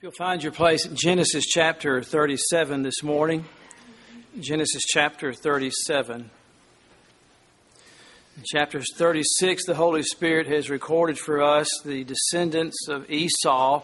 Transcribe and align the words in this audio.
If 0.00 0.04
you'll 0.04 0.12
find 0.12 0.42
your 0.42 0.52
place 0.52 0.86
in 0.86 0.96
Genesis 0.96 1.44
chapter 1.44 2.02
37 2.02 2.84
this 2.84 3.02
morning, 3.02 3.44
Genesis 4.40 4.82
chapter 4.86 5.34
37. 5.34 6.30
In 8.38 8.42
chapter 8.46 8.80
36, 8.96 9.66
the 9.66 9.74
Holy 9.74 10.02
Spirit 10.02 10.46
has 10.46 10.70
recorded 10.70 11.18
for 11.18 11.42
us 11.42 11.68
the 11.84 12.04
descendants 12.04 12.88
of 12.88 13.10
Esau, 13.10 13.82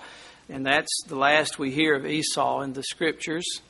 and 0.48 0.64
that's 0.64 0.88
the 1.06 1.16
last 1.16 1.58
we 1.58 1.70
hear 1.70 1.94
of 1.94 2.06
Esau 2.06 2.62
in 2.62 2.72
the 2.72 2.82
scriptures. 2.82 3.60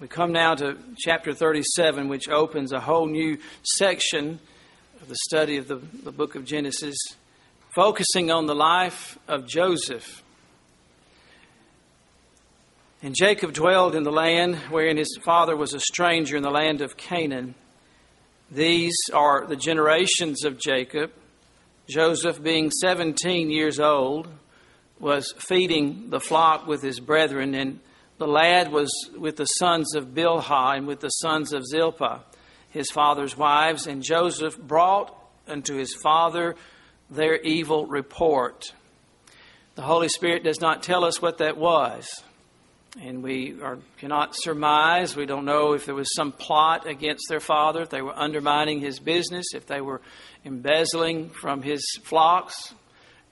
We 0.00 0.08
come 0.08 0.32
now 0.32 0.56
to 0.56 0.78
chapter 0.98 1.32
37, 1.32 2.08
which 2.08 2.28
opens 2.28 2.72
a 2.72 2.80
whole 2.80 3.06
new 3.06 3.38
section 3.62 4.40
of 5.00 5.06
the 5.06 5.16
study 5.28 5.58
of 5.58 5.68
the, 5.68 5.76
the 5.76 6.10
book 6.10 6.34
of 6.34 6.44
Genesis, 6.44 6.96
focusing 7.72 8.32
on 8.32 8.46
the 8.46 8.56
life 8.56 9.16
of 9.28 9.46
Joseph. 9.46 10.24
And 13.02 13.14
Jacob 13.14 13.54
dwelled 13.54 13.94
in 13.94 14.02
the 14.02 14.12
land 14.12 14.56
wherein 14.68 14.98
his 14.98 15.18
father 15.22 15.56
was 15.56 15.72
a 15.72 15.80
stranger 15.80 16.36
in 16.36 16.42
the 16.42 16.50
land 16.50 16.82
of 16.82 16.98
Canaan. 16.98 17.54
These 18.50 18.96
are 19.14 19.46
the 19.46 19.56
generations 19.56 20.44
of 20.44 20.58
Jacob. 20.58 21.10
Joseph, 21.88 22.42
being 22.42 22.70
17 22.70 23.50
years 23.50 23.80
old, 23.80 24.28
was 24.98 25.32
feeding 25.38 26.10
the 26.10 26.20
flock 26.20 26.66
with 26.66 26.82
his 26.82 27.00
brethren, 27.00 27.54
and 27.54 27.80
the 28.18 28.26
lad 28.26 28.70
was 28.70 28.92
with 29.16 29.36
the 29.36 29.46
sons 29.46 29.94
of 29.94 30.08
Bilhah 30.08 30.76
and 30.76 30.86
with 30.86 31.00
the 31.00 31.08
sons 31.08 31.54
of 31.54 31.66
Zilpah, 31.66 32.20
his 32.68 32.90
father's 32.90 33.34
wives. 33.34 33.86
And 33.86 34.02
Joseph 34.02 34.58
brought 34.58 35.16
unto 35.48 35.74
his 35.74 35.94
father 35.94 36.54
their 37.08 37.36
evil 37.36 37.86
report. 37.86 38.74
The 39.74 39.82
Holy 39.82 40.10
Spirit 40.10 40.44
does 40.44 40.60
not 40.60 40.82
tell 40.82 41.02
us 41.02 41.22
what 41.22 41.38
that 41.38 41.56
was 41.56 42.06
and 43.00 43.22
we 43.22 43.60
are, 43.62 43.78
cannot 43.98 44.34
surmise. 44.34 45.14
We 45.14 45.26
don't 45.26 45.44
know 45.44 45.74
if 45.74 45.86
there 45.86 45.94
was 45.94 46.12
some 46.14 46.32
plot 46.32 46.86
against 46.86 47.26
their 47.28 47.40
father, 47.40 47.82
if 47.82 47.90
they 47.90 48.02
were 48.02 48.18
undermining 48.18 48.80
his 48.80 48.98
business, 48.98 49.46
if 49.54 49.66
they 49.66 49.80
were 49.80 50.00
embezzling 50.44 51.30
from 51.30 51.62
his 51.62 51.84
flocks. 52.02 52.74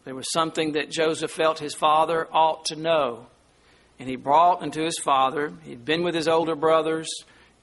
There 0.05 0.15
was 0.15 0.31
something 0.33 0.73
that 0.73 0.91
Joseph 0.91 1.31
felt 1.31 1.59
his 1.59 1.75
father 1.75 2.29
ought 2.33 2.67
to 2.67 2.77
know. 2.77 3.27
And 3.99 4.09
he 4.09 4.17
brought 4.17 4.63
unto 4.63 4.85
his 4.85 4.99
father, 4.99 5.53
he'd 5.65 5.85
been 5.85 6.05
with 6.05 6.15
his 6.15 6.29
older 6.29 6.55
brothers 6.55 7.09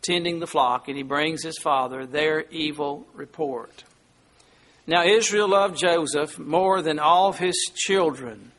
tending 0.01 0.39
the 0.39 0.47
flock, 0.47 0.87
and 0.87 0.97
he 0.97 1.03
brings 1.03 1.43
his 1.43 1.57
father 1.57 2.05
their 2.05 2.41
evil 2.51 3.07
report. 3.13 3.83
Now 4.85 5.03
Israel 5.03 5.47
loved 5.47 5.77
Joseph 5.77 6.37
more 6.37 6.81
than 6.81 6.99
all 6.99 7.29
of 7.29 7.39
his 7.39 7.55
children 7.73 8.51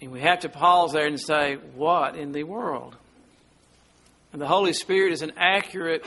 and 0.00 0.12
we 0.12 0.20
have 0.20 0.40
to 0.40 0.48
pause 0.48 0.92
there 0.92 1.06
and 1.06 1.18
say, 1.18 1.54
what 1.74 2.16
in 2.16 2.32
the 2.32 2.44
world? 2.44 2.96
And 4.32 4.42
the 4.42 4.46
Holy 4.46 4.72
Spirit 4.72 5.12
is 5.12 5.22
an 5.22 5.32
accurate 5.36 6.04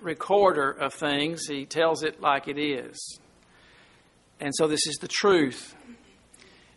recorder 0.00 0.70
of 0.70 0.94
things. 0.94 1.46
He 1.46 1.64
tells 1.64 2.02
it 2.02 2.20
like 2.20 2.48
it 2.48 2.58
is. 2.58 3.18
And 4.40 4.52
so 4.54 4.66
this 4.66 4.86
is 4.86 4.96
the 4.96 5.08
truth. 5.08 5.74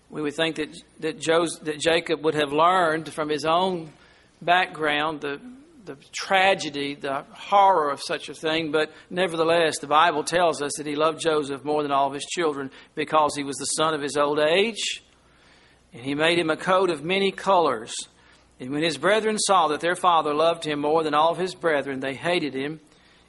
We 0.09 0.21
would 0.21 0.35
think 0.35 0.57
that, 0.57 0.75
that, 0.99 1.19
Joseph, 1.19 1.63
that 1.65 1.79
Jacob 1.79 2.23
would 2.23 2.35
have 2.35 2.51
learned 2.51 3.11
from 3.11 3.29
his 3.29 3.45
own 3.45 3.91
background 4.41 5.21
the, 5.21 5.39
the 5.85 5.97
tragedy, 6.11 6.95
the 6.95 7.23
horror 7.31 7.89
of 7.91 8.01
such 8.01 8.29
a 8.29 8.33
thing, 8.33 8.71
but 8.71 8.91
nevertheless, 9.09 9.79
the 9.79 9.87
Bible 9.87 10.23
tells 10.23 10.61
us 10.61 10.73
that 10.77 10.85
he 10.85 10.95
loved 10.95 11.21
Joseph 11.21 11.63
more 11.63 11.81
than 11.81 11.91
all 11.91 12.07
of 12.07 12.13
his 12.13 12.25
children 12.25 12.71
because 12.93 13.35
he 13.35 13.43
was 13.43 13.55
the 13.57 13.65
son 13.65 13.93
of 13.93 14.01
his 14.01 14.17
old 14.17 14.39
age 14.39 15.01
and 15.93 16.03
he 16.03 16.15
made 16.15 16.39
him 16.39 16.49
a 16.49 16.57
coat 16.57 16.89
of 16.89 17.03
many 17.03 17.31
colors. 17.31 17.93
And 18.59 18.71
when 18.71 18.83
his 18.83 18.97
brethren 18.97 19.37
saw 19.39 19.67
that 19.69 19.79
their 19.79 19.95
father 19.95 20.33
loved 20.33 20.65
him 20.65 20.79
more 20.79 21.03
than 21.03 21.13
all 21.13 21.31
of 21.31 21.37
his 21.37 21.55
brethren, 21.55 21.99
they 21.99 22.13
hated 22.13 22.53
him 22.53 22.79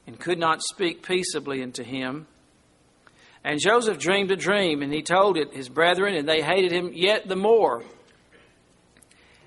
and 0.07 0.19
could 0.19 0.39
not 0.39 0.63
speak 0.63 1.07
peaceably 1.07 1.63
unto 1.63 1.83
him. 1.83 2.27
And 3.45 3.59
Joseph 3.61 3.99
dreamed 3.99 4.31
a 4.31 4.37
dream, 4.37 4.83
and 4.83 4.93
he 4.93 5.03
told 5.03 5.37
it 5.37 5.53
his 5.53 5.69
brethren, 5.69 6.15
and 6.15 6.29
they 6.29 6.43
hated 6.43 6.71
him 6.71 6.93
yet 6.95 7.27
the 7.27 7.37
more. 7.37 7.83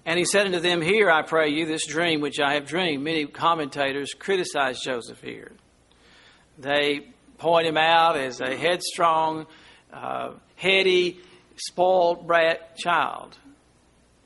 And 0.06 0.20
he 0.20 0.26
said 0.26 0.46
unto 0.46 0.60
them, 0.60 0.82
Hear, 0.82 1.10
I 1.10 1.22
pray 1.22 1.50
you, 1.50 1.66
this 1.66 1.88
dream 1.88 2.22
which 2.22 2.40
I 2.40 2.56
have 2.56 2.68
dreamed. 2.68 3.04
Many 3.04 3.26
commentators 3.26 4.14
criticize 4.14 4.80
Joseph 4.82 5.22
here. 5.22 5.54
They 6.58 7.08
point 7.38 7.68
him 7.68 7.78
out 7.78 8.18
as 8.18 8.42
a 8.42 8.56
headstrong, 8.56 9.48
uh, 9.92 10.34
heady, 10.56 11.22
spoiled 11.56 12.28
brat 12.28 12.78
child. 12.78 13.38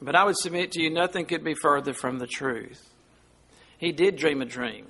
But 0.01 0.15
I 0.15 0.23
would 0.23 0.37
submit 0.37 0.71
to 0.73 0.81
you, 0.81 0.89
nothing 0.89 1.25
could 1.25 1.43
be 1.43 1.55
further 1.61 1.93
from 1.93 2.19
the 2.19 2.27
truth. 2.27 2.81
He 3.77 3.91
did 3.91 4.17
dream 4.17 4.41
a 4.41 4.45
dream. 4.45 4.87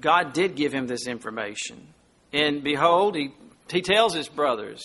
God 0.00 0.32
did 0.32 0.56
give 0.56 0.72
him 0.72 0.86
this 0.86 1.06
information. 1.06 1.88
And 2.32 2.62
behold, 2.62 3.16
he, 3.16 3.32
he 3.70 3.80
tells 3.80 4.14
his 4.14 4.28
brothers, 4.28 4.82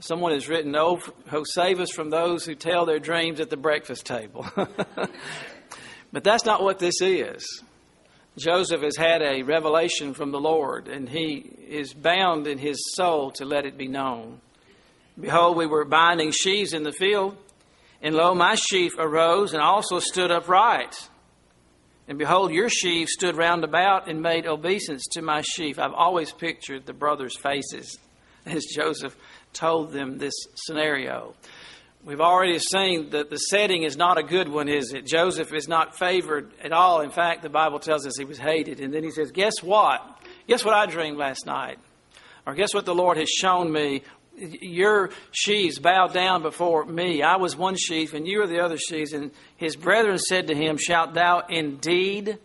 someone 0.00 0.32
has 0.32 0.48
written, 0.48 0.74
Oh, 0.76 1.00
oh, 1.32 1.44
save 1.44 1.80
us 1.80 1.90
from 1.90 2.10
those 2.10 2.44
who 2.44 2.54
tell 2.54 2.86
their 2.86 2.98
dreams 2.98 3.40
at 3.40 3.50
the 3.50 3.56
breakfast 3.56 4.06
table. 4.06 4.46
but 6.12 6.24
that's 6.24 6.44
not 6.44 6.62
what 6.62 6.78
this 6.78 7.00
is. 7.00 7.62
Joseph 8.38 8.82
has 8.82 8.96
had 8.96 9.22
a 9.22 9.42
revelation 9.42 10.12
from 10.12 10.30
the 10.30 10.40
Lord, 10.40 10.88
and 10.88 11.08
he 11.08 11.36
is 11.68 11.94
bound 11.94 12.46
in 12.46 12.58
his 12.58 12.76
soul 12.94 13.30
to 13.32 13.44
let 13.44 13.64
it 13.64 13.78
be 13.78 13.88
known. 13.88 14.40
Behold, 15.18 15.56
we 15.56 15.66
were 15.66 15.84
binding 15.84 16.30
sheaves 16.30 16.72
in 16.72 16.82
the 16.82 16.92
field, 16.92 17.36
and 18.02 18.14
lo, 18.14 18.34
my 18.34 18.54
sheaf 18.54 18.92
arose 18.98 19.54
and 19.54 19.62
also 19.62 19.98
stood 19.98 20.30
upright. 20.30 21.08
And 22.08 22.18
behold, 22.18 22.52
your 22.52 22.68
sheaf 22.68 23.08
stood 23.08 23.36
round 23.36 23.64
about 23.64 24.08
and 24.08 24.22
made 24.22 24.46
obeisance 24.46 25.04
to 25.12 25.22
my 25.22 25.40
sheaf. 25.40 25.78
I've 25.78 25.92
always 25.92 26.32
pictured 26.32 26.86
the 26.86 26.92
brothers' 26.92 27.36
faces 27.36 27.98
as 28.46 28.64
Joseph 28.66 29.16
told 29.52 29.92
them 29.92 30.18
this 30.18 30.34
scenario. 30.54 31.34
We've 32.04 32.20
already 32.20 32.60
seen 32.60 33.10
that 33.10 33.30
the 33.30 33.36
setting 33.36 33.82
is 33.82 33.96
not 33.96 34.18
a 34.18 34.22
good 34.22 34.48
one, 34.48 34.68
is 34.68 34.92
it? 34.92 35.06
Joseph 35.06 35.52
is 35.52 35.66
not 35.66 35.98
favored 35.98 36.52
at 36.62 36.70
all. 36.70 37.00
In 37.00 37.10
fact, 37.10 37.42
the 37.42 37.48
Bible 37.48 37.80
tells 37.80 38.06
us 38.06 38.16
he 38.16 38.24
was 38.24 38.38
hated. 38.38 38.78
And 38.78 38.94
then 38.94 39.02
he 39.02 39.10
says, 39.10 39.32
Guess 39.32 39.60
what? 39.60 40.00
Guess 40.46 40.64
what 40.64 40.74
I 40.74 40.86
dreamed 40.86 41.18
last 41.18 41.46
night? 41.46 41.80
Or 42.46 42.54
guess 42.54 42.72
what 42.72 42.86
the 42.86 42.94
Lord 42.94 43.16
has 43.16 43.28
shown 43.28 43.72
me 43.72 44.02
your 44.36 45.10
sheaves 45.32 45.78
bow 45.78 46.08
down 46.08 46.42
before 46.42 46.84
me. 46.84 47.22
I 47.22 47.36
was 47.36 47.56
one 47.56 47.76
sheaf, 47.76 48.14
and 48.14 48.26
you 48.26 48.42
are 48.42 48.46
the 48.46 48.60
other 48.60 48.76
sheaves. 48.76 49.12
And 49.12 49.30
his 49.56 49.76
brethren 49.76 50.18
said 50.18 50.48
to 50.48 50.54
him, 50.54 50.76
Shalt 50.76 51.14
thou 51.14 51.40
indeed 51.48 52.38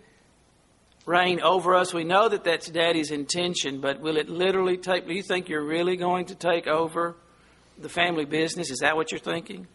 reign 1.05 1.41
over 1.41 1.75
us? 1.75 1.93
We 1.93 2.03
know 2.03 2.29
that 2.29 2.43
that's 2.43 2.69
daddy's 2.69 3.11
intention, 3.11 3.81
but 3.81 3.99
will 3.99 4.17
it 4.17 4.29
literally 4.29 4.77
take, 4.77 5.07
do 5.07 5.13
you 5.13 5.23
think 5.23 5.49
you're 5.49 5.65
really 5.65 5.97
going 5.97 6.27
to 6.27 6.35
take 6.35 6.67
over 6.67 7.15
the 7.77 7.89
family 7.89 8.25
business? 8.25 8.71
Is 8.71 8.79
that 8.79 8.95
what 8.95 9.11
you're 9.11 9.19
thinking? 9.19 9.67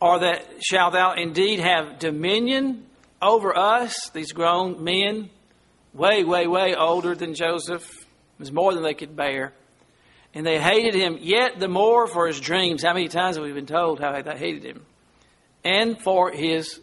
Or 0.00 0.18
that, 0.18 0.44
shall 0.62 0.90
thou 0.90 1.14
indeed 1.14 1.60
have 1.60 1.98
dominion 1.98 2.86
over 3.22 3.56
us, 3.56 4.10
these 4.12 4.32
grown 4.32 4.82
men, 4.82 5.30
way, 5.92 6.24
way, 6.24 6.46
way 6.46 6.74
older 6.74 7.14
than 7.14 7.34
Joseph? 7.34 7.88
It 7.88 8.40
was 8.40 8.52
more 8.52 8.74
than 8.74 8.82
they 8.82 8.94
could 8.94 9.14
bear. 9.14 9.52
And 10.34 10.44
they 10.44 10.60
hated 10.60 10.94
him 10.94 11.18
yet 11.20 11.60
the 11.60 11.68
more 11.68 12.08
for 12.08 12.26
his 12.26 12.40
dreams. 12.40 12.82
How 12.82 12.92
many 12.92 13.08
times 13.08 13.36
have 13.36 13.44
we 13.44 13.52
been 13.52 13.66
told 13.66 14.00
how 14.00 14.20
they 14.20 14.36
hated 14.36 14.64
him? 14.64 14.84
And 15.64 16.00
for 16.00 16.32
his 16.32 16.80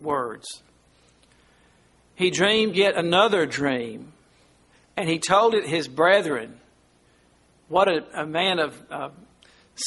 words. 0.00 0.62
He 2.14 2.30
dreamed 2.30 2.76
yet 2.76 2.96
another 2.96 3.46
dream, 3.46 4.12
and 4.96 5.08
he 5.08 5.18
told 5.18 5.54
it 5.54 5.66
his 5.66 5.88
brethren. 5.88 6.60
What 7.68 7.88
a, 7.88 8.04
a 8.22 8.26
man 8.26 8.58
of 8.58 8.80
uh, 8.90 9.08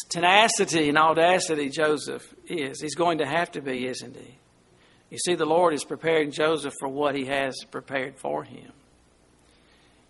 tenacity 0.09 0.89
and 0.89 0.97
audacity 0.97 1.69
Joseph 1.69 2.25
is. 2.47 2.81
He's 2.81 2.95
going 2.95 3.19
to 3.19 3.25
have 3.25 3.51
to 3.51 3.61
be, 3.61 3.85
isn't 3.87 4.15
he? 4.15 4.35
You 5.11 5.19
see, 5.19 5.35
the 5.35 5.45
Lord 5.45 5.75
is 5.75 5.83
preparing 5.83 6.31
Joseph 6.31 6.73
for 6.79 6.89
what 6.89 7.15
he 7.15 7.25
has 7.25 7.55
prepared 7.69 8.17
for 8.17 8.43
him. 8.43 8.71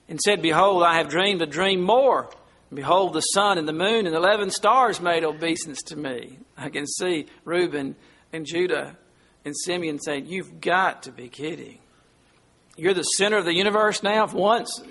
And 0.08 0.20
said, 0.22 0.42
Behold, 0.42 0.84
I 0.84 0.98
have 0.98 1.10
dreamed 1.10 1.42
a 1.42 1.46
dream 1.46 1.82
more 1.82 2.30
Behold, 2.74 3.14
the 3.14 3.22
sun 3.22 3.58
and 3.58 3.68
the 3.68 3.74
moon 3.74 4.06
and 4.06 4.14
the 4.14 4.18
eleven 4.18 4.50
stars 4.50 5.00
made 5.00 5.24
obeisance 5.24 5.82
to 5.84 5.96
me. 5.96 6.40
I 6.58 6.70
can 6.70 6.88
see 6.88 7.28
Reuben 7.44 7.96
and 8.34 8.46
Judah 8.46 8.98
and 9.46 9.56
Simeon 9.56 10.00
saying, 10.00 10.26
You've 10.26 10.60
got 10.60 11.04
to 11.04 11.12
be 11.12 11.30
kidding. 11.30 11.80
You're 12.76 12.94
the 12.94 13.04
center 13.04 13.38
of 13.38 13.46
the 13.46 13.54
universe 13.54 14.04
now. 14.04 14.28
Once, 14.28 14.82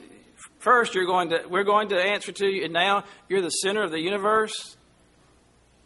first, 0.59 0.95
you're 0.95 1.05
going 1.05 1.31
to, 1.31 1.45
we're 1.49 1.65
going 1.65 1.89
to 1.89 2.01
answer 2.01 2.33
to 2.33 2.47
you, 2.47 2.65
and 2.65 2.73
now 2.73 3.05
you're 3.29 3.43
the 3.43 3.51
center 3.51 3.83
of 3.83 3.91
the 3.91 4.01
universe. 4.01 4.77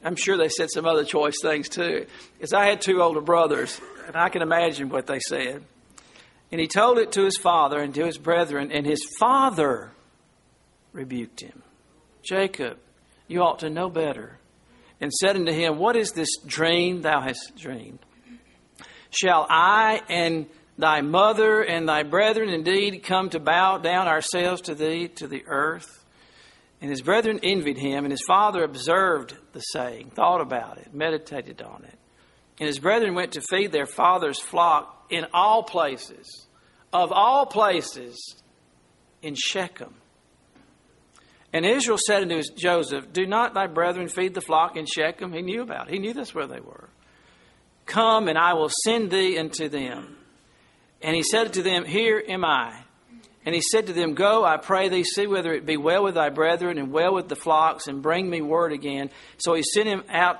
I'm 0.05 0.14
sure 0.14 0.37
they 0.37 0.49
said 0.49 0.70
some 0.70 0.87
other 0.87 1.05
choice 1.05 1.34
things 1.43 1.69
too. 1.69 2.06
Because 2.34 2.52
I 2.52 2.67
had 2.67 2.81
two 2.81 3.02
older 3.02 3.20
brothers, 3.20 3.81
and 4.06 4.14
I 4.14 4.29
can 4.29 4.43
imagine 4.43 4.91
what 4.91 5.06
they 5.06 5.19
said. 5.19 5.64
And 6.52 6.61
he 6.61 6.69
told 6.69 6.99
it 6.99 7.12
to 7.12 7.25
his 7.25 7.37
father 7.37 7.81
and 7.81 7.93
to 7.94 8.06
his 8.06 8.17
brethren, 8.17 8.70
and 8.70 8.87
his 8.87 9.05
father 9.19 9.91
rebuked 10.93 11.41
him. 11.41 11.62
Jacob, 12.23 12.79
you 13.26 13.43
ought 13.43 13.61
to 13.61 13.70
know 13.70 13.88
better. 13.91 14.38
and 15.00 15.12
said 15.12 15.37
unto 15.37 15.53
him, 15.53 15.79
What 15.79 15.97
is 15.97 16.12
this 16.12 16.37
dream 16.44 17.03
thou 17.03 17.20
hast 17.20 17.53
dreamed? 17.56 18.00
Shall 19.11 19.47
I 19.49 20.00
and 20.09 20.47
thy 20.76 21.00
mother 21.00 21.62
and 21.62 21.88
thy 21.88 22.03
brethren 22.03 22.49
indeed 22.49 23.03
come 23.03 23.31
to 23.31 23.38
bow 23.41 23.79
down 23.79 24.09
ourselves 24.09 24.62
to 24.62 24.75
thee 24.75 25.09
to 25.17 25.29
the 25.29 25.44
earth? 25.47 26.05
And 26.81 26.91
his 26.91 27.03
brethren 27.03 27.41
envied 27.43 27.79
him, 27.79 28.05
and 28.05 28.12
his 28.12 28.23
father 28.26 28.62
observed 28.62 29.37
the 29.53 29.61
saying, 29.61 30.11
thought 30.11 30.41
about 30.41 30.79
it, 30.79 30.94
meditated 30.94 31.61
on 31.61 31.85
it. 31.85 31.99
And 32.61 32.67
his 32.67 32.79
brethren 32.79 33.15
went 33.15 33.32
to 33.32 33.41
feed 33.41 33.73
their 33.73 33.87
father's 33.87 34.41
flock 34.41 35.06
in 35.11 35.26
all 35.32 35.62
places, 35.62 36.47
of 36.93 37.11
all 37.12 37.47
places, 37.47 38.43
in 39.23 39.35
Shechem. 39.37 39.94
And 41.52 41.64
Israel 41.64 41.98
said 41.98 42.22
unto 42.22 42.42
Joseph, 42.56 43.12
Do 43.12 43.26
not 43.26 43.54
thy 43.54 43.66
brethren 43.66 44.08
feed 44.08 44.34
the 44.34 44.40
flock 44.40 44.76
in 44.76 44.86
Shechem? 44.86 45.32
He 45.32 45.42
knew 45.42 45.62
about 45.62 45.88
it. 45.88 45.94
He 45.94 45.98
knew 45.98 46.12
that's 46.12 46.34
where 46.34 46.46
they 46.46 46.60
were. 46.60 46.88
Come, 47.86 48.28
and 48.28 48.36
I 48.36 48.52
will 48.52 48.70
send 48.84 49.10
thee 49.10 49.38
unto 49.38 49.68
them. 49.68 50.16
And 51.00 51.16
he 51.16 51.22
said 51.22 51.54
to 51.54 51.62
them, 51.62 51.84
Here 51.84 52.22
am 52.28 52.44
I. 52.44 52.84
And 53.46 53.54
he 53.54 53.62
said 53.62 53.86
to 53.86 53.94
them, 53.94 54.12
Go, 54.12 54.44
I 54.44 54.58
pray 54.58 54.90
thee, 54.90 55.04
see 55.04 55.26
whether 55.26 55.54
it 55.54 55.64
be 55.64 55.78
well 55.78 56.04
with 56.04 56.16
thy 56.16 56.28
brethren 56.28 56.76
and 56.76 56.92
well 56.92 57.14
with 57.14 57.28
the 57.28 57.36
flocks, 57.36 57.86
and 57.86 58.02
bring 58.02 58.28
me 58.28 58.42
word 58.42 58.72
again. 58.72 59.10
So 59.38 59.54
he 59.54 59.62
sent 59.62 59.88
him 59.88 60.02
out 60.10 60.36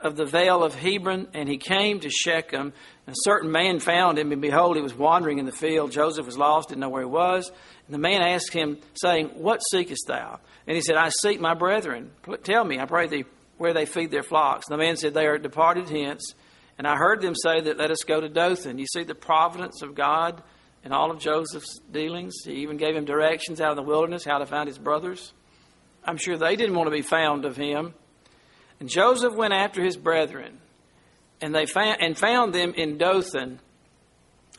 of 0.00 0.16
the 0.16 0.26
vale 0.26 0.62
of 0.62 0.74
Hebron, 0.74 1.28
and 1.34 1.48
he 1.48 1.56
came 1.56 1.98
to 2.00 2.10
Shechem. 2.10 2.72
And 3.06 3.16
A 3.16 3.22
certain 3.24 3.50
man 3.50 3.80
found 3.80 4.18
him, 4.18 4.30
and 4.30 4.40
behold, 4.40 4.76
he 4.76 4.82
was 4.82 4.94
wandering 4.94 5.38
in 5.38 5.46
the 5.46 5.52
field. 5.52 5.90
Joseph 5.90 6.26
was 6.26 6.38
lost, 6.38 6.68
didn't 6.68 6.82
know 6.82 6.90
where 6.90 7.02
he 7.02 7.08
was. 7.08 7.50
And 7.86 7.94
the 7.94 7.98
man 7.98 8.22
asked 8.22 8.52
him, 8.52 8.78
saying, 8.94 9.30
What 9.34 9.60
seekest 9.70 10.06
thou? 10.06 10.40
And 10.66 10.74
he 10.74 10.80
said, 10.80 10.96
I 10.96 11.10
seek 11.10 11.40
my 11.40 11.54
brethren. 11.54 12.10
Tell 12.42 12.64
me, 12.64 12.78
I 12.78 12.86
pray 12.86 13.06
thee, 13.06 13.24
where 13.58 13.74
they 13.74 13.86
feed 13.86 14.10
their 14.10 14.22
flocks. 14.22 14.66
And 14.68 14.78
the 14.78 14.82
man 14.82 14.96
said, 14.96 15.14
They 15.14 15.26
are 15.26 15.38
departed 15.38 15.88
hence. 15.88 16.34
And 16.78 16.86
I 16.86 16.96
heard 16.96 17.20
them 17.20 17.34
say 17.34 17.60
that 17.60 17.78
let 17.78 17.90
us 17.90 18.02
go 18.06 18.20
to 18.20 18.28
Dothan. 18.28 18.78
You 18.78 18.86
see 18.86 19.04
the 19.04 19.14
providence 19.14 19.82
of 19.82 19.94
God 19.94 20.42
in 20.84 20.92
all 20.92 21.10
of 21.10 21.18
Joseph's 21.18 21.78
dealings. 21.90 22.34
He 22.44 22.62
even 22.62 22.76
gave 22.76 22.96
him 22.96 23.04
directions 23.04 23.60
out 23.60 23.70
of 23.70 23.76
the 23.76 23.82
wilderness 23.82 24.24
how 24.24 24.38
to 24.38 24.46
find 24.46 24.68
his 24.68 24.78
brothers. 24.78 25.32
I'm 26.04 26.16
sure 26.16 26.36
they 26.36 26.56
didn't 26.56 26.74
want 26.74 26.88
to 26.88 26.94
be 26.96 27.02
found 27.02 27.44
of 27.44 27.56
him. 27.56 27.94
And 28.80 28.88
Joseph 28.88 29.34
went 29.34 29.54
after 29.54 29.82
his 29.82 29.96
brethren, 29.96 30.58
and 31.40 31.54
they 31.54 31.64
found, 31.64 32.02
and 32.02 32.18
found 32.18 32.52
them 32.52 32.74
in 32.74 32.98
Dothan. 32.98 33.60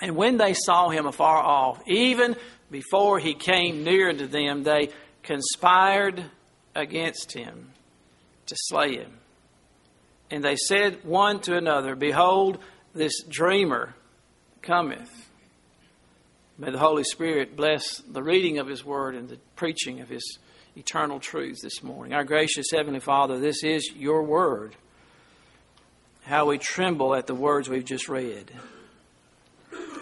And 0.01 0.15
when 0.15 0.37
they 0.37 0.53
saw 0.53 0.89
him 0.89 1.05
afar 1.05 1.43
off, 1.43 1.81
even 1.85 2.35
before 2.71 3.19
he 3.19 3.33
came 3.33 3.83
near 3.83 4.11
to 4.11 4.27
them, 4.27 4.63
they 4.63 4.89
conspired 5.23 6.25
against 6.75 7.33
him 7.33 7.71
to 8.47 8.55
slay 8.57 8.97
him. 8.97 9.19
And 10.31 10.43
they 10.43 10.55
said 10.55 11.03
one 11.03 11.39
to 11.41 11.55
another, 11.55 11.95
Behold, 11.95 12.57
this 12.93 13.23
dreamer 13.23 13.95
cometh. 14.61 15.29
May 16.57 16.71
the 16.71 16.79
Holy 16.79 17.03
Spirit 17.03 17.55
bless 17.55 17.97
the 17.99 18.23
reading 18.23 18.59
of 18.59 18.67
His 18.67 18.83
Word 18.83 19.15
and 19.15 19.29
the 19.29 19.37
preaching 19.55 19.99
of 19.99 20.09
His 20.09 20.39
eternal 20.75 21.19
truths 21.19 21.61
this 21.61 21.83
morning. 21.83 22.13
Our 22.13 22.23
gracious 22.23 22.67
Heavenly 22.71 23.01
Father, 23.01 23.39
this 23.39 23.63
is 23.63 23.91
your 23.95 24.23
Word. 24.23 24.75
How 26.23 26.47
we 26.47 26.57
tremble 26.57 27.13
at 27.13 27.27
the 27.27 27.35
words 27.35 27.69
we've 27.69 27.85
just 27.85 28.09
read. 28.09 28.51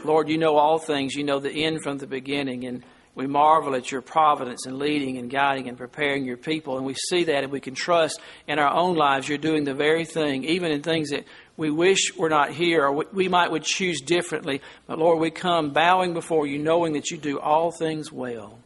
Lord, 0.04 0.30
you 0.30 0.38
know 0.38 0.58
all 0.58 0.80
things. 0.80 1.16
You 1.16 1.24
know 1.24 1.40
the 1.40 1.64
end 1.66 1.82
from 1.84 1.98
the 1.98 2.08
beginning. 2.08 2.66
And 2.66 2.84
we 3.16 3.28
marvel 3.28 3.76
at 3.76 3.92
your 3.92 4.02
providence 4.02 4.66
and 4.66 4.80
leading 4.80 5.18
and 5.18 5.30
guiding 5.30 5.70
and 5.70 5.78
preparing 5.78 6.26
your 6.26 6.38
people. 6.38 6.78
And 6.78 6.86
we 6.86 6.96
see 6.96 7.26
that 7.26 7.44
and 7.44 7.52
we 7.52 7.60
can 7.60 7.76
trust 7.76 8.20
in 8.48 8.58
our 8.60 8.74
own 8.74 8.96
lives 8.96 9.30
you're 9.30 9.38
doing 9.38 9.64
the 9.64 9.74
very 9.74 10.06
thing, 10.06 10.44
even 10.46 10.72
in 10.72 10.82
things 10.82 11.12
that 11.12 11.26
we 11.56 11.70
wish 11.70 12.16
were 12.18 12.30
not 12.30 12.52
here 12.52 12.86
or 12.86 12.92
we 12.92 13.28
might 13.28 13.52
would 13.52 13.64
choose 13.64 14.02
differently. 14.02 14.62
But 14.88 14.98
Lord, 14.98 15.20
we 15.20 15.30
come 15.30 15.72
bowing 15.72 16.14
before 16.14 16.48
you, 16.48 16.58
knowing 16.58 16.94
that 16.94 17.12
you 17.12 17.18
do 17.18 17.40
all 17.40 17.72
things 17.72 18.12
well. 18.12 18.58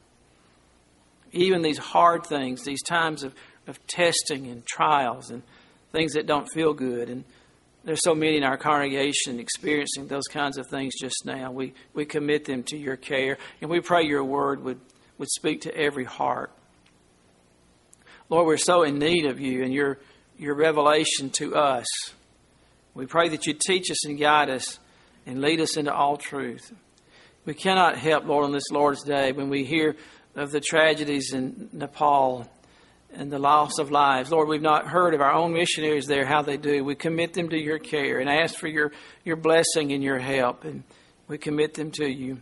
Even 1.34 1.62
these 1.62 1.78
hard 1.78 2.26
things, 2.26 2.64
these 2.64 2.82
times 2.82 3.24
of, 3.24 3.36
of 3.68 3.86
testing 3.88 4.48
and 4.48 4.66
trials 4.66 5.30
and 5.30 5.44
things 5.92 6.14
that 6.14 6.26
don't 6.26 6.48
feel 6.54 6.74
good. 6.74 7.10
And 7.10 7.26
there's 7.88 8.04
so 8.04 8.14
many 8.14 8.36
in 8.36 8.44
our 8.44 8.58
congregation 8.58 9.40
experiencing 9.40 10.10
those 10.10 10.28
kinds 10.28 10.58
of 10.58 10.68
things 10.68 10.94
just 11.00 11.26
now. 11.26 11.52
We, 11.52 11.74
we 11.94 12.04
commit 12.04 12.44
them 12.44 12.64
to 12.64 12.78
your 12.78 12.98
care, 12.98 13.38
and 13.62 13.70
we 13.70 13.80
pray 13.80 14.04
your 14.04 14.26
word 14.26 14.62
would, 14.62 14.82
would 15.18 15.30
speak 15.30 15.62
to 15.62 15.74
every 15.74 16.04
heart. 16.04 16.52
Lord, 18.30 18.46
we're 18.46 18.58
so 18.58 18.84
in 18.84 19.00
need 19.00 19.26
of 19.26 19.40
you 19.40 19.64
and 19.64 19.74
your, 19.74 20.00
your 20.38 20.54
revelation 20.54 21.30
to 21.36 21.56
us. 21.56 21.86
We 22.94 23.06
pray 23.06 23.30
that 23.30 23.48
you 23.48 23.54
teach 23.54 23.90
us 23.90 24.06
and 24.06 24.20
guide 24.20 24.50
us 24.50 24.80
and 25.26 25.40
lead 25.40 25.62
us 25.62 25.78
into 25.78 25.94
all 25.94 26.18
truth. 26.18 26.74
We 27.46 27.54
cannot 27.54 27.98
help, 27.98 28.26
Lord, 28.26 28.44
on 28.44 28.52
this 28.52 28.70
Lord's 28.70 29.04
Day 29.04 29.32
when 29.32 29.50
we 29.50 29.64
hear 29.64 29.96
of 30.36 30.52
the 30.52 30.60
tragedies 30.60 31.32
in 31.32 31.70
Nepal 31.72 32.52
and 33.14 33.32
the 33.32 33.40
loss 33.40 33.80
of 33.80 33.92
lives. 33.92 34.32
Lord, 34.32 34.48
we've 34.48 34.62
not 34.62 34.88
heard 34.88 35.14
of 35.14 35.22
our 35.22 35.34
own 35.34 35.54
missionaries 35.54 36.08
there, 36.08 36.26
how 36.26 36.42
they 36.42 36.58
do. 36.58 36.84
We 36.84 36.96
commit 36.96 37.34
them 37.34 37.50
to 37.50 37.58
your 37.58 37.80
care 37.80 38.20
and 38.20 38.30
ask 38.30 38.56
for 38.56 38.68
your, 38.68 38.92
your 39.24 39.36
blessing 39.36 39.92
and 39.92 40.04
your 40.04 40.20
help, 40.20 40.64
and 40.64 40.84
we 41.28 41.38
commit 41.38 41.74
them 41.74 41.92
to 41.92 42.08
you. 42.08 42.40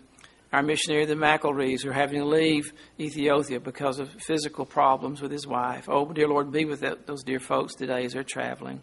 Our 0.51 0.63
missionary, 0.63 1.05
the 1.05 1.15
McElrees, 1.15 1.85
are 1.85 1.93
having 1.93 2.19
to 2.19 2.25
leave 2.25 2.71
Ethiopia 2.99 3.59
because 3.59 3.99
of 3.99 4.09
physical 4.09 4.65
problems 4.65 5.21
with 5.21 5.31
his 5.31 5.45
wife. 5.45 5.89
Oh, 5.89 6.05
dear 6.11 6.27
Lord, 6.27 6.51
be 6.51 6.65
with 6.65 6.83
those 7.05 7.23
dear 7.23 7.39
folks 7.39 7.75
today 7.75 8.05
as 8.05 8.13
they're 8.13 8.23
traveling. 8.23 8.81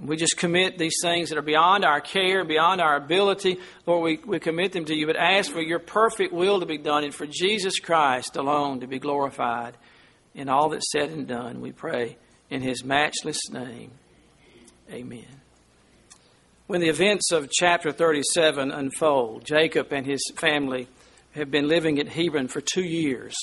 We 0.00 0.16
just 0.16 0.38
commit 0.38 0.78
these 0.78 0.96
things 1.02 1.28
that 1.28 1.36
are 1.36 1.42
beyond 1.42 1.84
our 1.84 2.00
care, 2.00 2.44
beyond 2.44 2.80
our 2.80 2.96
ability. 2.96 3.58
Lord, 3.86 4.02
we, 4.02 4.18
we 4.24 4.38
commit 4.40 4.72
them 4.72 4.86
to 4.86 4.94
you, 4.94 5.06
but 5.06 5.16
ask 5.16 5.52
for 5.52 5.60
your 5.60 5.78
perfect 5.78 6.32
will 6.32 6.60
to 6.60 6.66
be 6.66 6.78
done 6.78 7.04
and 7.04 7.14
for 7.14 7.26
Jesus 7.26 7.78
Christ 7.78 8.36
alone 8.36 8.80
to 8.80 8.86
be 8.86 8.98
glorified 8.98 9.76
in 10.34 10.48
all 10.48 10.70
that's 10.70 10.90
said 10.90 11.10
and 11.10 11.26
done, 11.26 11.60
we 11.60 11.72
pray 11.72 12.16
in 12.50 12.62
his 12.62 12.84
matchless 12.84 13.50
name. 13.50 13.92
Amen. 14.90 15.40
When 16.66 16.80
the 16.80 16.88
events 16.88 17.32
of 17.32 17.50
chapter 17.50 17.92
37 17.92 18.70
unfold, 18.70 19.44
Jacob 19.44 19.92
and 19.92 20.06
his 20.06 20.22
family 20.36 20.88
have 21.32 21.50
been 21.50 21.68
living 21.68 21.98
at 21.98 22.08
Hebron 22.08 22.48
for 22.48 22.60
two 22.60 22.84
years. 22.84 23.34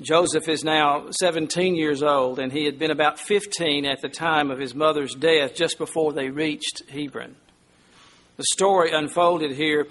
Joseph 0.00 0.48
is 0.48 0.64
now 0.64 1.06
17 1.10 1.76
years 1.76 2.02
old, 2.02 2.38
and 2.38 2.50
he 2.50 2.64
had 2.64 2.78
been 2.78 2.90
about 2.90 3.20
15 3.20 3.86
at 3.86 4.02
the 4.02 4.08
time 4.08 4.50
of 4.50 4.58
his 4.58 4.74
mother's 4.74 5.14
death, 5.14 5.54
just 5.54 5.78
before 5.78 6.12
they 6.12 6.30
reached 6.30 6.82
Hebron. 6.90 7.36
The 8.36 8.44
story 8.52 8.90
unfolded 8.92 9.52
here 9.52 9.86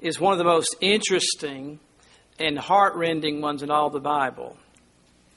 is 0.00 0.20
one 0.20 0.32
of 0.32 0.38
the 0.38 0.44
most 0.44 0.76
interesting 0.80 1.80
and 2.38 2.58
heartrending 2.58 3.40
ones 3.40 3.62
in 3.62 3.70
all 3.70 3.90
the 3.90 4.00
Bible. 4.00 4.56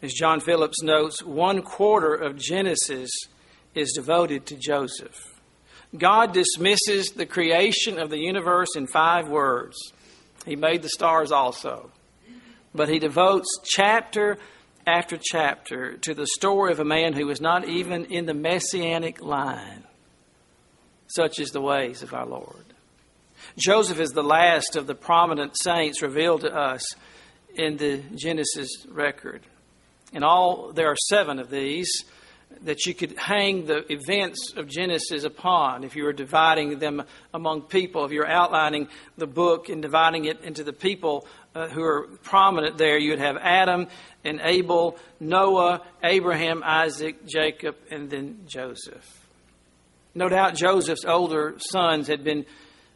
As 0.01 0.13
John 0.13 0.39
Phillips 0.39 0.81
notes, 0.81 1.23
one 1.23 1.61
quarter 1.61 2.15
of 2.15 2.37
Genesis 2.37 3.11
is 3.75 3.93
devoted 3.93 4.45
to 4.47 4.55
Joseph. 4.55 5.39
God 5.97 6.33
dismisses 6.33 7.09
the 7.09 7.25
creation 7.25 7.99
of 7.99 8.09
the 8.09 8.17
universe 8.17 8.75
in 8.75 8.87
five 8.87 9.27
words. 9.27 9.77
He 10.45 10.55
made 10.55 10.81
the 10.81 10.89
stars 10.89 11.31
also. 11.31 11.91
But 12.73 12.89
he 12.89 12.99
devotes 12.99 13.59
chapter 13.63 14.37
after 14.87 15.19
chapter 15.21 15.97
to 15.97 16.13
the 16.13 16.27
story 16.27 16.71
of 16.71 16.79
a 16.79 16.85
man 16.85 17.13
who 17.13 17.27
was 17.27 17.41
not 17.41 17.67
even 17.67 18.05
in 18.05 18.25
the 18.25 18.33
messianic 18.33 19.21
line. 19.21 19.83
Such 21.07 21.39
is 21.39 21.51
the 21.51 21.61
ways 21.61 22.01
of 22.01 22.13
our 22.13 22.25
Lord. 22.25 22.65
Joseph 23.57 23.99
is 23.99 24.11
the 24.11 24.23
last 24.23 24.75
of 24.75 24.87
the 24.87 24.95
prominent 24.95 25.57
saints 25.57 26.01
revealed 26.01 26.41
to 26.41 26.55
us 26.55 26.95
in 27.55 27.77
the 27.77 28.01
Genesis 28.15 28.85
record. 28.89 29.41
And 30.13 30.23
all 30.23 30.71
there 30.73 30.87
are 30.87 30.97
seven 31.09 31.39
of 31.39 31.49
these 31.49 32.03
that 32.63 32.85
you 32.85 32.93
could 32.93 33.17
hang 33.17 33.65
the 33.65 33.91
events 33.91 34.53
of 34.55 34.67
Genesis 34.67 35.23
upon 35.23 35.83
if 35.83 35.95
you 35.95 36.03
were 36.03 36.13
dividing 36.13 36.79
them 36.79 37.03
among 37.33 37.63
people, 37.63 38.05
if 38.05 38.11
you're 38.11 38.27
outlining 38.27 38.87
the 39.17 39.25
book 39.25 39.69
and 39.69 39.81
dividing 39.81 40.25
it 40.25 40.41
into 40.41 40.63
the 40.63 40.73
people 40.73 41.25
uh, 41.55 41.67
who 41.67 41.81
are 41.81 42.07
prominent 42.23 42.77
there, 42.77 42.97
you 42.97 43.11
would 43.11 43.19
have 43.19 43.37
Adam 43.37 43.87
and 44.23 44.39
Abel, 44.43 44.97
Noah, 45.19 45.81
Abraham, 46.03 46.61
Isaac, 46.63 47.25
Jacob, 47.25 47.75
and 47.89 48.09
then 48.09 48.41
Joseph. 48.47 49.27
No 50.13 50.29
doubt 50.29 50.55
Joseph's 50.55 51.05
older 51.05 51.55
sons 51.57 52.07
had 52.07 52.23
been 52.23 52.45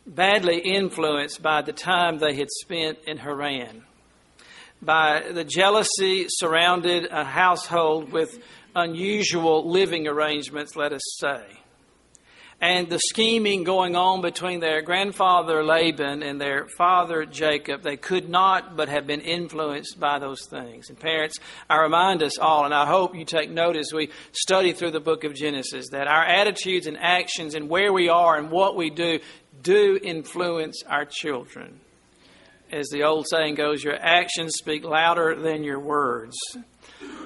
badly 0.05 0.59
influenced 0.59 1.41
by 1.41 1.61
the 1.61 1.73
time 1.73 2.19
they 2.19 2.35
had 2.35 2.49
spent 2.51 2.99
in 3.07 3.17
Haran 3.17 3.84
by 4.81 5.23
the 5.31 5.43
jealousy 5.43 6.25
surrounded 6.29 7.07
a 7.11 7.23
household 7.23 8.11
with 8.11 8.37
unusual 8.75 9.69
living 9.69 10.07
arrangements, 10.07 10.75
let 10.75 10.91
us 10.93 11.01
say. 11.17 11.43
and 12.61 12.89
the 12.89 12.99
scheming 12.99 13.63
going 13.63 13.95
on 13.95 14.21
between 14.21 14.59
their 14.59 14.81
grandfather 14.81 15.63
Laban 15.63 16.23
and 16.23 16.39
their 16.39 16.67
father 16.77 17.25
Jacob, 17.25 17.83
they 17.83 17.97
could 17.97 18.29
not 18.29 18.77
but 18.77 18.87
have 18.87 19.05
been 19.05 19.21
influenced 19.21 19.99
by 19.99 20.19
those 20.19 20.45
things. 20.49 20.89
And 20.89 20.97
parents, 20.97 21.37
I 21.69 21.81
remind 21.81 22.23
us 22.23 22.37
all, 22.39 22.63
and 22.63 22.73
I 22.73 22.85
hope 22.85 23.15
you 23.15 23.25
take 23.25 23.49
note 23.49 23.75
as 23.75 23.91
we 23.93 24.09
study 24.31 24.71
through 24.71 24.91
the 24.91 25.01
book 25.01 25.25
of 25.25 25.33
Genesis, 25.35 25.89
that 25.91 26.07
our 26.07 26.23
attitudes 26.23 26.87
and 26.87 26.97
actions 26.97 27.55
and 27.55 27.69
where 27.69 27.91
we 27.91 28.07
are 28.07 28.37
and 28.37 28.49
what 28.49 28.75
we 28.77 28.89
do 28.89 29.19
do 29.61 29.99
influence 30.01 30.81
our 30.87 31.05
children. 31.05 31.81
As 32.71 32.87
the 32.89 33.03
old 33.03 33.27
saying 33.29 33.55
goes, 33.55 33.83
your 33.83 33.95
actions 33.95 34.55
speak 34.55 34.83
louder 34.83 35.35
than 35.35 35.63
your 35.63 35.79
words 35.79 36.35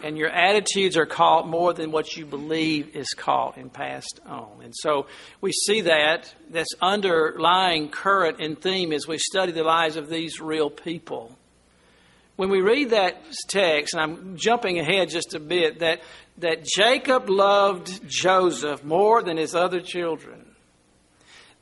and 0.03 0.17
your 0.17 0.29
attitudes 0.29 0.98
are 0.98 1.05
caught 1.05 1.48
more 1.48 1.74
than 1.74 1.91
what 1.91 2.15
you 2.15 2.25
believe 2.25 2.96
is 2.96 3.10
caught 3.10 3.58
and 3.58 3.72
passed 3.72 4.19
on. 4.25 4.62
And 4.63 4.74
so 4.75 5.08
we 5.41 5.51
see 5.51 5.81
that 5.81 6.34
that's 6.50 6.74
underlying 6.81 7.89
current 7.89 8.39
and 8.39 8.60
theme 8.60 8.91
as 8.91 9.08
we 9.08 9.17
study 9.17 9.51
the 9.51 9.63
lives 9.63 9.96
of 9.96 10.10
these 10.10 10.39
real 10.39 10.69
people. 10.69 11.36
When 12.36 12.50
we 12.50 12.62
read 12.62 12.91
that 12.91 13.22
text, 13.50 13.93
and 13.93 14.01
I'm 14.01 14.38
jumping 14.38 14.79
ahead 14.79 15.10
just 15.10 15.34
a 15.34 15.39
bit, 15.39 15.79
that, 15.79 16.01
that 16.38 16.63
Jacob 16.63 17.29
loved 17.29 18.08
Joseph 18.08 18.84
more 18.84 19.22
than 19.22 19.36
his 19.36 19.55
other 19.55 19.81
children. 19.81 20.46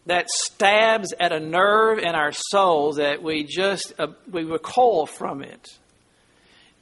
That 0.08 0.30
stabs 0.30 1.14
at 1.20 1.32
a 1.32 1.40
nerve 1.40 2.00
in 2.00 2.16
our 2.16 2.32
soul 2.32 2.94
that 2.94 3.22
we 3.22 3.44
just 3.44 3.94
uh, 4.00 4.08
we 4.32 4.44
recoil 4.44 5.06
from 5.06 5.42
it. 5.44 5.78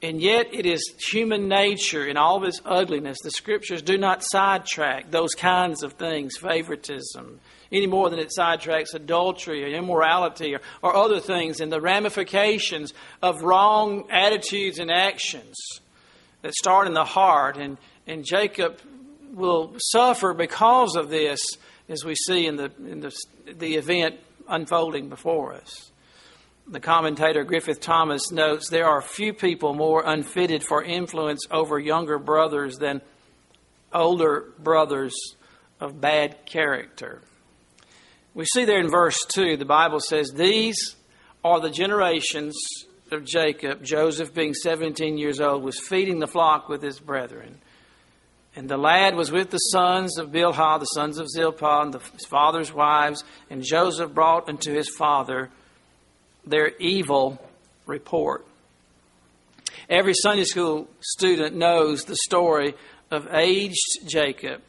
And 0.02 0.22
yet, 0.22 0.54
it 0.54 0.66
is 0.66 0.94
human 1.10 1.48
nature 1.48 2.06
in 2.06 2.18
all 2.18 2.38
of 2.38 2.44
its 2.44 2.62
ugliness. 2.64 3.18
The 3.24 3.32
scriptures 3.32 3.82
do 3.82 3.98
not 3.98 4.24
sidetrack 4.24 5.10
those 5.10 5.34
kinds 5.34 5.82
of 5.84 5.94
things, 5.94 6.38
favoritism, 6.38 7.40
any 7.72 7.88
more 7.88 8.10
than 8.12 8.20
it 8.20 8.32
sidetracks 8.38 8.94
adultery 8.94 9.64
or 9.64 9.76
immorality 9.76 10.54
or, 10.54 10.62
or 10.84 10.96
other 10.96 11.20
things, 11.20 11.60
and 11.60 11.72
the 11.72 11.82
ramifications 11.82 12.94
of 13.24 13.42
wrong 13.42 14.08
attitudes 14.12 14.78
and 14.78 14.92
actions 14.92 15.56
that 16.44 16.54
start 16.54 16.86
in 16.88 16.94
the 16.94 17.06
heart. 17.06 17.58
And, 17.58 17.78
and 18.06 18.24
Jacob 18.24 18.80
will 19.34 19.74
suffer 19.80 20.34
because 20.34 20.96
of 20.96 21.10
this, 21.10 21.40
as 21.90 22.04
we 22.04 22.16
see 22.16 22.48
in 22.48 22.56
the, 22.56 22.72
in 22.80 23.00
the, 23.00 23.16
the 23.46 23.76
event 23.76 24.16
unfolding 24.48 25.10
before 25.10 25.54
us. 25.54 25.92
The 26.68 26.80
commentator 26.80 27.44
Griffith 27.44 27.80
Thomas 27.80 28.32
notes 28.32 28.70
there 28.70 28.88
are 28.88 29.02
few 29.02 29.34
people 29.34 29.76
more 29.76 30.04
unfitted 30.06 30.64
for 30.64 30.84
influence 30.84 31.46
over 31.52 31.80
younger 31.80 32.18
brothers 32.18 32.78
than 32.78 33.02
older 33.94 34.46
brothers 34.58 35.16
of 35.80 36.02
bad 36.02 36.46
character. 36.46 37.22
We 38.34 38.46
see 38.46 38.66
there 38.66 38.80
in 38.80 38.90
verse 38.90 39.24
2, 39.26 39.58
the 39.58 39.66
Bible 39.66 40.00
says, 40.00 40.32
These 40.32 40.96
are 41.44 41.60
the 41.60 41.70
generations 41.70 42.56
of 43.12 43.24
Jacob. 43.24 43.84
Joseph, 43.84 44.34
being 44.34 44.54
17 44.54 45.18
years 45.18 45.40
old, 45.40 45.64
was 45.64 45.80
feeding 45.80 46.20
the 46.20 46.28
flock 46.28 46.68
with 46.68 46.82
his 46.82 47.00
brethren. 47.00 47.60
And 48.56 48.70
the 48.70 48.78
lad 48.78 49.16
was 49.16 49.32
with 49.32 49.50
the 49.50 49.58
sons 49.58 50.18
of 50.18 50.30
Bilhah, 50.30 50.80
the 50.80 50.86
sons 50.86 51.18
of 51.18 51.30
Zilpah, 51.30 51.82
and 51.82 51.94
the, 51.94 52.00
his 52.00 52.26
father's 52.26 52.74
wives. 52.74 53.24
And 53.50 53.64
Joseph 53.64 54.14
brought 54.14 54.48
unto 54.48 54.74
his 54.74 54.90
father 54.90 55.50
their 56.46 56.70
evil 56.78 57.42
report. 57.86 58.46
Every 59.90 60.14
Sunday 60.14 60.46
school 60.46 60.88
student 61.02 61.56
knows 61.56 62.06
the 62.06 62.16
story 62.16 62.76
of 63.12 63.28
aged 63.34 64.08
Jacob 64.08 64.62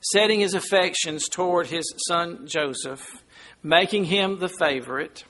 setting 0.00 0.40
his 0.40 0.54
affections 0.54 1.28
toward 1.28 1.66
his 1.66 1.92
son 2.06 2.46
Joseph, 2.46 3.22
making 3.62 4.04
him 4.04 4.38
the 4.38 4.48
favorite. 4.48 5.24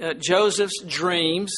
Uh, 0.00 0.14
Joseph's 0.14 0.82
dreams, 0.82 1.54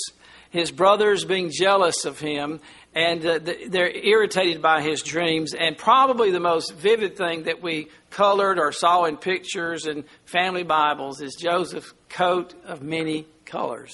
his 0.51 0.71
brothers 0.71 1.25
being 1.25 1.51
jealous 1.53 2.05
of 2.05 2.21
him, 2.21 2.61
and 2.95 3.25
uh, 3.25 3.39
they're 3.69 3.97
irritated 3.97 4.61
by 4.61 4.83
his 4.83 5.03
dreams. 5.03 5.55
And 5.55 5.79
probably 5.79 6.31
the 6.31 6.41
most 6.41 6.75
vivid 6.75 7.17
thing 7.17 7.45
that 7.45 7.63
we 7.63 7.89
colored 8.11 8.59
or 8.59 8.73
saw 8.73 9.05
in 9.05 9.17
pictures 9.17 9.87
and 9.87 10.05
family 10.25 10.65
Bibles 10.65 11.21
is 11.21 11.37
Joseph's 11.37 11.93
coat 12.09 12.55
of 12.65 12.83
many 12.83 13.27
colors. 13.45 13.93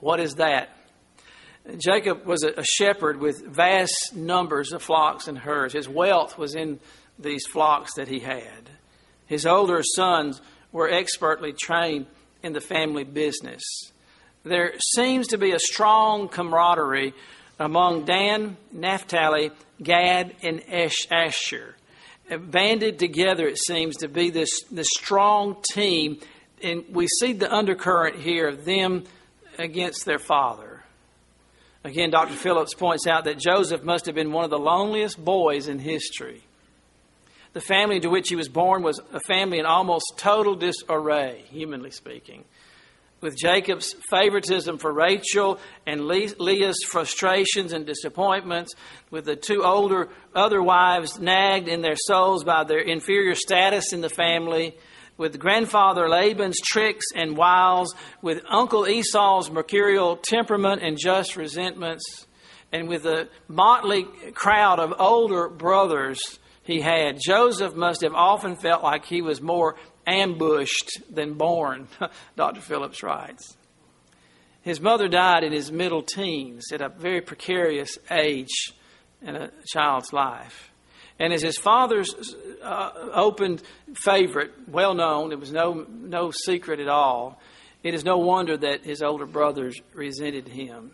What 0.00 0.20
is 0.20 0.36
that? 0.36 0.70
Jacob 1.78 2.26
was 2.26 2.42
a 2.42 2.62
shepherd 2.62 3.18
with 3.18 3.42
vast 3.46 4.14
numbers 4.14 4.72
of 4.72 4.82
flocks 4.82 5.28
and 5.28 5.38
herds. 5.38 5.72
His 5.72 5.88
wealth 5.88 6.36
was 6.36 6.54
in 6.54 6.78
these 7.18 7.46
flocks 7.46 7.94
that 7.94 8.08
he 8.08 8.18
had. 8.20 8.68
His 9.26 9.46
older 9.46 9.82
sons 9.82 10.42
were 10.72 10.90
expertly 10.90 11.54
trained 11.54 12.06
in 12.42 12.52
the 12.52 12.60
family 12.60 13.04
business. 13.04 13.62
There 14.42 14.74
seems 14.94 15.28
to 15.28 15.38
be 15.38 15.52
a 15.52 15.58
strong 15.58 16.28
camaraderie 16.28 17.14
among 17.64 18.04
Dan, 18.04 18.56
Naphtali, 18.72 19.50
Gad, 19.82 20.34
and 20.42 20.62
Asher. 20.70 21.76
Banded 22.30 22.98
together, 22.98 23.46
it 23.46 23.58
seems 23.58 23.96
to 23.98 24.08
be 24.08 24.30
this, 24.30 24.62
this 24.70 24.88
strong 24.96 25.56
team 25.72 26.20
and 26.64 26.84
we 26.90 27.06
see 27.06 27.32
the 27.32 27.52
undercurrent 27.52 28.16
here 28.16 28.48
of 28.48 28.64
them 28.64 29.04
against 29.58 30.04
their 30.04 30.18
father. 30.18 30.82
Again, 31.84 32.10
Dr. 32.10 32.34
Phillips 32.34 32.72
points 32.72 33.06
out 33.06 33.24
that 33.24 33.38
Joseph 33.38 33.82
must 33.82 34.06
have 34.06 34.14
been 34.14 34.32
one 34.32 34.44
of 34.44 34.50
the 34.50 34.58
loneliest 34.58 35.22
boys 35.22 35.68
in 35.68 35.78
history. 35.78 36.42
The 37.52 37.60
family 37.60 38.00
to 38.00 38.08
which 38.08 38.30
he 38.30 38.36
was 38.36 38.48
born 38.48 38.82
was 38.82 39.00
a 39.12 39.20
family 39.20 39.58
in 39.58 39.66
almost 39.66 40.14
total 40.16 40.56
disarray, 40.56 41.44
humanly 41.50 41.90
speaking. 41.90 42.44
With 43.20 43.36
Jacob's 43.38 43.94
favoritism 44.10 44.76
for 44.76 44.92
Rachel 44.92 45.58
and 45.86 46.06
Leah's 46.06 46.84
frustrations 46.84 47.72
and 47.72 47.86
disappointments, 47.86 48.74
with 49.10 49.24
the 49.24 49.36
two 49.36 49.64
older 49.64 50.10
other 50.34 50.62
wives 50.62 51.18
nagged 51.18 51.68
in 51.68 51.80
their 51.80 51.96
souls 51.96 52.44
by 52.44 52.64
their 52.64 52.80
inferior 52.80 53.34
status 53.34 53.94
in 53.94 54.02
the 54.02 54.10
family, 54.10 54.76
with 55.16 55.38
grandfather 55.38 56.08
Laban's 56.08 56.60
tricks 56.60 57.06
and 57.14 57.36
wiles, 57.36 57.94
with 58.20 58.42
Uncle 58.48 58.86
Esau's 58.86 59.50
mercurial 59.50 60.16
temperament 60.16 60.82
and 60.82 60.98
just 60.98 61.36
resentments, 61.36 62.26
and 62.72 62.88
with 62.88 63.04
the 63.04 63.28
motley 63.48 64.04
crowd 64.34 64.80
of 64.80 64.92
older 64.98 65.48
brothers 65.48 66.38
he 66.64 66.80
had. 66.80 67.18
Joseph 67.24 67.74
must 67.74 68.02
have 68.02 68.14
often 68.14 68.56
felt 68.56 68.82
like 68.82 69.04
he 69.04 69.22
was 69.22 69.40
more 69.40 69.76
ambushed 70.06 71.02
than 71.10 71.34
born, 71.34 71.88
Dr. 72.36 72.60
Phillips 72.60 73.02
writes. 73.02 73.56
His 74.62 74.80
mother 74.80 75.08
died 75.08 75.44
in 75.44 75.52
his 75.52 75.70
middle 75.70 76.02
teens 76.02 76.72
at 76.72 76.80
a 76.80 76.88
very 76.88 77.20
precarious 77.20 77.98
age 78.10 78.72
in 79.20 79.36
a 79.36 79.50
child's 79.66 80.12
life. 80.12 80.70
And 81.18 81.32
as 81.32 81.42
his 81.42 81.58
father's 81.58 82.34
uh, 82.62 82.90
open 83.12 83.60
favorite, 83.94 84.52
well 84.66 84.94
known, 84.94 85.32
it 85.32 85.38
was 85.38 85.52
no, 85.52 85.86
no 85.88 86.30
secret 86.30 86.80
at 86.80 86.88
all, 86.88 87.40
it 87.82 87.94
is 87.94 88.04
no 88.04 88.18
wonder 88.18 88.56
that 88.56 88.84
his 88.84 89.02
older 89.02 89.26
brothers 89.26 89.78
resented 89.92 90.48
him. 90.48 90.92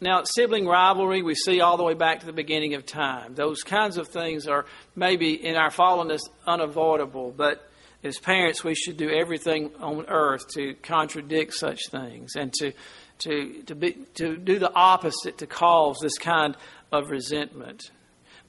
Now, 0.00 0.22
sibling 0.24 0.66
rivalry, 0.66 1.22
we 1.22 1.34
see 1.34 1.60
all 1.60 1.76
the 1.76 1.84
way 1.84 1.94
back 1.94 2.20
to 2.20 2.26
the 2.26 2.32
beginning 2.32 2.74
of 2.74 2.84
time. 2.84 3.34
Those 3.34 3.62
kinds 3.62 3.96
of 3.96 4.08
things 4.08 4.48
are 4.48 4.66
maybe 4.96 5.32
in 5.34 5.56
our 5.56 5.70
fallenness 5.70 6.22
unavoidable, 6.46 7.32
but 7.36 7.68
as 8.04 8.18
parents, 8.18 8.62
we 8.62 8.74
should 8.74 8.98
do 8.98 9.10
everything 9.10 9.70
on 9.80 10.04
earth 10.08 10.46
to 10.54 10.74
contradict 10.82 11.54
such 11.54 11.88
things 11.90 12.36
and 12.36 12.52
to, 12.52 12.72
to, 13.20 13.62
to, 13.62 13.74
be, 13.74 13.92
to 14.14 14.36
do 14.36 14.58
the 14.58 14.72
opposite 14.72 15.38
to 15.38 15.46
cause 15.46 15.96
this 16.02 16.18
kind 16.18 16.54
of 16.92 17.10
resentment. 17.10 17.90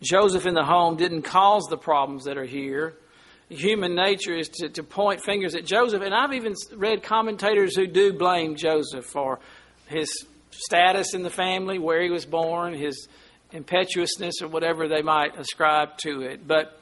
Joseph 0.02 0.46
in 0.46 0.54
the 0.54 0.66
home 0.66 0.98
didn't 0.98 1.22
cause 1.22 1.64
the 1.70 1.78
problems 1.78 2.26
that 2.26 2.38
are 2.38 2.46
here. 2.46 2.96
Human 3.48 3.96
nature 3.96 4.36
is 4.36 4.50
to, 4.50 4.70
to 4.70 4.84
point 4.84 5.24
fingers 5.24 5.56
at 5.56 5.66
Joseph. 5.66 6.02
And 6.02 6.14
I've 6.14 6.34
even 6.34 6.54
read 6.76 7.02
commentators 7.02 7.76
who 7.76 7.88
do 7.88 8.12
blame 8.12 8.56
Joseph 8.56 9.06
for 9.06 9.40
his 9.88 10.10
status 10.50 11.14
in 11.14 11.24
the 11.24 11.30
family, 11.30 11.80
where 11.80 12.02
he 12.02 12.10
was 12.10 12.26
born, 12.26 12.74
his 12.74 13.08
impetuousness, 13.52 14.42
or 14.42 14.48
whatever 14.48 14.88
they 14.88 15.02
might 15.02 15.38
ascribe 15.38 15.98
to 16.00 16.22
it. 16.24 16.46
But 16.46 16.78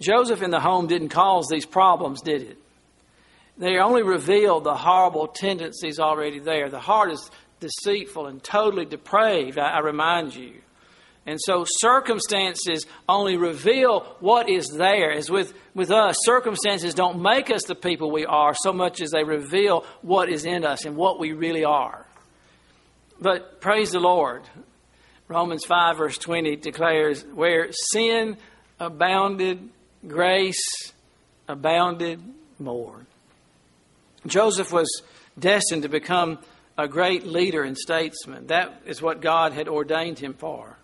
Joseph 0.00 0.42
in 0.42 0.50
the 0.50 0.60
home 0.60 0.86
didn't 0.86 1.10
cause 1.10 1.46
these 1.50 1.66
problems, 1.66 2.22
did 2.22 2.42
it? 2.42 2.58
They 3.58 3.78
only 3.78 4.02
revealed 4.02 4.64
the 4.64 4.74
horrible 4.74 5.28
tendencies 5.28 5.98
already 5.98 6.38
there. 6.38 6.70
The 6.70 6.80
heart 6.80 7.12
is 7.12 7.30
deceitful 7.60 8.26
and 8.26 8.42
totally 8.42 8.86
depraved, 8.86 9.58
I, 9.58 9.76
I 9.76 9.78
remind 9.80 10.34
you. 10.34 10.54
And 11.26 11.38
so 11.38 11.64
circumstances 11.66 12.86
only 13.08 13.36
reveal 13.36 14.00
what 14.20 14.48
is 14.48 14.68
there. 14.68 15.12
As 15.12 15.30
with, 15.30 15.52
with 15.74 15.90
us, 15.90 16.16
circumstances 16.20 16.94
don't 16.94 17.20
make 17.20 17.50
us 17.50 17.64
the 17.64 17.74
people 17.74 18.10
we 18.10 18.24
are 18.24 18.54
so 18.54 18.72
much 18.72 19.02
as 19.02 19.10
they 19.10 19.22
reveal 19.22 19.84
what 20.00 20.30
is 20.30 20.46
in 20.46 20.64
us 20.64 20.86
and 20.86 20.96
what 20.96 21.20
we 21.20 21.32
really 21.32 21.64
are. 21.64 22.06
But 23.20 23.60
praise 23.60 23.90
the 23.90 24.00
Lord. 24.00 24.42
Romans 25.28 25.64
5, 25.66 25.98
verse 25.98 26.16
20 26.16 26.56
declares, 26.56 27.22
Where 27.34 27.70
sin 27.92 28.38
abounded, 28.80 29.68
grace 30.06 30.92
abounded 31.48 32.20
more. 32.58 33.06
Joseph 34.26 34.72
was 34.72 35.02
destined 35.38 35.82
to 35.82 35.88
become 35.88 36.38
a 36.76 36.88
great 36.88 37.26
leader 37.26 37.62
and 37.62 37.76
statesman. 37.76 38.46
That 38.46 38.82
is 38.86 39.02
what 39.02 39.20
God 39.20 39.52
had 39.52 39.68
ordained 39.68 40.18
him 40.18 40.34
for. 40.34 40.76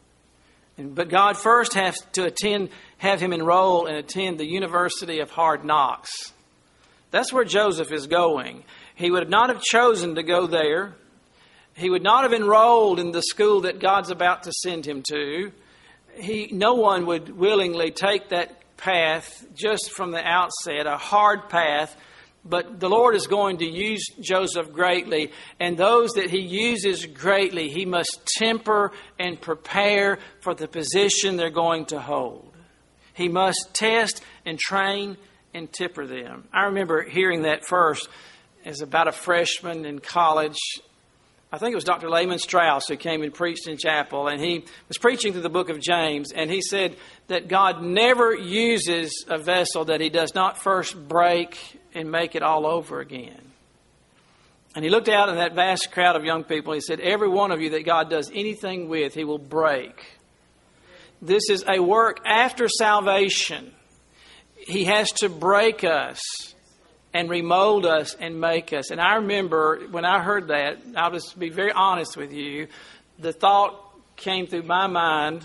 But 0.78 1.08
God 1.08 1.38
first 1.38 1.74
has 1.74 1.96
to 2.12 2.24
attend, 2.24 2.68
have 2.98 3.20
him 3.20 3.32
enroll 3.32 3.86
and 3.86 3.96
attend 3.96 4.38
the 4.38 4.46
University 4.46 5.20
of 5.20 5.30
Hard 5.30 5.64
Knocks. 5.64 6.10
That's 7.10 7.32
where 7.32 7.44
Joseph 7.44 7.92
is 7.92 8.06
going. 8.06 8.64
He 8.94 9.10
would 9.10 9.30
not 9.30 9.48
have 9.48 9.62
chosen 9.62 10.16
to 10.16 10.22
go 10.22 10.46
there. 10.46 10.94
He 11.74 11.88
would 11.88 12.02
not 12.02 12.24
have 12.24 12.32
enrolled 12.32 12.98
in 12.98 13.12
the 13.12 13.22
school 13.22 13.62
that 13.62 13.78
God's 13.78 14.10
about 14.10 14.42
to 14.42 14.52
send 14.52 14.86
him 14.86 15.02
to. 15.10 15.52
He, 16.14 16.48
no 16.52 16.74
one 16.74 17.06
would 17.06 17.36
willingly 17.36 17.90
take 17.90 18.30
that 18.30 18.62
path 18.76 19.46
just 19.54 19.90
from 19.92 20.10
the 20.10 20.22
outset, 20.26 20.86
a 20.86 20.96
hard 20.96 21.48
path 21.48 21.96
but 22.48 22.78
the 22.78 22.88
Lord 22.88 23.16
is 23.16 23.26
going 23.26 23.58
to 23.58 23.66
use 23.66 24.06
Joseph 24.20 24.72
greatly, 24.72 25.32
and 25.58 25.76
those 25.76 26.12
that 26.12 26.30
he 26.30 26.40
uses 26.40 27.04
greatly, 27.06 27.68
he 27.68 27.84
must 27.84 28.20
temper 28.38 28.92
and 29.18 29.40
prepare 29.40 30.18
for 30.40 30.54
the 30.54 30.68
position 30.68 31.36
they're 31.36 31.50
going 31.50 31.86
to 31.86 32.00
hold. 32.00 32.52
He 33.14 33.28
must 33.28 33.70
test 33.72 34.22
and 34.44 34.58
train 34.58 35.16
and 35.54 35.72
temper 35.72 36.06
them. 36.06 36.46
I 36.52 36.66
remember 36.66 37.02
hearing 37.02 37.42
that 37.42 37.66
first 37.66 38.08
as 38.64 38.80
about 38.80 39.08
a 39.08 39.12
freshman 39.12 39.84
in 39.84 39.98
college. 39.98 40.58
I 41.56 41.58
think 41.58 41.72
it 41.72 41.76
was 41.76 41.84
Dr. 41.84 42.10
Lehman 42.10 42.38
Strauss 42.38 42.86
who 42.86 42.96
came 42.96 43.22
and 43.22 43.32
preached 43.32 43.66
in 43.66 43.78
chapel, 43.78 44.28
and 44.28 44.38
he 44.38 44.66
was 44.88 44.98
preaching 44.98 45.32
through 45.32 45.40
the 45.40 45.48
book 45.48 45.70
of 45.70 45.80
James, 45.80 46.30
and 46.30 46.50
he 46.50 46.60
said 46.60 46.94
that 47.28 47.48
God 47.48 47.82
never 47.82 48.34
uses 48.34 49.24
a 49.26 49.38
vessel 49.38 49.86
that 49.86 50.02
he 50.02 50.10
does 50.10 50.34
not 50.34 50.58
first 50.58 50.94
break 51.08 51.80
and 51.94 52.12
make 52.12 52.34
it 52.34 52.42
all 52.42 52.66
over 52.66 53.00
again. 53.00 53.40
And 54.74 54.84
he 54.84 54.90
looked 54.90 55.08
out 55.08 55.30
in 55.30 55.36
that 55.36 55.54
vast 55.54 55.92
crowd 55.92 56.14
of 56.14 56.26
young 56.26 56.44
people. 56.44 56.74
And 56.74 56.82
he 56.82 56.84
said, 56.86 57.00
Every 57.00 57.28
one 57.28 57.50
of 57.50 57.62
you 57.62 57.70
that 57.70 57.86
God 57.86 58.10
does 58.10 58.30
anything 58.34 58.90
with, 58.90 59.14
he 59.14 59.24
will 59.24 59.38
break. 59.38 60.18
This 61.22 61.48
is 61.48 61.64
a 61.66 61.80
work 61.80 62.18
after 62.26 62.68
salvation. 62.68 63.72
He 64.58 64.84
has 64.84 65.10
to 65.20 65.30
break 65.30 65.84
us 65.84 66.20
and 67.16 67.30
remold 67.30 67.86
us 67.86 68.14
and 68.20 68.38
make 68.38 68.74
us. 68.74 68.90
And 68.90 69.00
I 69.00 69.14
remember 69.14 69.80
when 69.90 70.04
I 70.04 70.22
heard 70.22 70.48
that, 70.48 70.82
I'll 70.94 71.12
just 71.12 71.38
be 71.38 71.48
very 71.48 71.72
honest 71.72 72.14
with 72.14 72.30
you, 72.30 72.66
the 73.18 73.32
thought 73.32 73.80
came 74.16 74.46
through 74.46 74.64
my 74.64 74.86
mind. 74.86 75.42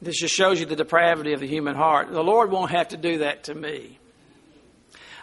This 0.00 0.18
just 0.18 0.34
shows 0.34 0.58
you 0.58 0.64
the 0.64 0.74
depravity 0.74 1.34
of 1.34 1.40
the 1.40 1.46
human 1.46 1.76
heart. 1.76 2.10
The 2.10 2.24
Lord 2.24 2.50
won't 2.50 2.70
have 2.70 2.88
to 2.88 2.96
do 2.96 3.18
that 3.18 3.44
to 3.44 3.54
me. 3.54 3.98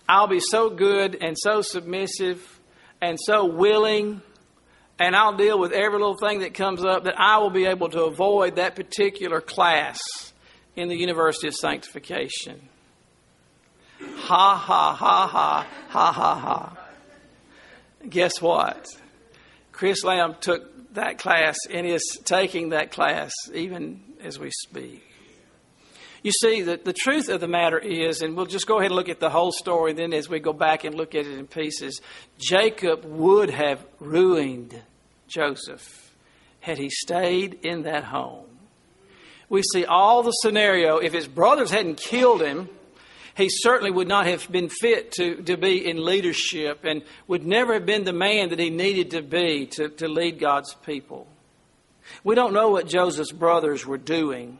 I'll 0.07 0.27
be 0.27 0.39
so 0.39 0.69
good 0.69 1.17
and 1.19 1.35
so 1.35 1.63
submissive 1.63 2.59
and 3.01 3.17
so 3.19 3.45
willing, 3.45 4.21
and 4.99 5.15
I'll 5.15 5.37
deal 5.37 5.57
with 5.57 5.71
every 5.71 5.97
little 5.97 6.17
thing 6.17 6.41
that 6.41 6.53
comes 6.53 6.85
up 6.85 7.05
that 7.05 7.19
I 7.19 7.39
will 7.39 7.49
be 7.49 7.65
able 7.65 7.89
to 7.89 8.03
avoid 8.03 8.57
that 8.57 8.75
particular 8.75 9.41
class 9.41 9.97
in 10.75 10.87
the 10.87 10.95
University 10.95 11.47
of 11.47 11.55
Sanctification. 11.55 12.69
Ha 14.31 14.55
ha 14.55 14.93
ha 14.93 15.27
ha 15.27 15.67
ha 15.89 16.11
ha 16.13 16.35
ha. 16.35 16.77
Guess 18.09 18.41
what? 18.41 18.87
Chris 19.73 20.05
Lamb 20.05 20.37
took 20.39 20.93
that 20.93 21.17
class 21.17 21.57
and 21.69 21.85
is 21.85 22.01
taking 22.23 22.69
that 22.69 22.91
class 22.91 23.33
even 23.53 23.99
as 24.23 24.39
we 24.39 24.49
speak. 24.51 25.03
You 26.23 26.31
see, 26.31 26.61
the, 26.61 26.79
the 26.81 26.93
truth 26.93 27.27
of 27.27 27.41
the 27.41 27.49
matter 27.49 27.77
is, 27.77 28.21
and 28.21 28.37
we'll 28.37 28.45
just 28.45 28.67
go 28.67 28.79
ahead 28.79 28.91
and 28.91 28.95
look 28.95 29.09
at 29.09 29.19
the 29.19 29.29
whole 29.29 29.51
story, 29.51 29.91
then 29.91 30.13
as 30.13 30.29
we 30.29 30.39
go 30.39 30.53
back 30.53 30.85
and 30.85 30.95
look 30.95 31.13
at 31.13 31.25
it 31.25 31.37
in 31.37 31.45
pieces, 31.45 31.99
Jacob 32.37 33.03
would 33.03 33.49
have 33.49 33.85
ruined 33.99 34.81
Joseph 35.27 36.15
had 36.61 36.77
he 36.77 36.89
stayed 36.89 37.59
in 37.63 37.81
that 37.81 38.05
home. 38.05 38.45
We 39.49 39.61
see 39.61 39.83
all 39.83 40.23
the 40.23 40.31
scenario. 40.31 40.99
If 40.99 41.11
his 41.11 41.27
brothers 41.27 41.69
hadn't 41.69 41.97
killed 41.97 42.41
him, 42.41 42.69
he 43.35 43.49
certainly 43.49 43.91
would 43.91 44.07
not 44.07 44.25
have 44.25 44.51
been 44.51 44.69
fit 44.69 45.11
to, 45.13 45.41
to 45.43 45.57
be 45.57 45.87
in 45.87 46.03
leadership 46.03 46.83
and 46.83 47.03
would 47.27 47.45
never 47.45 47.73
have 47.73 47.85
been 47.85 48.03
the 48.03 48.13
man 48.13 48.49
that 48.49 48.59
he 48.59 48.69
needed 48.69 49.11
to 49.11 49.21
be 49.21 49.65
to, 49.67 49.89
to 49.89 50.07
lead 50.07 50.39
God's 50.39 50.73
people. 50.85 51.27
We 52.23 52.35
don't 52.35 52.53
know 52.53 52.69
what 52.69 52.87
Joseph's 52.87 53.31
brothers 53.31 53.85
were 53.85 53.97
doing 53.97 54.59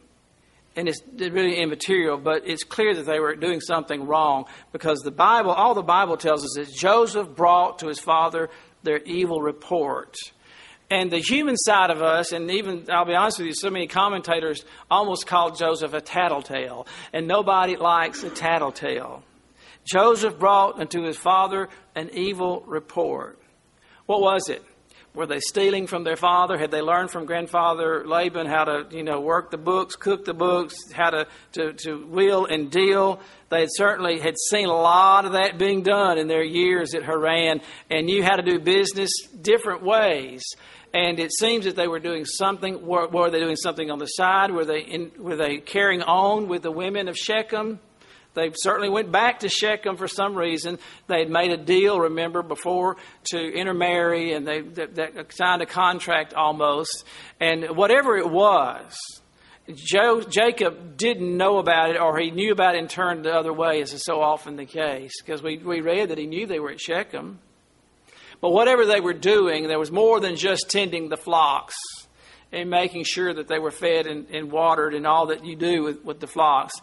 and 0.76 0.88
it's 0.88 1.02
really 1.18 1.58
immaterial, 1.58 2.18
but 2.18 2.48
it's 2.48 2.64
clear 2.64 2.96
that 2.96 3.06
they 3.06 3.20
were 3.20 3.36
doing 3.36 3.60
something 3.60 4.08
wrong 4.08 4.46
because 4.72 5.00
the 5.00 5.12
Bible, 5.12 5.52
all 5.52 5.74
the 5.74 5.82
Bible 5.82 6.16
tells 6.16 6.44
us 6.46 6.58
is 6.58 6.74
Joseph 6.74 7.36
brought 7.36 7.80
to 7.80 7.88
his 7.88 8.00
father 8.00 8.50
their 8.84 9.00
evil 9.00 9.42
report. 9.42 10.16
And 10.92 11.10
the 11.10 11.20
human 11.20 11.56
side 11.56 11.90
of 11.90 12.02
us, 12.02 12.34
and 12.34 12.52
even, 12.52 12.86
I'll 12.92 13.06
be 13.06 13.16
honest 13.16 13.40
with 13.40 13.48
you, 13.48 13.54
so 13.54 13.70
many 13.70 13.88
commentators 13.88 14.66
almost 14.90 15.26
called 15.26 15.58
Joseph 15.58 15.94
a 15.94 16.02
tattletale. 16.02 16.86
And 17.14 17.30
nobody 17.30 17.78
likes 17.78 18.24
a 18.24 18.30
tattletale. 18.30 19.24
Joseph 19.86 20.38
brought 20.38 20.82
unto 20.82 21.04
his 21.04 21.16
father 21.16 21.70
an 21.96 22.10
evil 22.12 22.64
report. 22.68 23.40
What 24.06 24.20
was 24.20 24.50
it? 24.50 24.62
Were 25.14 25.26
they 25.26 25.40
stealing 25.40 25.88
from 25.88 26.04
their 26.04 26.16
father? 26.16 26.58
Had 26.58 26.72
they 26.72 26.82
learned 26.82 27.12
from 27.12 27.26
grandfather 27.26 28.06
Laban 28.06 28.48
how 28.48 28.66
to, 28.66 28.88
you 28.92 29.04
know, 29.04 29.20
work 29.20 29.52
the 29.52 29.58
books, 29.58 29.96
cook 29.96 30.26
the 30.26 30.34
books, 30.34 30.76
how 30.94 31.10
to, 31.10 31.28
to, 31.54 31.74
to 31.74 32.06
wheel 32.06 32.46
and 32.46 32.70
deal? 32.70 33.20
They 33.50 33.62
had 33.62 33.70
certainly 33.72 34.20
had 34.20 34.36
seen 34.50 34.68
a 34.68 34.74
lot 34.74 35.26
of 35.26 35.34
that 35.34 35.58
being 35.58 35.84
done 35.84 36.18
in 36.18 36.28
their 36.28 36.44
years 36.44 36.94
at 36.94 37.04
Haran 37.04 37.62
and 37.90 38.06
knew 38.06 38.24
how 38.24 38.38
to 38.38 38.42
do 38.42 38.60
business 38.60 39.12
different 39.42 39.84
ways. 39.84 40.44
And 40.94 41.20
it 41.20 41.32
seems 41.32 41.66
that 41.66 41.76
they 41.76 41.88
were 41.88 42.00
doing 42.00 42.26
something. 42.26 42.86
Were, 42.86 43.08
were 43.08 43.30
they 43.30 43.40
doing 43.40 43.56
something 43.56 43.90
on 43.90 44.00
the 44.00 44.08
side? 44.08 44.52
Were 44.52 44.66
they 44.66 44.82
in, 44.82 45.12
were 45.18 45.38
they 45.38 45.58
carrying 45.58 46.02
on 46.02 46.48
with 46.48 46.64
the 46.64 46.72
women 46.72 47.08
of 47.08 47.18
Shechem? 47.18 47.80
They 48.34 48.52
certainly 48.56 48.90
went 48.90 49.12
back 49.12 49.40
to 49.40 49.50
Shechem 49.50 49.98
for 49.98 50.08
some 50.08 50.36
reason. 50.36 50.80
They 51.08 51.20
had 51.20 51.30
made 51.30 51.52
a 51.52 51.58
deal, 51.58 52.00
remember, 52.00 52.42
before 52.42 52.98
to 53.26 53.38
intermarry, 53.38 54.34
and 54.34 54.48
they, 54.48 54.62
they, 54.62 54.86
they 54.86 55.10
signed 55.30 55.62
a 55.62 55.66
contract 55.66 56.34
almost. 56.34 57.06
And 57.42 57.76
whatever 57.76 58.18
it 58.18 58.30
was, 58.30 58.98
Jacob 59.68 60.98
didn't 60.98 61.38
know 61.38 61.58
about 61.58 61.90
it, 61.90 62.00
or 62.00 62.18
he 62.18 62.32
knew 62.32 62.52
about 62.54 62.76
it 62.76 62.80
and 62.80 62.90
turned 62.90 63.26
the 63.26 63.34
other 63.34 63.54
way, 63.54 63.82
as 63.82 63.92
is 63.92 64.04
so 64.04 64.22
often 64.22 64.56
the 64.56 64.66
case, 64.66 65.22
because 65.22 65.44
we, 65.44 65.58
we 65.58 65.82
read 65.82 66.10
that 66.10 66.18
he 66.18 66.26
knew 66.26 66.48
they 66.48 66.60
were 66.60 66.72
at 66.72 66.80
Shechem. 66.80 67.40
But 68.42 68.52
whatever 68.52 68.86
they 68.86 69.00
were 69.00 69.14
doing, 69.14 69.68
there 69.68 69.80
was 69.80 69.92
more 69.92 70.20
than 70.20 70.36
just 70.36 70.70
tending 70.70 71.10
the 71.10 71.18
flocks 71.18 71.76
and 72.52 72.70
making 72.70 73.06
sure 73.06 73.34
that 73.34 73.48
they 73.48 73.60
were 73.60 73.72
fed 73.72 74.08
and, 74.08 74.28
and 74.32 74.52
watered 74.52 74.94
and 74.94 75.08
all 75.08 75.28
that 75.28 75.46
you 75.46 75.56
do 75.56 75.84
with, 75.84 76.04
with 76.04 76.20
the 76.20 76.28
flocks 76.28 76.74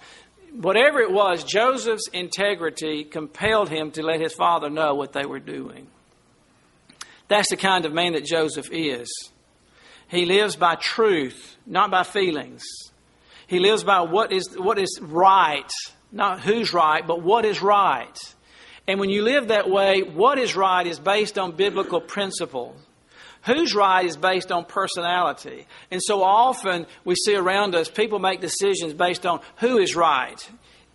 whatever 0.53 1.01
it 1.01 1.11
was, 1.11 1.45
Joseph's 1.45 2.09
integrity 2.13 3.05
compelled 3.05 3.69
him 3.69 3.91
to 3.93 4.03
let 4.03 4.21
his 4.21 4.33
father 4.33 4.71
know 4.71 4.95
what 4.95 5.13
they 5.13 5.27
were 5.27 5.41
doing. 5.41 5.89
That's 7.29 7.51
the 7.51 7.57
kind 7.57 7.85
of 7.85 7.93
man 7.93 8.15
that 8.15 8.25
Joseph 8.25 8.69
is. 8.73 9.11
He 10.09 10.25
lives 10.25 10.57
by 10.57 10.77
truth, 10.77 11.57
not 11.67 11.91
by 11.91 12.03
feelings. 12.03 12.65
He 13.47 13.59
lives 13.59 13.85
by 13.85 14.01
what 14.01 14.33
is, 14.33 14.57
what 14.59 14.79
is 14.79 14.99
right, 15.03 15.71
not 16.11 16.41
who's 16.41 16.73
right, 16.73 17.07
but 17.07 17.23
what 17.23 17.45
is 17.45 17.61
right. 17.61 18.17
And 18.89 18.99
when 18.99 19.11
you 19.11 19.23
live 19.23 19.49
that 19.49 19.69
way, 19.69 20.01
what 20.01 20.39
is 20.39 20.57
right 20.57 20.87
is 20.87 20.99
based 20.99 21.39
on 21.39 21.53
biblical 21.53 22.01
principles. 22.01 22.75
Who's 23.45 23.75
right 23.75 24.05
is 24.05 24.17
based 24.17 24.51
on 24.51 24.65
personality. 24.65 25.67
And 25.91 26.03
so 26.03 26.23
often 26.23 26.87
we 27.05 27.15
see 27.15 27.37
around 27.37 27.75
us 27.75 27.89
people 27.89 28.19
make 28.19 28.41
decisions 28.41 28.95
based 28.95 29.27
on 29.27 29.41
who 29.59 29.79
is 29.79 29.95
right. 29.95 30.51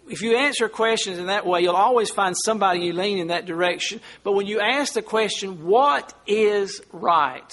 If 0.09 0.21
you 0.21 0.35
answer 0.35 0.67
questions 0.67 1.19
in 1.19 1.27
that 1.27 1.45
way, 1.45 1.61
you'll 1.61 1.75
always 1.75 2.09
find 2.09 2.35
somebody 2.43 2.81
you 2.81 2.93
lean 2.93 3.19
in 3.19 3.27
that 3.27 3.45
direction. 3.45 4.01
But 4.23 4.33
when 4.33 4.47
you 4.47 4.59
ask 4.59 4.93
the 4.93 5.01
question, 5.01 5.65
what 5.65 6.13
is 6.27 6.81
right? 6.91 7.49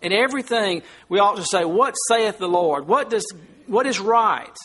In 0.00 0.12
everything, 0.12 0.82
we 1.10 1.18
ought 1.18 1.36
to 1.36 1.44
say, 1.44 1.64
What 1.64 1.94
saith 2.08 2.38
the 2.38 2.48
Lord? 2.48 2.88
What, 2.88 3.10
does, 3.10 3.26
what 3.66 3.86
is 3.86 4.00
right? 4.00 4.56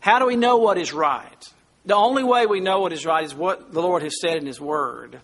How 0.00 0.18
do 0.18 0.26
we 0.26 0.34
know 0.34 0.56
what 0.56 0.78
is 0.78 0.92
right? 0.92 1.52
The 1.84 1.96
only 1.96 2.24
way 2.24 2.46
we 2.46 2.60
know 2.60 2.80
what 2.80 2.92
is 2.92 3.06
right 3.06 3.24
is 3.24 3.34
what 3.34 3.72
the 3.72 3.80
Lord 3.80 4.02
has 4.02 4.20
said 4.20 4.36
in 4.36 4.46
His 4.46 4.60
Word. 4.60 5.20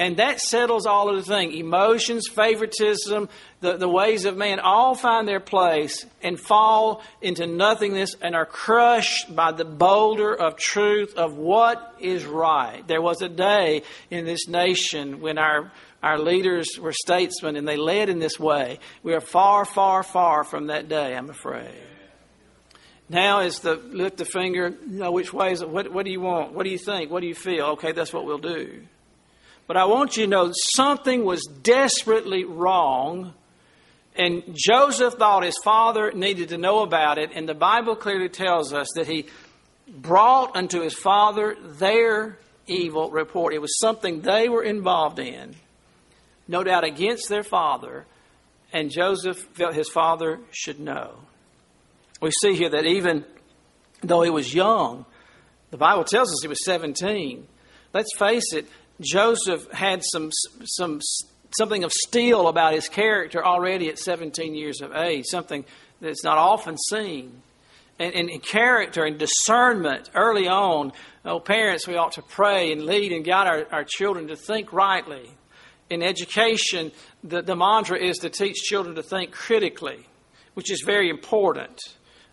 And 0.00 0.18
that 0.18 0.38
settles 0.38 0.86
all 0.86 1.08
of 1.08 1.16
the 1.16 1.22
thing. 1.22 1.52
Emotions, 1.52 2.28
favoritism, 2.28 3.28
the, 3.60 3.76
the 3.76 3.88
ways 3.88 4.24
of 4.26 4.36
man 4.36 4.60
all 4.60 4.94
find 4.94 5.26
their 5.26 5.40
place 5.40 6.06
and 6.22 6.38
fall 6.38 7.02
into 7.20 7.46
nothingness 7.46 8.14
and 8.22 8.36
are 8.36 8.46
crushed 8.46 9.34
by 9.34 9.50
the 9.50 9.64
boulder 9.64 10.32
of 10.32 10.56
truth 10.56 11.14
of 11.16 11.36
what 11.36 11.96
is 11.98 12.24
right. 12.24 12.86
There 12.86 13.02
was 13.02 13.22
a 13.22 13.28
day 13.28 13.82
in 14.08 14.24
this 14.24 14.46
nation 14.46 15.20
when 15.20 15.36
our 15.36 15.72
our 16.00 16.16
leaders 16.16 16.78
were 16.78 16.92
statesmen 16.92 17.56
and 17.56 17.66
they 17.66 17.76
led 17.76 18.08
in 18.08 18.20
this 18.20 18.38
way. 18.38 18.78
We 19.02 19.14
are 19.14 19.20
far, 19.20 19.64
far, 19.64 20.04
far 20.04 20.44
from 20.44 20.68
that 20.68 20.88
day, 20.88 21.16
I'm 21.16 21.28
afraid. 21.28 21.74
Now 23.08 23.40
is 23.40 23.60
the 23.60 23.76
lift 23.76 24.18
the 24.18 24.24
finger, 24.24 24.74
you 24.86 24.98
know, 24.98 25.12
which 25.12 25.32
way 25.32 25.52
is 25.52 25.62
it? 25.62 25.68
What, 25.68 25.90
what 25.92 26.04
do 26.04 26.10
you 26.10 26.20
want? 26.20 26.52
What 26.52 26.64
do 26.64 26.70
you 26.70 26.78
think? 26.78 27.10
What 27.10 27.20
do 27.20 27.26
you 27.26 27.34
feel? 27.34 27.64
Okay, 27.66 27.92
that's 27.92 28.12
what 28.12 28.26
we'll 28.26 28.38
do. 28.38 28.82
But 29.66 29.76
I 29.76 29.86
want 29.86 30.16
you 30.16 30.24
to 30.24 30.30
know 30.30 30.52
something 30.74 31.24
was 31.24 31.44
desperately 31.44 32.44
wrong, 32.44 33.34
and 34.16 34.42
Joseph 34.54 35.14
thought 35.14 35.42
his 35.42 35.58
father 35.62 36.10
needed 36.12 36.50
to 36.50 36.58
know 36.58 36.80
about 36.80 37.18
it, 37.18 37.30
and 37.34 37.48
the 37.48 37.54
Bible 37.54 37.96
clearly 37.96 38.28
tells 38.28 38.72
us 38.72 38.88
that 38.94 39.06
he 39.06 39.26
brought 39.86 40.56
unto 40.56 40.80
his 40.80 40.94
father 40.94 41.56
their 41.60 42.38
evil 42.66 43.10
report. 43.10 43.54
It 43.54 43.60
was 43.60 43.78
something 43.78 44.20
they 44.20 44.48
were 44.48 44.62
involved 44.62 45.18
in, 45.18 45.54
no 46.46 46.62
doubt 46.62 46.84
against 46.84 47.28
their 47.28 47.44
father, 47.44 48.06
and 48.72 48.90
Joseph 48.90 49.38
felt 49.54 49.74
his 49.74 49.88
father 49.88 50.40
should 50.50 50.80
know. 50.80 51.20
We 52.20 52.30
see 52.42 52.54
here 52.54 52.70
that 52.70 52.84
even 52.84 53.24
though 54.02 54.22
he 54.22 54.30
was 54.30 54.52
young, 54.52 55.04
the 55.70 55.76
Bible 55.76 56.04
tells 56.04 56.32
us 56.32 56.38
he 56.42 56.48
was 56.48 56.64
17. 56.64 57.46
Let's 57.92 58.16
face 58.16 58.52
it, 58.52 58.66
Joseph 59.00 59.70
had 59.70 60.02
some, 60.04 60.30
some, 60.64 61.00
something 61.56 61.84
of 61.84 61.92
steel 61.92 62.48
about 62.48 62.74
his 62.74 62.88
character 62.88 63.44
already 63.44 63.88
at 63.88 63.98
17 63.98 64.54
years 64.54 64.80
of 64.80 64.92
age, 64.94 65.26
something 65.26 65.64
that's 66.00 66.24
not 66.24 66.38
often 66.38 66.76
seen. 66.76 67.42
And, 68.00 68.40
character 68.44 69.04
and 69.04 69.18
discernment 69.18 70.10
early 70.14 70.46
on, 70.46 70.92
oh, 71.24 71.40
parents, 71.40 71.88
we 71.88 71.96
ought 71.96 72.12
to 72.12 72.22
pray 72.22 72.70
and 72.70 72.86
lead 72.86 73.10
and 73.10 73.24
guide 73.24 73.48
our, 73.48 73.66
our 73.72 73.84
children 73.84 74.28
to 74.28 74.36
think 74.36 74.72
rightly. 74.72 75.28
In 75.90 76.04
education, 76.04 76.92
the, 77.24 77.42
the 77.42 77.56
mantra 77.56 77.98
is 77.98 78.18
to 78.18 78.30
teach 78.30 78.54
children 78.56 78.94
to 78.94 79.02
think 79.02 79.32
critically, 79.32 80.06
which 80.54 80.70
is 80.70 80.82
very 80.86 81.10
important. 81.10 81.80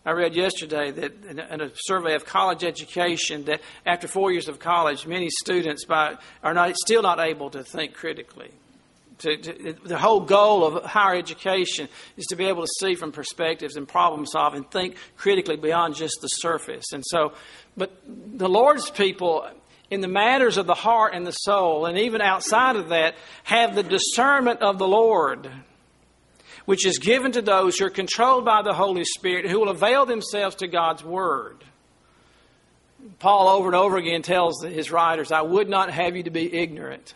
I 0.05 0.11
read 0.11 0.35
yesterday 0.35 0.91
that 0.91 1.25
in 1.25 1.61
a 1.61 1.71
survey 1.73 2.13
of 2.13 2.25
college 2.25 2.63
education 2.63 3.45
that 3.45 3.61
after 3.87 4.07
four 4.07 4.31
years 4.31 4.47
of 4.47 4.59
college, 4.59 5.07
many 5.07 5.29
students 5.31 5.83
by, 5.85 6.15
are 6.43 6.53
not, 6.53 6.75
still 6.77 7.01
not 7.01 7.19
able 7.19 7.49
to 7.49 7.63
think 7.63 7.95
critically. 7.95 8.51
To, 9.19 9.37
to, 9.37 9.73
the 9.83 9.97
whole 9.97 10.19
goal 10.19 10.63
of 10.63 10.83
higher 10.83 11.15
education 11.15 11.87
is 12.17 12.25
to 12.27 12.35
be 12.35 12.45
able 12.45 12.61
to 12.61 12.71
see 12.79 12.93
from 12.93 13.13
perspectives 13.13 13.77
and 13.77 13.87
problem 13.87 14.27
solve 14.27 14.53
and 14.53 14.69
think 14.69 14.97
critically 15.17 15.55
beyond 15.55 15.95
just 15.95 16.19
the 16.21 16.27
surface. 16.27 16.91
And 16.91 17.03
so, 17.07 17.33
but 17.75 17.91
the 18.05 18.49
Lord's 18.49 18.91
people, 18.91 19.47
in 19.89 20.01
the 20.01 20.07
matters 20.07 20.57
of 20.57 20.67
the 20.67 20.75
heart 20.75 21.15
and 21.15 21.25
the 21.25 21.31
soul, 21.31 21.85
and 21.87 21.97
even 21.97 22.21
outside 22.21 22.75
of 22.75 22.89
that, 22.89 23.15
have 23.45 23.73
the 23.73 23.83
discernment 23.83 24.61
of 24.61 24.77
the 24.77 24.87
Lord 24.87 25.49
which 26.65 26.85
is 26.85 26.99
given 26.99 27.31
to 27.33 27.41
those 27.41 27.77
who 27.77 27.85
are 27.85 27.91
controlled 27.91 28.45
by 28.45 28.61
the 28.61 28.73
Holy 28.73 29.05
Spirit 29.05 29.49
who 29.49 29.59
will 29.59 29.69
avail 29.69 30.05
themselves 30.05 30.55
to 30.57 30.67
God's 30.67 31.03
Word. 31.03 31.63
Paul 33.19 33.47
over 33.47 33.67
and 33.67 33.75
over 33.75 33.97
again 33.97 34.23
tells 34.23 34.63
his 34.63 34.91
writers, 34.91 35.31
I 35.31 35.41
would 35.41 35.69
not 35.69 35.91
have 35.91 36.15
you 36.15 36.23
to 36.23 36.31
be 36.31 36.53
ignorant. 36.53 37.13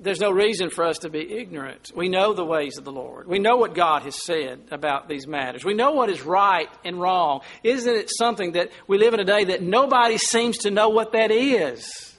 There's 0.00 0.20
no 0.20 0.30
reason 0.30 0.70
for 0.70 0.84
us 0.84 0.98
to 0.98 1.08
be 1.08 1.38
ignorant. 1.38 1.90
We 1.92 2.08
know 2.08 2.32
the 2.32 2.44
ways 2.44 2.78
of 2.78 2.84
the 2.84 2.92
Lord. 2.92 3.26
We 3.26 3.40
know 3.40 3.56
what 3.56 3.74
God 3.74 4.02
has 4.02 4.24
said 4.24 4.60
about 4.70 5.08
these 5.08 5.26
matters. 5.26 5.64
We 5.64 5.74
know 5.74 5.90
what 5.90 6.08
is 6.08 6.22
right 6.22 6.68
and 6.84 7.00
wrong. 7.00 7.40
Isn't 7.64 7.92
it 7.92 8.08
something 8.16 8.52
that 8.52 8.70
we 8.86 8.96
live 8.98 9.14
in 9.14 9.18
a 9.18 9.24
day 9.24 9.46
that 9.46 9.60
nobody 9.60 10.16
seems 10.16 10.58
to 10.58 10.70
know 10.70 10.90
what 10.90 11.12
that 11.12 11.32
is? 11.32 12.16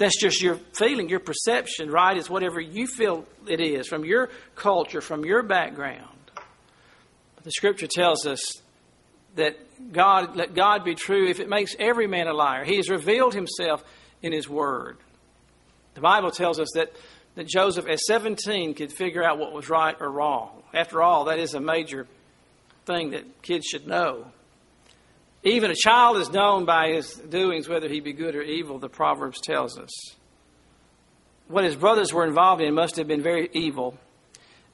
That's 0.00 0.18
just 0.18 0.40
your 0.40 0.54
feeling, 0.72 1.10
your 1.10 1.20
perception, 1.20 1.90
right? 1.90 2.16
Is 2.16 2.30
whatever 2.30 2.58
you 2.58 2.86
feel 2.86 3.26
it 3.46 3.60
is 3.60 3.86
from 3.86 4.06
your 4.06 4.30
culture, 4.56 5.02
from 5.02 5.26
your 5.26 5.42
background. 5.42 6.08
The 7.44 7.50
scripture 7.50 7.86
tells 7.86 8.26
us 8.26 8.62
that 9.36 9.58
God, 9.92 10.36
let 10.36 10.54
God 10.54 10.84
be 10.84 10.94
true 10.94 11.28
if 11.28 11.38
it 11.38 11.50
makes 11.50 11.76
every 11.78 12.06
man 12.06 12.28
a 12.28 12.32
liar. 12.32 12.64
He 12.64 12.76
has 12.76 12.88
revealed 12.88 13.34
himself 13.34 13.84
in 14.22 14.32
his 14.32 14.48
word. 14.48 14.96
The 15.92 16.00
Bible 16.00 16.30
tells 16.30 16.58
us 16.58 16.68
that, 16.76 16.94
that 17.34 17.46
Joseph, 17.46 17.86
at 17.86 18.00
17, 18.00 18.72
could 18.72 18.94
figure 18.94 19.22
out 19.22 19.38
what 19.38 19.52
was 19.52 19.68
right 19.68 19.96
or 20.00 20.10
wrong. 20.10 20.62
After 20.72 21.02
all, 21.02 21.26
that 21.26 21.38
is 21.38 21.52
a 21.52 21.60
major 21.60 22.06
thing 22.86 23.10
that 23.10 23.42
kids 23.42 23.66
should 23.66 23.86
know. 23.86 24.28
Even 25.42 25.70
a 25.70 25.74
child 25.74 26.18
is 26.18 26.30
known 26.30 26.66
by 26.66 26.92
his 26.92 27.14
doings, 27.14 27.68
whether 27.68 27.88
he 27.88 28.00
be 28.00 28.12
good 28.12 28.34
or 28.34 28.42
evil, 28.42 28.78
the 28.78 28.88
Proverbs 28.88 29.40
tells 29.40 29.78
us. 29.78 29.90
What 31.48 31.64
his 31.64 31.76
brothers 31.76 32.12
were 32.12 32.26
involved 32.26 32.62
in 32.62 32.74
must 32.74 32.96
have 32.96 33.08
been 33.08 33.22
very 33.22 33.48
evil 33.52 33.98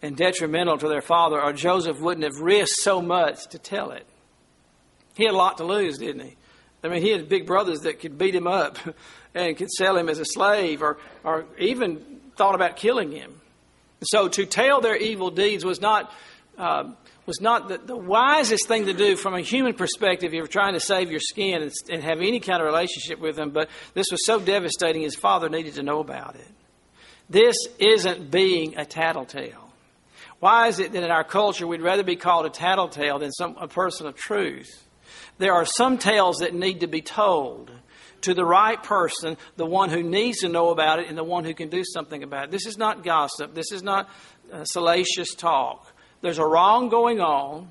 and 0.02 0.16
detrimental 0.16 0.76
to 0.78 0.88
their 0.88 1.00
father, 1.00 1.40
or 1.40 1.52
Joseph 1.52 2.00
wouldn't 2.00 2.24
have 2.24 2.40
risked 2.40 2.80
so 2.80 3.00
much 3.00 3.46
to 3.48 3.58
tell 3.58 3.92
it. 3.92 4.06
He 5.16 5.24
had 5.24 5.34
a 5.34 5.36
lot 5.36 5.56
to 5.58 5.64
lose, 5.64 5.98
didn't 5.98 6.26
he? 6.26 6.36
I 6.84 6.88
mean, 6.88 7.00
he 7.00 7.10
had 7.10 7.28
big 7.28 7.46
brothers 7.46 7.80
that 7.80 8.00
could 8.00 8.18
beat 8.18 8.34
him 8.34 8.46
up 8.46 8.78
and 9.34 9.56
could 9.56 9.70
sell 9.70 9.96
him 9.96 10.08
as 10.08 10.18
a 10.18 10.24
slave 10.24 10.82
or, 10.82 10.98
or 11.24 11.46
even 11.58 12.20
thought 12.36 12.54
about 12.54 12.76
killing 12.76 13.12
him. 13.12 13.40
So 14.02 14.28
to 14.28 14.44
tell 14.44 14.80
their 14.80 14.96
evil 14.96 15.30
deeds 15.30 15.64
was 15.64 15.80
not 15.80 16.12
uh, 16.58 16.90
was 17.26 17.40
not 17.40 17.68
the, 17.68 17.78
the, 17.78 17.96
wisest 17.96 18.66
thing 18.68 18.86
to 18.86 18.92
do 18.92 19.16
from 19.16 19.34
a 19.34 19.40
human 19.40 19.74
perspective 19.74 20.28
if 20.28 20.34
you're 20.34 20.46
trying 20.46 20.74
to 20.74 20.80
save 20.80 21.10
your 21.10 21.20
skin 21.20 21.62
and, 21.62 21.72
and 21.90 22.02
have 22.02 22.20
any 22.20 22.40
kind 22.40 22.62
of 22.62 22.66
relationship 22.66 23.18
with 23.18 23.36
them, 23.36 23.50
but 23.50 23.68
this 23.94 24.06
was 24.10 24.24
so 24.24 24.38
devastating 24.38 25.02
his 25.02 25.16
father 25.16 25.48
needed 25.48 25.74
to 25.74 25.82
know 25.82 25.98
about 25.98 26.36
it. 26.36 26.48
This 27.28 27.56
isn't 27.78 28.30
being 28.30 28.78
a 28.78 28.84
tattletale. 28.84 29.72
Why 30.38 30.68
is 30.68 30.78
it 30.78 30.92
that 30.92 31.02
in 31.02 31.10
our 31.10 31.24
culture 31.24 31.66
we'd 31.66 31.82
rather 31.82 32.04
be 32.04 32.16
called 32.16 32.46
a 32.46 32.50
tattletale 32.50 33.18
than 33.18 33.32
some, 33.32 33.56
a 33.58 33.66
person 33.66 34.06
of 34.06 34.14
truth? 34.14 34.86
There 35.38 35.52
are 35.52 35.64
some 35.64 35.98
tales 35.98 36.38
that 36.38 36.54
need 36.54 36.80
to 36.80 36.86
be 36.86 37.02
told 37.02 37.70
to 38.22 38.34
the 38.34 38.44
right 38.44 38.80
person, 38.82 39.36
the 39.56 39.66
one 39.66 39.90
who 39.90 40.02
needs 40.02 40.38
to 40.38 40.48
know 40.48 40.70
about 40.70 41.00
it 41.00 41.08
and 41.08 41.18
the 41.18 41.24
one 41.24 41.44
who 41.44 41.54
can 41.54 41.68
do 41.68 41.82
something 41.84 42.22
about 42.22 42.44
it. 42.44 42.50
This 42.50 42.66
is 42.66 42.78
not 42.78 43.02
gossip. 43.02 43.54
This 43.54 43.72
is 43.72 43.82
not 43.82 44.08
uh, 44.52 44.64
salacious 44.64 45.34
talk 45.34 45.92
there's 46.26 46.38
a 46.38 46.44
wrong 46.44 46.88
going 46.88 47.20
on, 47.20 47.68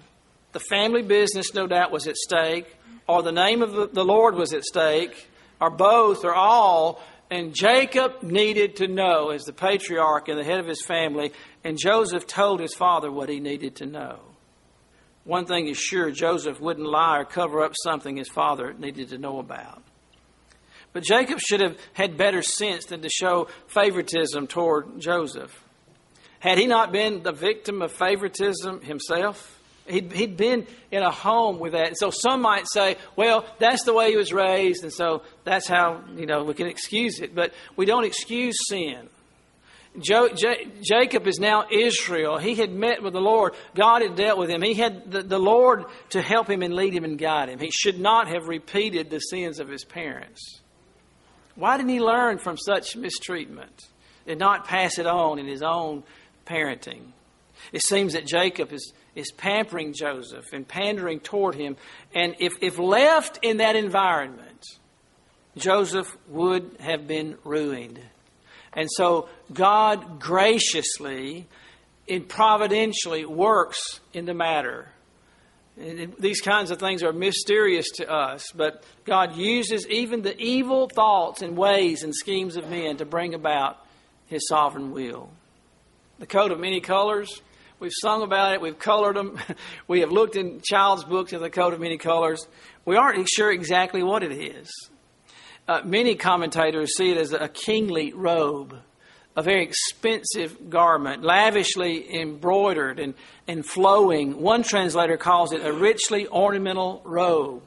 the 0.54 0.62
family 0.62 1.02
business, 1.02 1.54
no 1.54 1.68
doubt, 1.68 1.92
was 1.92 2.08
at 2.08 2.16
stake, 2.16 2.74
or 3.06 3.22
the 3.22 3.34
name 3.34 3.62
of 3.62 3.94
the, 3.94 4.06
Lord 4.06 4.36
was 4.36 4.54
at 4.54 4.64
stake, 4.64 5.28
or 5.60 5.70
both, 5.70 6.24
or 6.24 6.34
all, 6.34 7.02
and 7.30 7.54
Jacob 7.54 8.24
needed 8.24 8.78
to 8.78 8.88
know 8.88 9.32
as 9.32 9.44
the 9.44 9.52
patriarch 9.52 10.30
and 10.30 10.40
the 10.40 10.44
head 10.46 10.62
of 10.62 10.68
his 10.68 10.82
family, 10.82 11.34
and 11.66 11.78
Joseph 11.78 12.28
told 12.28 12.62
his 12.62 12.74
father 12.74 13.12
what 13.12 13.28
he 13.28 13.42
needed 13.42 13.76
to 13.76 13.86
know. 13.86 14.20
One 15.26 15.46
thing 15.46 15.68
is 15.68 15.78
sure 15.78 16.10
Joseph 16.10 16.62
wouldn't 16.62 16.88
lie 16.88 17.20
or 17.20 17.26
cover 17.26 17.62
up 17.62 17.74
something 17.84 18.16
his 18.16 18.30
father 18.30 18.74
needed 18.74 19.10
to 19.10 19.18
know 19.18 19.40
about. 19.40 19.84
But 20.94 21.04
Jacob 21.04 21.40
should 21.42 21.60
have 21.60 21.78
had 21.92 22.16
better 22.16 22.42
sense 22.42 22.86
than 22.86 23.02
to 23.02 23.10
show 23.10 23.50
favoritism 23.68 24.48
toward 24.48 25.02
Joseph. 25.02 25.65
Had 26.46 26.60
he 26.60 26.68
not 26.68 26.92
been 26.92 27.24
the 27.24 27.32
victim 27.32 27.82
of 27.82 27.92
favoritism 27.92 28.82
himself? 28.82 29.60
He'd, 29.88 30.12
he'd 30.12 30.38
been 30.38 30.68
in 30.92 31.02
a 31.02 31.10
home 31.10 31.58
with 31.58 31.72
that. 31.72 31.98
So 31.98 32.12
some 32.12 32.44
might 32.44 32.68
say, 32.68 32.98
well, 33.16 33.48
that's 33.58 33.84
the 33.84 33.96
way 33.96 34.12
he 34.12 34.16
was 34.16 34.32
raised, 34.32 34.84
and 34.84 34.94
so 34.94 35.24
that's 35.44 35.68
how, 35.68 36.04
you 36.16 36.28
know, 36.28 36.44
we 36.44 36.54
can 36.54 36.68
excuse 36.68 37.20
it. 37.20 37.34
But 37.34 37.52
we 37.76 37.88
don't 37.88 38.06
excuse 38.06 38.56
sin. 38.70 39.10
Jo, 40.00 40.30
J, 40.30 40.68
Jacob 40.84 41.26
is 41.26 41.40
now 41.40 41.66
Israel. 41.72 42.38
He 42.38 42.54
had 42.54 42.72
met 42.72 43.02
with 43.02 43.14
the 43.14 43.22
Lord. 43.22 43.56
God 43.74 44.04
had 44.04 44.16
dealt 44.16 44.38
with 44.38 44.52
him. 44.52 44.62
He 44.62 44.76
had 44.76 45.10
the, 45.10 45.24
the 45.24 45.40
Lord 45.40 45.86
to 46.12 46.22
help 46.22 46.48
him 46.48 46.62
and 46.62 46.76
lead 46.76 46.94
him 46.94 47.06
and 47.06 47.18
guide 47.18 47.50
him. 47.50 47.58
He 47.58 47.72
should 47.72 48.00
not 48.00 48.28
have 48.28 48.48
repeated 48.48 49.10
the 49.10 49.20
sins 49.20 49.60
of 49.60 49.68
his 49.68 49.84
parents. 49.84 50.60
Why 51.56 51.78
didn't 51.78 51.90
he 51.90 52.02
learn 52.02 52.38
from 52.38 52.56
such 52.56 52.96
mistreatment 52.96 53.88
and 54.28 54.40
not 54.40 54.68
pass 54.68 55.00
it 55.00 55.08
on 55.08 55.40
in 55.40 55.48
his 55.48 55.64
own 55.64 56.04
parenting. 56.46 57.12
It 57.72 57.82
seems 57.82 58.14
that 58.14 58.26
Jacob 58.26 58.72
is, 58.72 58.94
is 59.16 59.32
pampering 59.32 59.94
Joseph 59.94 60.46
and 60.54 60.68
pandering 60.68 61.20
toward 61.20 61.56
him. 61.56 61.78
And 62.14 62.36
if, 62.40 62.54
if 62.62 62.78
left 62.78 63.40
in 63.42 63.58
that 63.58 63.76
environment, 63.76 64.66
Joseph 65.58 66.16
would 66.28 66.78
have 66.80 67.08
been 67.08 67.38
ruined. 67.44 68.00
And 68.74 68.90
so 68.92 69.30
God 69.54 70.20
graciously 70.20 71.48
and 72.10 72.28
providentially 72.28 73.26
works 73.26 74.02
in 74.14 74.26
the 74.26 74.34
matter. 74.34 74.90
And 75.78 76.14
these 76.20 76.42
kinds 76.42 76.72
of 76.72 76.80
things 76.80 77.04
are 77.04 77.12
mysterious 77.12 77.90
to 77.96 78.10
us, 78.10 78.52
but 78.56 78.84
God 79.06 79.36
uses 79.36 79.88
even 79.88 80.22
the 80.22 80.38
evil 80.40 80.88
thoughts 80.88 81.42
and 81.42 81.58
ways 81.58 82.04
and 82.04 82.16
schemes 82.16 82.56
of 82.56 82.70
men 82.70 82.98
to 82.98 83.06
bring 83.06 83.34
about 83.34 83.78
his 84.28 84.48
sovereign 84.48 84.92
will 84.92 85.30
the 86.20 86.26
coat 86.26 86.52
of 86.52 86.60
many 86.60 86.82
colors. 86.82 87.42
We've 87.80 87.92
sung 88.02 88.22
about 88.24 88.54
it. 88.54 88.62
We've 88.62 88.80
colored 88.80 89.16
them. 89.16 89.40
We 89.88 90.00
have 90.00 90.12
looked 90.12 90.36
in 90.36 90.62
child's 90.64 91.04
books 91.04 91.34
at 91.34 91.42
the 91.42 91.50
coat 91.50 91.74
of 91.74 91.80
many 91.80 91.98
colors. 91.98 92.48
We 92.86 92.96
aren't 92.96 93.28
sure 93.30 93.52
exactly 93.52 94.02
what 94.02 94.24
it 94.24 94.32
is. 94.32 94.72
Uh, 95.68 95.82
many 95.84 96.16
commentators 96.16 96.96
see 96.96 97.12
it 97.12 97.18
as 97.18 97.34
a 97.34 97.48
kingly 97.48 98.14
robe 98.14 98.76
a 99.36 99.42
very 99.42 99.64
expensive 99.64 100.70
garment, 100.70 101.24
lavishly 101.24 102.22
embroidered 102.22 103.00
and, 103.00 103.14
and 103.48 103.66
flowing. 103.66 104.40
One 104.40 104.64
translator 104.64 105.18
calls 105.18 105.52
it 105.52 105.66
a 105.66 105.74
richly 105.74 106.28
ornamental 106.28 107.02
robe. 107.04 107.64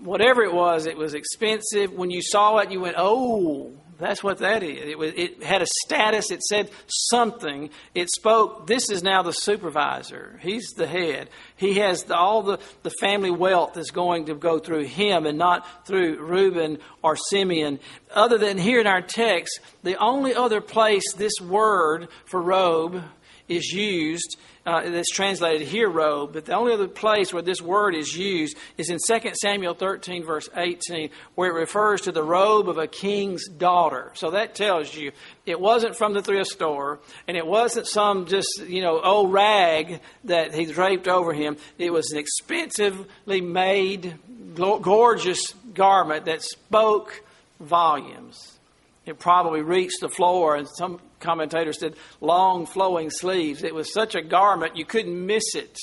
Whatever 0.00 0.42
it 0.42 0.54
was, 0.54 0.86
it 0.86 0.96
was 0.96 1.12
expensive. 1.12 1.92
When 1.92 2.10
you 2.10 2.22
saw 2.22 2.58
it, 2.58 2.70
you 2.70 2.80
went, 2.80 2.96
oh, 2.98 3.74
that's 3.98 4.22
what 4.22 4.38
that 4.38 4.62
is. 4.62 4.88
It, 4.88 4.98
was, 4.98 5.12
it 5.16 5.42
had 5.42 5.62
a 5.62 5.66
status. 5.84 6.30
It 6.30 6.42
said 6.42 6.70
something. 6.86 7.70
It 7.94 8.10
spoke, 8.10 8.66
this 8.66 8.90
is 8.90 9.02
now 9.02 9.22
the 9.22 9.32
supervisor. 9.32 10.38
He's 10.42 10.66
the 10.76 10.86
head. 10.86 11.28
He 11.56 11.74
has 11.74 12.04
the, 12.04 12.16
all 12.16 12.42
the, 12.42 12.58
the 12.82 12.92
family 13.00 13.30
wealth 13.30 13.76
is 13.76 13.90
going 13.90 14.26
to 14.26 14.34
go 14.34 14.58
through 14.58 14.84
him 14.84 15.26
and 15.26 15.38
not 15.38 15.86
through 15.86 16.24
Reuben 16.24 16.78
or 17.02 17.16
Simeon. 17.16 17.80
Other 18.14 18.38
than 18.38 18.58
here 18.58 18.80
in 18.80 18.86
our 18.86 19.02
text, 19.02 19.60
the 19.82 19.96
only 19.96 20.34
other 20.34 20.60
place 20.60 21.14
this 21.14 21.40
word 21.40 22.08
for 22.26 22.40
robe 22.40 23.02
is 23.48 23.72
used 23.72 24.36
uh, 24.66 24.90
that's 24.90 25.10
translated 25.10 25.66
hero, 25.68 26.26
but 26.26 26.44
the 26.44 26.54
only 26.54 26.72
other 26.72 26.88
place 26.88 27.32
where 27.32 27.42
this 27.42 27.62
word 27.62 27.94
is 27.94 28.16
used 28.16 28.56
is 28.76 28.90
in 28.90 28.98
2 29.06 29.30
Samuel 29.40 29.74
13, 29.74 30.24
verse 30.24 30.48
18, 30.56 31.10
where 31.36 31.50
it 31.50 31.60
refers 31.60 32.02
to 32.02 32.12
the 32.12 32.22
robe 32.22 32.68
of 32.68 32.76
a 32.76 32.88
king's 32.88 33.46
daughter. 33.46 34.10
So 34.14 34.32
that 34.32 34.56
tells 34.56 34.92
you 34.94 35.12
it 35.46 35.60
wasn't 35.60 35.96
from 35.96 36.14
the 36.14 36.22
thrift 36.22 36.50
store, 36.50 36.98
and 37.28 37.36
it 37.36 37.46
wasn't 37.46 37.86
some 37.86 38.26
just, 38.26 38.64
you 38.66 38.82
know, 38.82 39.00
old 39.00 39.32
rag 39.32 40.00
that 40.24 40.52
he 40.52 40.66
draped 40.66 41.06
over 41.06 41.32
him. 41.32 41.56
It 41.78 41.92
was 41.92 42.10
an 42.10 42.18
expensively 42.18 43.40
made, 43.40 44.16
gorgeous 44.56 45.54
garment 45.74 46.24
that 46.24 46.42
spoke 46.42 47.22
volumes. 47.60 48.58
It 49.04 49.20
probably 49.20 49.62
reached 49.62 50.00
the 50.00 50.08
floor, 50.08 50.56
and 50.56 50.66
some 50.68 50.98
commentators 51.20 51.80
said 51.80 51.94
long 52.20 52.66
flowing 52.66 53.10
sleeves. 53.10 53.62
It 53.62 53.74
was 53.74 53.92
such 53.92 54.14
a 54.14 54.22
garment 54.22 54.76
you 54.76 54.84
couldn't 54.84 55.26
miss 55.26 55.54
it. 55.54 55.76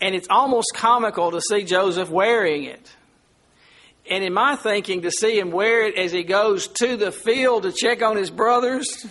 And 0.00 0.14
it's 0.14 0.28
almost 0.30 0.72
comical 0.74 1.30
to 1.32 1.40
see 1.40 1.64
Joseph 1.64 2.10
wearing 2.10 2.64
it. 2.64 2.90
And 4.10 4.24
in 4.24 4.32
my 4.32 4.56
thinking, 4.56 5.02
to 5.02 5.10
see 5.10 5.38
him 5.38 5.50
wear 5.50 5.86
it 5.86 5.96
as 5.96 6.10
he 6.10 6.24
goes 6.24 6.68
to 6.80 6.96
the 6.96 7.12
field 7.12 7.62
to 7.64 7.72
check 7.72 8.02
on 8.02 8.16
his 8.16 8.30
brothers, 8.30 9.06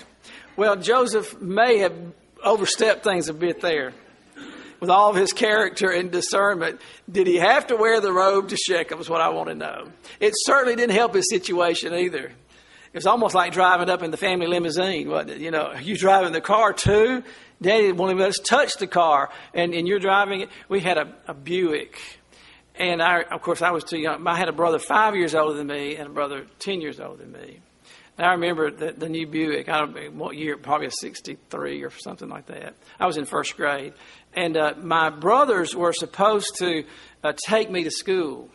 well, 0.57 0.75
Joseph 0.75 1.39
may 1.39 1.77
have 1.77 1.93
overstepped 2.43 3.03
things 3.03 3.29
a 3.29 3.33
bit 3.33 3.62
there. 3.62 3.93
With 4.79 4.89
all 4.89 5.09
of 5.09 5.15
his 5.17 5.33
character 5.33 5.89
and 5.89 6.09
discernment, 6.09 6.79
did 7.12 7.27
he 7.27 7.35
have 7.35 7.67
to 7.67 7.75
wear 7.75 7.99
the 7.99 8.13
robe 8.13 8.49
to 8.49 8.57
Shechem? 8.57 8.99
Is 8.99 9.09
what 9.09 9.19
I 9.19 9.29
want 9.29 9.49
to 9.49 9.55
know. 9.55 9.89
It 10.21 10.33
certainly 10.45 10.75
didn't 10.75 10.95
help 10.95 11.13
his 11.13 11.29
situation 11.29 11.93
either. 11.93 12.31
It 12.91 12.97
was 12.97 13.06
almost 13.06 13.36
like 13.36 13.54
driving 13.54 13.88
up 13.88 14.02
in 14.02 14.10
the 14.10 14.17
family 14.17 14.47
limousine, 14.47 15.08
wasn't? 15.10 15.41
You 15.41 15.52
know, 15.52 15.73
you 15.80 15.95
driving 15.95 16.34
the 16.34 16.41
car 16.41 16.73
too. 16.73 17.23
Daddy 17.62 17.91
won't 17.91 18.12
even 18.12 18.21
let 18.21 18.30
us 18.30 18.39
touch 18.39 18.78
the 18.78 18.88
car, 18.88 19.30
and, 19.54 19.75
and 19.75 19.88
you're 19.88 19.99
driving 19.99 20.41
it. 20.41 20.49
We 20.69 20.80
had 20.80 20.97
a, 20.97 21.13
a 21.28 21.36
Buick, 21.36 21.99
and 22.73 22.99
I, 23.02 23.21
of 23.21 23.43
course, 23.43 23.62
I 23.62 23.69
was 23.71 23.84
too 23.84 23.99
young. 23.99 24.25
I 24.25 24.36
had 24.36 24.49
a 24.49 24.54
brother 24.54 24.80
five 24.80 25.15
years 25.15 25.36
older 25.36 25.56
than 25.56 25.67
me 25.67 25.97
and 25.97 26.08
a 26.08 26.12
brother 26.12 26.47
ten 26.58 26.82
years 26.82 26.99
older 26.99 27.23
than 27.23 27.32
me. 27.32 27.60
And 28.17 28.25
I 28.25 28.32
remember 28.32 28.71
the, 28.71 28.91
the 28.93 29.08
new 29.08 29.28
Buick. 29.28 29.69
I 29.69 29.80
don't 29.80 29.93
know 29.93 30.10
what 30.12 30.36
year, 30.36 30.58
probably 30.58 30.88
a 30.88 30.91
'63 30.91 31.84
or 31.84 31.91
something 31.91 32.28
like 32.28 32.47
that. 32.47 32.73
I 32.99 33.06
was 33.06 33.17
in 33.17 33.25
first 33.25 33.56
grade, 33.56 33.93
and 34.34 34.58
uh, 34.58 34.73
my 34.82 35.12
brothers 35.12 35.75
were 35.75 35.93
supposed 35.93 36.56
to 36.58 36.86
uh, 37.23 37.34
take 37.45 37.69
me 37.69 37.84
to 37.84 37.91
school 37.91 38.49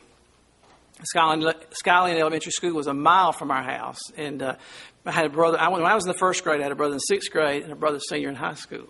Skyline, 1.03 2.17
Elementary 2.17 2.53
School 2.53 2.73
was 2.73 2.87
a 2.87 2.95
mile 2.95 3.33
from 3.33 3.51
our 3.51 3.63
house. 3.63 4.01
And 4.17 4.43
uh, 4.43 4.57
I 5.05 5.11
had 5.13 5.27
a 5.27 5.31
brother, 5.31 5.59
I, 5.59 5.69
when 5.69 5.85
I 5.85 5.95
was 5.95 6.05
in 6.05 6.13
the 6.13 6.19
first 6.19 6.45
grade, 6.45 6.61
I 6.61 6.63
had 6.63 6.73
a 6.73 6.77
brother 6.77 6.95
in 6.95 7.01
sixth 7.01 7.31
grade 7.31 7.63
and 7.63 7.73
a 7.73 7.77
brother 7.77 7.99
senior 8.01 8.29
in 8.29 8.35
high 8.35 8.55
school. 8.55 8.89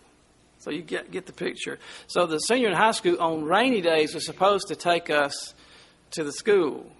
So 0.58 0.70
you 0.70 0.82
get, 0.82 1.10
get 1.10 1.26
the 1.26 1.32
picture. 1.32 1.78
So 2.06 2.26
the 2.26 2.38
senior 2.38 2.68
in 2.68 2.74
high 2.74 2.92
school 2.92 3.20
on 3.20 3.44
rainy 3.44 3.80
days 3.80 4.14
was 4.14 4.24
supposed 4.24 4.68
to 4.68 4.76
take 4.76 5.10
us 5.10 5.54
to 6.12 6.24
the 6.24 6.32
school. 6.32 6.90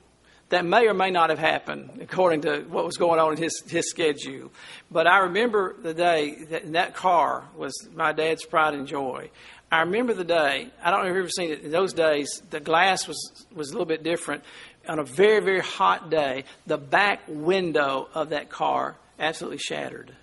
That 0.50 0.66
may 0.66 0.86
or 0.86 0.94
may 0.94 1.10
not 1.10 1.30
have 1.30 1.38
happened 1.38 2.00
according 2.02 2.42
to 2.42 2.60
what 2.68 2.84
was 2.84 2.98
going 2.98 3.18
on 3.18 3.32
in 3.32 3.42
his, 3.42 3.62
his 3.66 3.88
schedule. 3.88 4.52
But 4.90 5.06
I 5.06 5.20
remember 5.20 5.74
the 5.80 5.94
day 5.94 6.34
that 6.50 6.70
that 6.72 6.94
car 6.94 7.44
was 7.56 7.72
my 7.94 8.12
dad's 8.12 8.44
pride 8.44 8.74
and 8.74 8.86
joy. 8.86 9.30
I 9.74 9.80
remember 9.80 10.14
the 10.14 10.22
day. 10.22 10.68
I 10.84 10.90
don't 10.92 11.00
know 11.00 11.06
if 11.06 11.16
you've 11.16 11.24
ever 11.24 11.28
seen 11.30 11.50
it. 11.50 11.62
In 11.62 11.72
those 11.72 11.92
days, 11.92 12.40
the 12.50 12.60
glass 12.60 13.08
was, 13.08 13.44
was 13.52 13.70
a 13.70 13.72
little 13.72 13.86
bit 13.86 14.04
different 14.04 14.44
on 14.88 15.00
a 15.00 15.02
very, 15.02 15.40
very 15.40 15.62
hot 15.62 16.10
day, 16.10 16.44
the 16.64 16.78
back 16.78 17.22
window 17.26 18.08
of 18.14 18.28
that 18.28 18.50
car 18.50 18.96
absolutely 19.18 19.58
shattered 19.58 20.14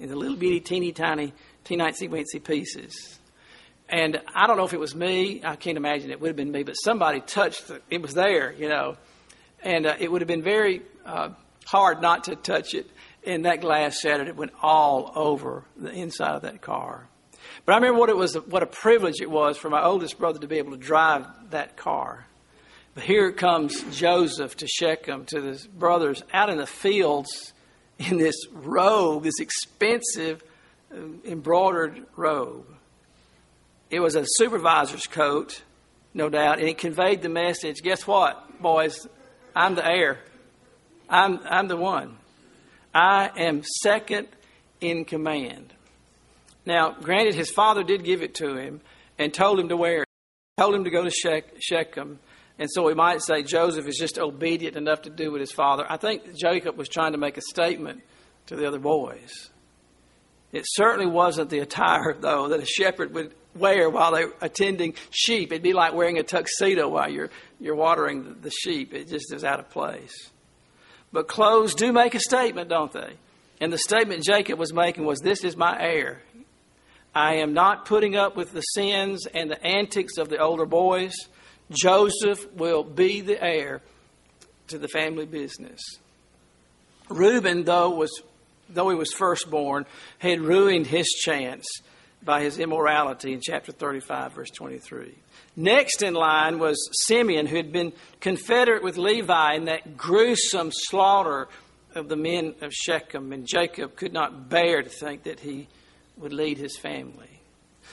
in 0.00 0.06
into 0.06 0.16
little 0.16 0.36
bitty, 0.36 0.58
teeny 0.58 0.90
tiny, 0.90 1.32
teensy 1.64 2.10
weensy 2.10 2.42
pieces. 2.42 3.20
And 3.88 4.20
I 4.34 4.48
don't 4.48 4.56
know 4.56 4.64
if 4.64 4.72
it 4.72 4.80
was 4.80 4.96
me. 4.96 5.40
I 5.44 5.54
can't 5.54 5.76
imagine 5.76 6.10
it 6.10 6.20
would 6.20 6.28
have 6.28 6.36
been 6.36 6.50
me, 6.50 6.64
but 6.64 6.72
somebody 6.72 7.20
touched 7.20 7.70
it. 7.70 7.84
It 7.88 8.02
was 8.02 8.12
there, 8.12 8.52
you 8.54 8.68
know. 8.68 8.96
And 9.62 9.86
uh, 9.86 9.94
it 10.00 10.10
would 10.10 10.20
have 10.20 10.26
been 10.28 10.42
very 10.42 10.82
uh, 11.04 11.28
hard 11.64 12.02
not 12.02 12.24
to 12.24 12.34
touch 12.34 12.74
it. 12.74 12.90
And 13.24 13.44
that 13.44 13.60
glass 13.60 14.00
shattered. 14.00 14.26
It 14.26 14.34
went 14.34 14.52
all 14.60 15.12
over 15.14 15.62
the 15.76 15.92
inside 15.92 16.34
of 16.34 16.42
that 16.42 16.60
car. 16.60 17.06
But 17.66 17.72
I 17.72 17.76
remember 17.78 17.98
what 17.98 18.08
it 18.08 18.16
was, 18.16 18.34
what 18.34 18.62
a 18.62 18.66
privilege 18.66 19.20
it 19.20 19.28
was 19.28 19.58
for 19.58 19.68
my 19.68 19.82
oldest 19.82 20.18
brother 20.18 20.38
to 20.38 20.46
be 20.46 20.58
able 20.58 20.70
to 20.70 20.78
drive 20.78 21.26
that 21.50 21.76
car. 21.76 22.24
But 22.94 23.02
here 23.02 23.32
comes 23.32 23.82
Joseph 23.94 24.56
to 24.58 24.68
Shechem, 24.68 25.26
to 25.26 25.42
his 25.42 25.66
brothers, 25.66 26.22
out 26.32 26.48
in 26.48 26.58
the 26.58 26.66
fields 26.66 27.52
in 27.98 28.18
this 28.18 28.36
robe, 28.52 29.24
this 29.24 29.40
expensive 29.40 30.44
uh, 30.92 30.96
embroidered 31.24 32.06
robe. 32.14 32.66
It 33.90 33.98
was 34.00 34.14
a 34.14 34.24
supervisor's 34.36 35.06
coat, 35.08 35.62
no 36.14 36.28
doubt, 36.28 36.60
and 36.60 36.68
it 36.68 36.78
conveyed 36.78 37.20
the 37.20 37.28
message 37.28 37.82
guess 37.82 38.06
what, 38.06 38.62
boys? 38.62 39.08
I'm 39.56 39.74
the 39.74 39.86
heir. 39.86 40.20
I'm, 41.08 41.40
I'm 41.44 41.66
the 41.66 41.76
one. 41.76 42.16
I 42.94 43.30
am 43.36 43.64
second 43.82 44.28
in 44.80 45.04
command. 45.04 45.72
Now, 46.66 46.90
granted, 46.90 47.34
his 47.34 47.50
father 47.50 47.82
did 47.82 48.04
give 48.04 48.22
it 48.22 48.34
to 48.36 48.56
him 48.56 48.80
and 49.18 49.32
told 49.32 49.58
him 49.58 49.68
to 49.68 49.76
wear 49.76 50.02
it, 50.02 50.08
told 50.58 50.74
him 50.74 50.84
to 50.84 50.90
go 50.90 51.04
to 51.04 51.50
Shechem 51.60 52.18
and 52.58 52.70
so 52.70 52.84
we 52.84 52.94
might 52.94 53.22
say 53.22 53.42
Joseph 53.42 53.86
is 53.86 53.96
just 53.96 54.18
obedient 54.18 54.76
enough 54.76 55.02
to 55.02 55.10
do 55.10 55.30
what 55.30 55.40
his 55.40 55.52
father. 55.52 55.84
I 55.88 55.98
think 55.98 56.34
Jacob 56.34 56.76
was 56.76 56.88
trying 56.88 57.12
to 57.12 57.18
make 57.18 57.36
a 57.36 57.42
statement 57.42 58.02
to 58.46 58.56
the 58.56 58.66
other 58.66 58.78
boys. 58.78 59.50
It 60.52 60.64
certainly 60.66 61.06
wasn't 61.06 61.50
the 61.50 61.58
attire, 61.58 62.16
though, 62.18 62.48
that 62.48 62.60
a 62.60 62.66
shepherd 62.66 63.12
would 63.12 63.34
wear 63.54 63.90
while 63.90 64.12
they're 64.12 64.32
attending 64.40 64.94
sheep. 65.10 65.52
It'd 65.52 65.62
be 65.62 65.74
like 65.74 65.92
wearing 65.92 66.18
a 66.18 66.22
tuxedo 66.22 66.88
while 66.88 67.10
you're, 67.10 67.30
you're 67.60 67.74
watering 67.74 68.36
the 68.40 68.50
sheep. 68.50 68.94
It 68.94 69.08
just 69.08 69.34
is 69.34 69.44
out 69.44 69.60
of 69.60 69.68
place. 69.70 70.30
But 71.12 71.28
clothes 71.28 71.74
do 71.74 71.92
make 71.92 72.14
a 72.14 72.20
statement, 72.20 72.70
don't 72.70 72.92
they? 72.92 73.14
And 73.60 73.72
the 73.72 73.78
statement 73.78 74.24
Jacob 74.24 74.58
was 74.58 74.72
making 74.72 75.04
was, 75.04 75.20
This 75.20 75.44
is 75.44 75.56
my 75.56 75.76
heir. 75.78 76.22
I 77.16 77.36
am 77.36 77.54
not 77.54 77.86
putting 77.86 78.14
up 78.14 78.36
with 78.36 78.52
the 78.52 78.60
sins 78.60 79.26
and 79.26 79.50
the 79.50 79.66
antics 79.66 80.18
of 80.18 80.28
the 80.28 80.36
older 80.36 80.66
boys. 80.66 81.14
Joseph 81.70 82.46
will 82.52 82.84
be 82.84 83.22
the 83.22 83.42
heir 83.42 83.80
to 84.68 84.76
the 84.76 84.86
family 84.86 85.24
business. 85.24 85.80
Reuben, 87.08 87.64
though, 87.64 87.88
was, 87.88 88.10
though 88.68 88.90
he 88.90 88.96
was 88.96 89.14
firstborn, 89.14 89.86
had 90.18 90.42
ruined 90.42 90.88
his 90.88 91.06
chance 91.06 91.64
by 92.22 92.42
his 92.42 92.58
immorality 92.58 93.32
in 93.32 93.40
chapter 93.42 93.72
35, 93.72 94.34
verse 94.34 94.50
23. 94.50 95.14
Next 95.56 96.02
in 96.02 96.12
line 96.12 96.58
was 96.58 96.76
Simeon, 97.06 97.46
who 97.46 97.56
had 97.56 97.72
been 97.72 97.94
confederate 98.20 98.82
with 98.82 98.98
Levi 98.98 99.54
in 99.54 99.64
that 99.64 99.96
gruesome 99.96 100.70
slaughter 100.70 101.48
of 101.94 102.10
the 102.10 102.16
men 102.16 102.56
of 102.60 102.74
Shechem, 102.74 103.32
and 103.32 103.48
Jacob 103.48 103.96
could 103.96 104.12
not 104.12 104.50
bear 104.50 104.82
to 104.82 104.90
think 104.90 105.22
that 105.22 105.40
he 105.40 105.68
would 106.16 106.32
lead 106.32 106.58
his 106.58 106.76
family. 106.76 107.40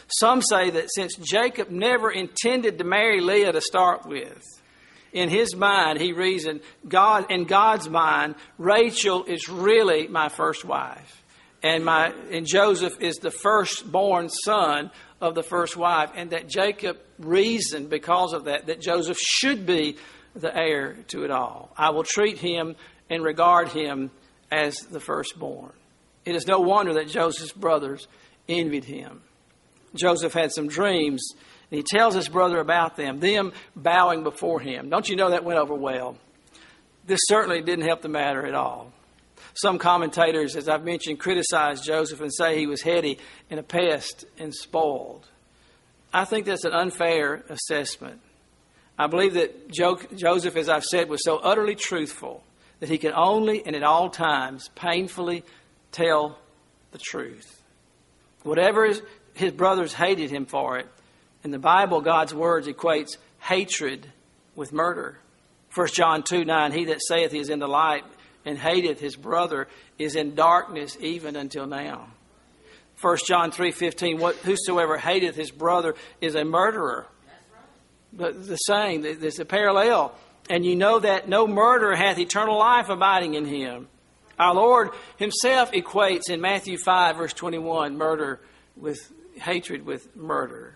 Some 0.07 0.41
say 0.41 0.69
that 0.69 0.93
since 0.93 1.15
Jacob 1.15 1.69
never 1.69 2.11
intended 2.11 2.77
to 2.77 2.83
marry 2.83 3.21
Leah 3.21 3.51
to 3.51 3.61
start 3.61 4.05
with, 4.05 4.41
in 5.13 5.29
his 5.29 5.55
mind, 5.55 6.01
he 6.01 6.11
reasoned, 6.11 6.61
God, 6.87 7.31
in 7.31 7.45
God's 7.45 7.87
mind, 7.87 8.35
Rachel 8.57 9.23
is 9.25 9.47
really 9.47 10.07
my 10.07 10.27
first 10.29 10.65
wife. 10.65 11.23
And, 11.61 11.85
my, 11.85 12.13
and 12.31 12.45
Joseph 12.45 12.99
is 12.99 13.17
the 13.17 13.31
firstborn 13.31 14.29
son 14.29 14.91
of 15.21 15.35
the 15.35 15.43
first 15.43 15.77
wife. 15.77 16.09
And 16.15 16.31
that 16.31 16.49
Jacob 16.49 16.97
reasoned 17.19 17.89
because 17.89 18.33
of 18.33 18.45
that, 18.45 18.65
that 18.65 18.81
Joseph 18.81 19.17
should 19.19 19.65
be 19.65 19.97
the 20.35 20.53
heir 20.55 20.97
to 21.09 21.23
it 21.23 21.31
all. 21.31 21.71
I 21.77 21.91
will 21.91 22.03
treat 22.03 22.39
him 22.39 22.75
and 23.09 23.23
regard 23.23 23.69
him 23.69 24.09
as 24.51 24.75
the 24.77 24.99
firstborn. 24.99 25.71
It 26.25 26.35
is 26.35 26.47
no 26.47 26.59
wonder 26.59 26.93
that 26.95 27.07
Joseph's 27.07 27.51
brothers 27.51 28.07
envied 28.47 28.85
him. 28.85 29.21
Joseph 29.95 30.33
had 30.33 30.51
some 30.51 30.67
dreams, 30.67 31.23
and 31.69 31.77
he 31.77 31.83
tells 31.83 32.15
his 32.15 32.29
brother 32.29 32.59
about 32.59 32.95
them, 32.95 33.19
them 33.19 33.51
bowing 33.75 34.23
before 34.23 34.59
him. 34.59 34.89
Don't 34.89 35.07
you 35.07 35.15
know 35.15 35.29
that 35.29 35.43
went 35.43 35.59
over 35.59 35.73
well? 35.73 36.17
This 37.05 37.19
certainly 37.25 37.61
didn't 37.61 37.85
help 37.85 38.01
the 38.01 38.09
matter 38.09 38.45
at 38.45 38.55
all. 38.55 38.91
Some 39.55 39.77
commentators, 39.77 40.55
as 40.55 40.67
I've 40.67 40.83
mentioned, 40.83 41.19
criticize 41.19 41.81
Joseph 41.81 42.21
and 42.21 42.33
say 42.33 42.57
he 42.57 42.65
was 42.65 42.81
heady 42.81 43.19
and 43.51 43.59
a 43.59 43.63
pest 43.63 44.25
and 44.39 44.53
spoiled. 44.53 45.27
I 46.11 46.25
think 46.25 46.45
that's 46.45 46.63
an 46.63 46.73
unfair 46.73 47.43
assessment. 47.49 48.21
I 48.97 49.07
believe 49.07 49.33
that 49.33 49.69
Joseph, 49.71 50.55
as 50.55 50.69
I've 50.69 50.83
said, 50.83 51.09
was 51.09 51.23
so 51.23 51.37
utterly 51.37 51.75
truthful 51.75 52.43
that 52.79 52.89
he 52.89 52.97
could 52.97 53.13
only 53.13 53.65
and 53.65 53.75
at 53.75 53.83
all 53.83 54.09
times 54.09 54.69
painfully 54.75 55.43
tell 55.93 56.37
the 56.91 56.97
truth. 56.97 57.61
Whatever 58.43 58.85
his, 58.85 59.01
his 59.33 59.53
brothers 59.53 59.93
hated 59.93 60.29
him 60.29 60.45
for 60.45 60.77
it, 60.77 60.87
in 61.43 61.51
the 61.51 61.59
Bible, 61.59 62.01
God's 62.01 62.33
words 62.33 62.67
equates 62.67 63.17
hatred 63.39 64.07
with 64.55 64.71
murder. 64.71 65.17
1 65.75 65.87
John 65.87 66.23
2 66.23 66.45
9, 66.45 66.71
he 66.71 66.85
that 66.85 67.01
saith 67.01 67.31
he 67.31 67.39
is 67.39 67.49
in 67.49 67.59
the 67.59 67.67
light 67.67 68.03
and 68.45 68.57
hateth 68.57 68.99
his 68.99 69.15
brother 69.15 69.67
is 69.97 70.15
in 70.15 70.35
darkness 70.35 70.97
even 70.99 71.35
until 71.35 71.65
now. 71.65 72.07
1 73.01 73.17
John 73.27 73.51
3 73.51 73.71
15, 73.71 74.19
what, 74.19 74.35
whosoever 74.37 74.97
hateth 74.97 75.35
his 75.35 75.51
brother 75.51 75.95
is 76.21 76.35
a 76.35 76.45
murderer. 76.45 77.07
The, 78.13 78.31
the 78.31 78.55
saying, 78.55 79.01
there's 79.01 79.39
a 79.39 79.45
parallel. 79.45 80.13
And 80.49 80.65
you 80.65 80.75
know 80.75 80.99
that 80.99 81.27
no 81.27 81.47
murderer 81.47 81.95
hath 81.95 82.19
eternal 82.19 82.57
life 82.59 82.89
abiding 82.89 83.33
in 83.33 83.45
him. 83.45 83.87
Our 84.39 84.55
Lord 84.55 84.89
Himself 85.17 85.71
equates 85.71 86.29
in 86.29 86.41
Matthew 86.41 86.77
5, 86.77 87.17
verse 87.17 87.33
21, 87.33 87.97
murder 87.97 88.39
with 88.75 89.11
hatred 89.35 89.85
with 89.85 90.15
murder. 90.15 90.75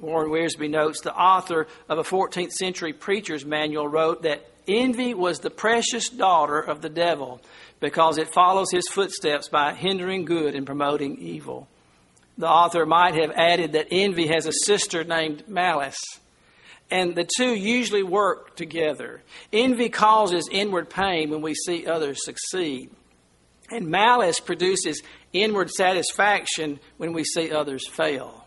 Warren 0.00 0.30
Wiersbe 0.30 0.68
notes 0.68 1.00
the 1.00 1.14
author 1.14 1.68
of 1.88 1.98
a 1.98 2.02
14th 2.02 2.50
century 2.50 2.92
preacher's 2.92 3.44
manual 3.44 3.86
wrote 3.86 4.22
that 4.22 4.44
envy 4.66 5.14
was 5.14 5.38
the 5.38 5.50
precious 5.50 6.08
daughter 6.08 6.58
of 6.58 6.82
the 6.82 6.88
devil 6.88 7.40
because 7.78 8.18
it 8.18 8.32
follows 8.32 8.70
his 8.70 8.88
footsteps 8.88 9.48
by 9.48 9.74
hindering 9.74 10.24
good 10.24 10.54
and 10.54 10.66
promoting 10.66 11.18
evil. 11.18 11.68
The 12.36 12.48
author 12.48 12.84
might 12.84 13.14
have 13.14 13.30
added 13.32 13.72
that 13.72 13.88
envy 13.90 14.28
has 14.28 14.46
a 14.46 14.52
sister 14.64 15.04
named 15.04 15.48
malice, 15.48 16.00
and 16.92 17.14
the 17.14 17.26
two 17.38 17.54
usually 17.54 18.02
work 18.02 18.54
together. 18.54 19.22
Envy 19.50 19.88
causes 19.88 20.46
inward 20.52 20.90
pain 20.90 21.30
when 21.30 21.40
we 21.40 21.54
see 21.54 21.86
others 21.86 22.22
succeed, 22.22 22.90
and 23.70 23.88
malice 23.88 24.38
produces 24.40 25.02
inward 25.32 25.70
satisfaction 25.70 26.78
when 26.98 27.14
we 27.14 27.24
see 27.24 27.50
others 27.50 27.88
fail. 27.88 28.46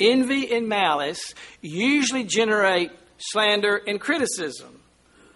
Envy 0.00 0.52
and 0.52 0.68
malice 0.68 1.32
usually 1.60 2.24
generate 2.24 2.90
slander 3.18 3.76
and 3.76 4.00
criticism. 4.00 4.80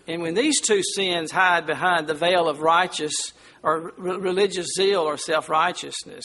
And 0.08 0.20
when 0.20 0.34
these 0.34 0.60
two 0.60 0.82
sins 0.82 1.30
hide 1.30 1.66
behind 1.66 2.08
the 2.08 2.14
veil 2.14 2.48
of 2.48 2.60
righteous 2.60 3.14
or 3.62 3.92
religious 3.96 4.66
zeal 4.76 5.02
or 5.02 5.16
self 5.16 5.48
righteousness, 5.48 6.24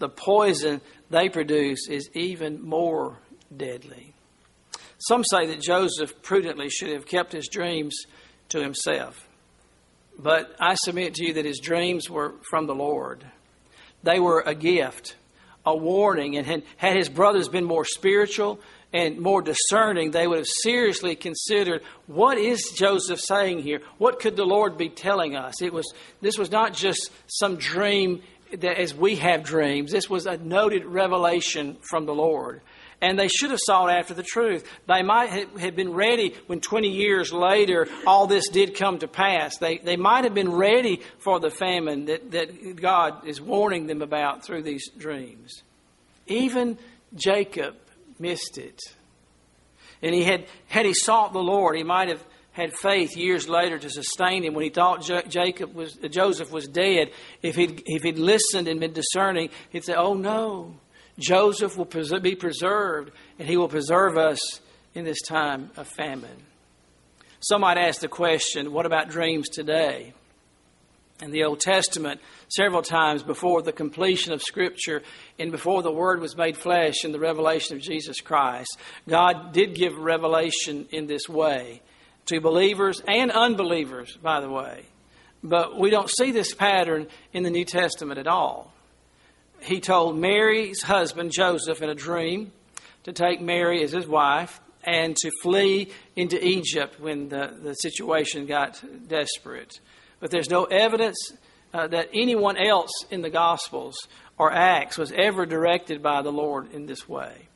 the 0.00 0.10
poison 0.10 0.82
they 1.08 1.30
produce 1.30 1.88
is 1.88 2.10
even 2.12 2.60
more 2.62 3.18
deadly. 3.56 4.15
Some 4.98 5.24
say 5.24 5.46
that 5.46 5.60
Joseph 5.60 6.22
prudently 6.22 6.68
should 6.70 6.90
have 6.90 7.06
kept 7.06 7.32
his 7.32 7.48
dreams 7.48 7.94
to 8.50 8.60
himself. 8.60 9.28
But 10.18 10.54
I 10.58 10.74
submit 10.76 11.14
to 11.14 11.26
you 11.26 11.34
that 11.34 11.44
his 11.44 11.60
dreams 11.60 12.08
were 12.08 12.34
from 12.48 12.66
the 12.66 12.74
Lord. 12.74 13.24
They 14.02 14.18
were 14.18 14.40
a 14.40 14.54
gift 14.54 15.14
a 15.66 15.76
warning. 15.76 16.36
And 16.36 16.62
had, 16.76 16.96
his 16.96 17.08
brothers 17.08 17.48
been 17.48 17.64
more 17.64 17.84
spiritual 17.84 18.60
and 18.92 19.18
more 19.18 19.42
discerning, 19.42 20.12
they 20.12 20.26
would 20.26 20.38
have 20.38 20.46
seriously 20.46 21.16
considered 21.16 21.82
what 22.06 22.38
is 22.38 22.70
Joseph 22.70 23.20
saying 23.20 23.58
here? 23.58 23.82
What 23.98 24.20
could 24.20 24.36
the 24.36 24.44
Lord 24.44 24.78
be 24.78 24.88
telling 24.88 25.36
us? 25.36 25.60
It 25.60 25.72
was 25.72 25.92
this 26.22 26.38
was 26.38 26.52
not 26.52 26.72
just 26.72 27.10
some 27.26 27.56
dream 27.56 28.22
that 28.52 28.78
as 28.78 28.94
we 28.94 29.16
have 29.16 29.42
dreams. 29.42 29.90
This 29.90 30.08
was 30.08 30.26
a 30.26 30.36
noted 30.38 30.84
revelation 30.84 31.76
from 31.90 32.06
the 32.06 32.14
Lord. 32.14 32.62
And 33.00 33.18
they 33.18 33.28
should 33.28 33.50
have 33.50 33.60
sought 33.62 33.90
after 33.90 34.14
the 34.14 34.22
truth. 34.22 34.66
They 34.86 35.02
might 35.02 35.48
have 35.58 35.76
been 35.76 35.92
ready 35.92 36.34
when 36.46 36.60
20 36.60 36.88
years 36.88 37.30
later 37.30 37.88
all 38.06 38.26
this 38.26 38.48
did 38.48 38.74
come 38.74 38.98
to 39.00 39.08
pass. 39.08 39.58
They, 39.58 39.78
they 39.78 39.96
might 39.96 40.24
have 40.24 40.32
been 40.32 40.52
ready 40.52 41.02
for 41.18 41.38
the 41.38 41.50
famine 41.50 42.06
that, 42.06 42.30
that 42.30 42.76
God 42.76 43.26
is 43.26 43.40
warning 43.40 43.86
them 43.86 44.00
about 44.00 44.44
through 44.44 44.62
these 44.62 44.88
dreams. 44.96 45.62
Even 46.26 46.78
Jacob 47.14 47.76
missed 48.18 48.56
it. 48.56 48.80
And 50.02 50.14
he 50.14 50.24
had, 50.24 50.46
had 50.68 50.86
he 50.86 50.94
sought 50.94 51.32
the 51.32 51.42
Lord, 51.42 51.76
he 51.76 51.82
might 51.82 52.08
have 52.08 52.24
had 52.52 52.72
faith 52.72 53.16
years 53.16 53.48
later 53.48 53.78
to 53.78 53.90
sustain 53.90 54.42
him 54.42 54.54
when 54.54 54.64
he 54.64 54.70
thought 54.70 55.02
Jacob 55.28 55.74
was, 55.74 55.92
Joseph 55.94 56.50
was 56.50 56.66
dead. 56.66 57.10
If 57.42 57.54
he'd, 57.54 57.82
if 57.84 58.02
he'd 58.02 58.18
listened 58.18 58.66
and 58.68 58.80
been 58.80 58.94
discerning, 58.94 59.50
he'd 59.70 59.84
say, 59.84 59.94
Oh 59.94 60.14
no, 60.14 60.74
Joseph 61.18 61.76
will 61.76 61.86
be 62.20 62.34
preserved, 62.34 63.10
and 63.38 63.48
he 63.48 63.56
will 63.56 63.68
preserve 63.68 64.16
us 64.18 64.60
in 64.94 65.04
this 65.04 65.20
time 65.22 65.70
of 65.76 65.86
famine. 65.88 66.44
Some 67.40 67.62
might 67.62 67.78
ask 67.78 68.00
the 68.00 68.08
question 68.08 68.72
what 68.72 68.86
about 68.86 69.08
dreams 69.08 69.48
today? 69.48 70.14
In 71.22 71.30
the 71.30 71.44
Old 71.44 71.60
Testament, 71.60 72.20
several 72.48 72.82
times 72.82 73.22
before 73.22 73.62
the 73.62 73.72
completion 73.72 74.34
of 74.34 74.42
Scripture 74.42 75.02
and 75.38 75.50
before 75.50 75.82
the 75.82 75.92
Word 75.92 76.20
was 76.20 76.36
made 76.36 76.58
flesh 76.58 77.04
in 77.04 77.12
the 77.12 77.18
revelation 77.18 77.74
of 77.74 77.82
Jesus 77.82 78.20
Christ, 78.20 78.76
God 79.08 79.52
did 79.52 79.74
give 79.74 79.96
revelation 79.96 80.86
in 80.90 81.06
this 81.06 81.26
way 81.26 81.80
to 82.26 82.40
believers 82.40 83.00
and 83.08 83.30
unbelievers, 83.30 84.18
by 84.22 84.40
the 84.40 84.50
way. 84.50 84.84
But 85.42 85.78
we 85.78 85.88
don't 85.88 86.10
see 86.10 86.32
this 86.32 86.54
pattern 86.54 87.06
in 87.32 87.44
the 87.44 87.50
New 87.50 87.64
Testament 87.64 88.18
at 88.18 88.26
all 88.26 88.72
he 89.66 89.80
told 89.80 90.16
Mary's 90.16 90.82
husband, 90.82 91.32
Joseph, 91.32 91.82
in 91.82 91.90
a 91.90 91.94
dream 91.94 92.52
to 93.04 93.12
take 93.12 93.40
Mary 93.40 93.82
as 93.82 93.92
his 93.92 94.06
wife 94.06 94.60
and 94.84 95.16
to 95.16 95.30
flee 95.42 95.90
into 96.14 96.42
Egypt 96.44 97.00
when 97.00 97.28
the, 97.28 97.52
the 97.60 97.74
situation 97.74 98.46
got 98.46 98.82
desperate. 99.08 99.80
But 100.20 100.30
there's 100.30 100.48
no 100.48 100.64
evidence 100.64 101.32
uh, 101.74 101.88
that 101.88 102.08
anyone 102.14 102.56
else 102.56 103.04
in 103.10 103.22
the 103.22 103.30
Gospels 103.30 103.96
or 104.38 104.52
Acts 104.52 104.96
was 104.96 105.12
ever 105.12 105.44
directed 105.44 106.02
by 106.02 106.22
the 106.22 106.32
Lord 106.32 106.72
in 106.72 106.86
this 106.86 107.08
way. 107.08 107.48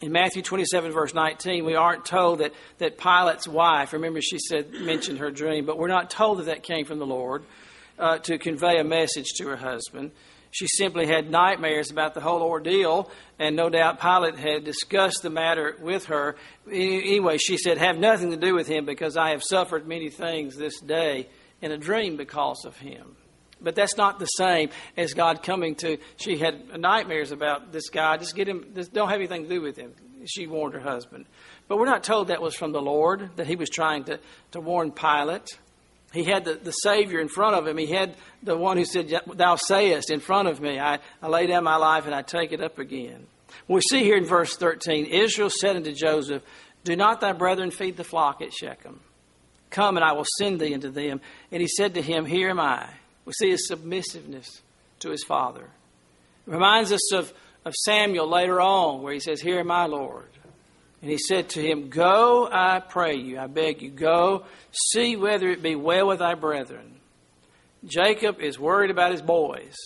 In 0.00 0.12
Matthew 0.12 0.42
27, 0.42 0.92
verse 0.92 1.12
19, 1.12 1.64
we 1.64 1.74
aren't 1.74 2.04
told 2.04 2.38
that, 2.38 2.52
that 2.78 2.98
Pilate's 2.98 3.48
wife, 3.48 3.92
remember 3.92 4.20
she 4.20 4.38
said, 4.38 4.72
mentioned 4.72 5.18
her 5.18 5.30
dream, 5.30 5.66
but 5.66 5.76
we're 5.76 5.88
not 5.88 6.08
told 6.08 6.38
that 6.38 6.46
that 6.46 6.62
came 6.62 6.84
from 6.84 6.98
the 6.98 7.06
Lord 7.06 7.44
uh, 7.98 8.18
to 8.18 8.38
convey 8.38 8.78
a 8.78 8.84
message 8.84 9.26
to 9.38 9.48
her 9.48 9.56
husband. 9.56 10.12
She 10.50 10.66
simply 10.66 11.06
had 11.06 11.30
nightmares 11.30 11.90
about 11.90 12.14
the 12.14 12.20
whole 12.20 12.42
ordeal, 12.42 13.10
and 13.38 13.54
no 13.54 13.68
doubt 13.68 14.00
Pilate 14.00 14.36
had 14.36 14.64
discussed 14.64 15.22
the 15.22 15.30
matter 15.30 15.76
with 15.80 16.06
her. 16.06 16.36
Anyway, 16.70 17.38
she 17.38 17.58
said, 17.58 17.78
Have 17.78 17.98
nothing 17.98 18.30
to 18.30 18.36
do 18.36 18.54
with 18.54 18.66
him 18.66 18.86
because 18.86 19.16
I 19.16 19.30
have 19.30 19.42
suffered 19.42 19.86
many 19.86 20.08
things 20.08 20.56
this 20.56 20.80
day 20.80 21.28
in 21.60 21.72
a 21.72 21.78
dream 21.78 22.16
because 22.16 22.64
of 22.64 22.76
him. 22.78 23.16
But 23.60 23.74
that's 23.74 23.96
not 23.96 24.18
the 24.18 24.26
same 24.26 24.70
as 24.96 25.14
God 25.14 25.42
coming 25.42 25.74
to. 25.76 25.98
She 26.16 26.38
had 26.38 26.78
nightmares 26.78 27.32
about 27.32 27.72
this 27.72 27.90
guy. 27.90 28.16
Just 28.16 28.36
get 28.36 28.48
him. 28.48 28.72
Just 28.74 28.92
don't 28.92 29.08
have 29.08 29.18
anything 29.18 29.44
to 29.44 29.48
do 29.48 29.60
with 29.60 29.76
him. 29.76 29.92
She 30.26 30.46
warned 30.46 30.74
her 30.74 30.80
husband. 30.80 31.26
But 31.66 31.78
we're 31.78 31.86
not 31.86 32.04
told 32.04 32.28
that 32.28 32.40
was 32.40 32.54
from 32.54 32.72
the 32.72 32.80
Lord, 32.80 33.30
that 33.36 33.46
he 33.46 33.56
was 33.56 33.68
trying 33.68 34.04
to, 34.04 34.20
to 34.52 34.60
warn 34.60 34.92
Pilate 34.92 35.58
he 36.12 36.24
had 36.24 36.44
the, 36.44 36.54
the 36.54 36.72
Savior 36.72 37.20
in 37.20 37.28
front 37.28 37.56
of 37.56 37.66
him. 37.66 37.76
He 37.76 37.86
had 37.86 38.14
the 38.42 38.56
one 38.56 38.76
who 38.78 38.84
said, 38.84 39.12
Thou 39.26 39.56
sayest 39.56 40.10
in 40.10 40.20
front 40.20 40.48
of 40.48 40.60
me, 40.60 40.78
I, 40.78 41.00
I 41.22 41.28
lay 41.28 41.46
down 41.46 41.64
my 41.64 41.76
life 41.76 42.06
and 42.06 42.14
I 42.14 42.22
take 42.22 42.52
it 42.52 42.62
up 42.62 42.78
again. 42.78 43.26
We 43.66 43.80
see 43.82 44.02
here 44.02 44.16
in 44.16 44.24
verse 44.24 44.56
13 44.56 45.06
Israel 45.06 45.50
said 45.50 45.76
unto 45.76 45.92
Joseph, 45.92 46.42
Do 46.84 46.96
not 46.96 47.20
thy 47.20 47.32
brethren 47.32 47.70
feed 47.70 47.96
the 47.96 48.04
flock 48.04 48.40
at 48.40 48.52
Shechem? 48.52 49.00
Come 49.70 49.96
and 49.96 50.04
I 50.04 50.12
will 50.12 50.26
send 50.38 50.60
thee 50.60 50.72
unto 50.72 50.90
them. 50.90 51.20
And 51.52 51.60
he 51.60 51.68
said 51.68 51.94
to 51.94 52.02
him, 52.02 52.24
Here 52.24 52.48
am 52.48 52.60
I. 52.60 52.88
We 53.26 53.32
see 53.34 53.50
his 53.50 53.68
submissiveness 53.68 54.62
to 55.00 55.10
his 55.10 55.24
father. 55.24 55.64
It 55.64 56.50
reminds 56.50 56.90
us 56.90 57.12
of, 57.12 57.32
of 57.66 57.74
Samuel 57.74 58.28
later 58.28 58.60
on, 58.62 59.02
where 59.02 59.12
he 59.12 59.20
says, 59.20 59.42
Here 59.42 59.58
am 59.58 59.70
I, 59.70 59.84
Lord. 59.84 60.30
And 61.00 61.10
he 61.10 61.18
said 61.18 61.50
to 61.50 61.62
him, 61.62 61.90
Go, 61.90 62.48
I 62.50 62.80
pray 62.80 63.16
you, 63.16 63.38
I 63.38 63.46
beg 63.46 63.82
you, 63.82 63.90
go, 63.90 64.44
see 64.72 65.16
whether 65.16 65.48
it 65.48 65.62
be 65.62 65.76
well 65.76 66.08
with 66.08 66.18
thy 66.18 66.34
brethren. 66.34 66.96
Jacob 67.84 68.40
is 68.40 68.58
worried 68.58 68.90
about 68.90 69.12
his 69.12 69.22
boys. 69.22 69.76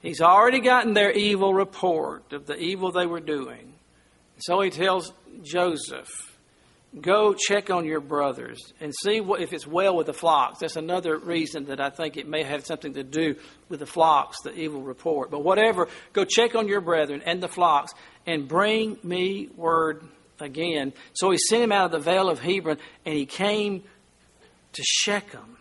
He's 0.00 0.20
already 0.20 0.60
gotten 0.60 0.94
their 0.94 1.12
evil 1.12 1.54
report 1.54 2.32
of 2.32 2.46
the 2.46 2.58
evil 2.58 2.90
they 2.90 3.06
were 3.06 3.20
doing. 3.20 3.74
So 4.38 4.60
he 4.60 4.70
tells 4.70 5.12
Joseph, 5.44 6.10
Go 7.00 7.32
check 7.32 7.70
on 7.70 7.86
your 7.86 8.00
brothers 8.00 8.58
and 8.78 8.92
see 9.02 9.22
what, 9.22 9.40
if 9.40 9.54
it's 9.54 9.66
well 9.66 9.96
with 9.96 10.06
the 10.06 10.12
flocks. 10.12 10.58
That's 10.58 10.76
another 10.76 11.16
reason 11.16 11.66
that 11.66 11.80
I 11.80 11.88
think 11.88 12.18
it 12.18 12.28
may 12.28 12.42
have 12.42 12.66
something 12.66 12.92
to 12.94 13.02
do 13.02 13.36
with 13.70 13.80
the 13.80 13.86
flocks, 13.86 14.36
the 14.42 14.52
evil 14.52 14.82
report. 14.82 15.30
But 15.30 15.42
whatever, 15.42 15.88
go 16.12 16.26
check 16.26 16.54
on 16.54 16.68
your 16.68 16.82
brethren 16.82 17.22
and 17.24 17.42
the 17.42 17.48
flocks 17.48 17.94
and 18.26 18.46
bring 18.46 18.98
me 19.02 19.48
word 19.56 20.06
again. 20.42 20.92
So 21.14 21.30
he 21.30 21.38
sent 21.38 21.62
him 21.62 21.72
out 21.72 21.86
of 21.86 21.92
the 21.92 21.98
vale 21.98 22.28
of 22.28 22.40
Hebron, 22.40 22.78
and 23.04 23.14
he 23.14 23.26
came 23.26 23.82
to 24.72 24.82
Shechem. 24.82 25.56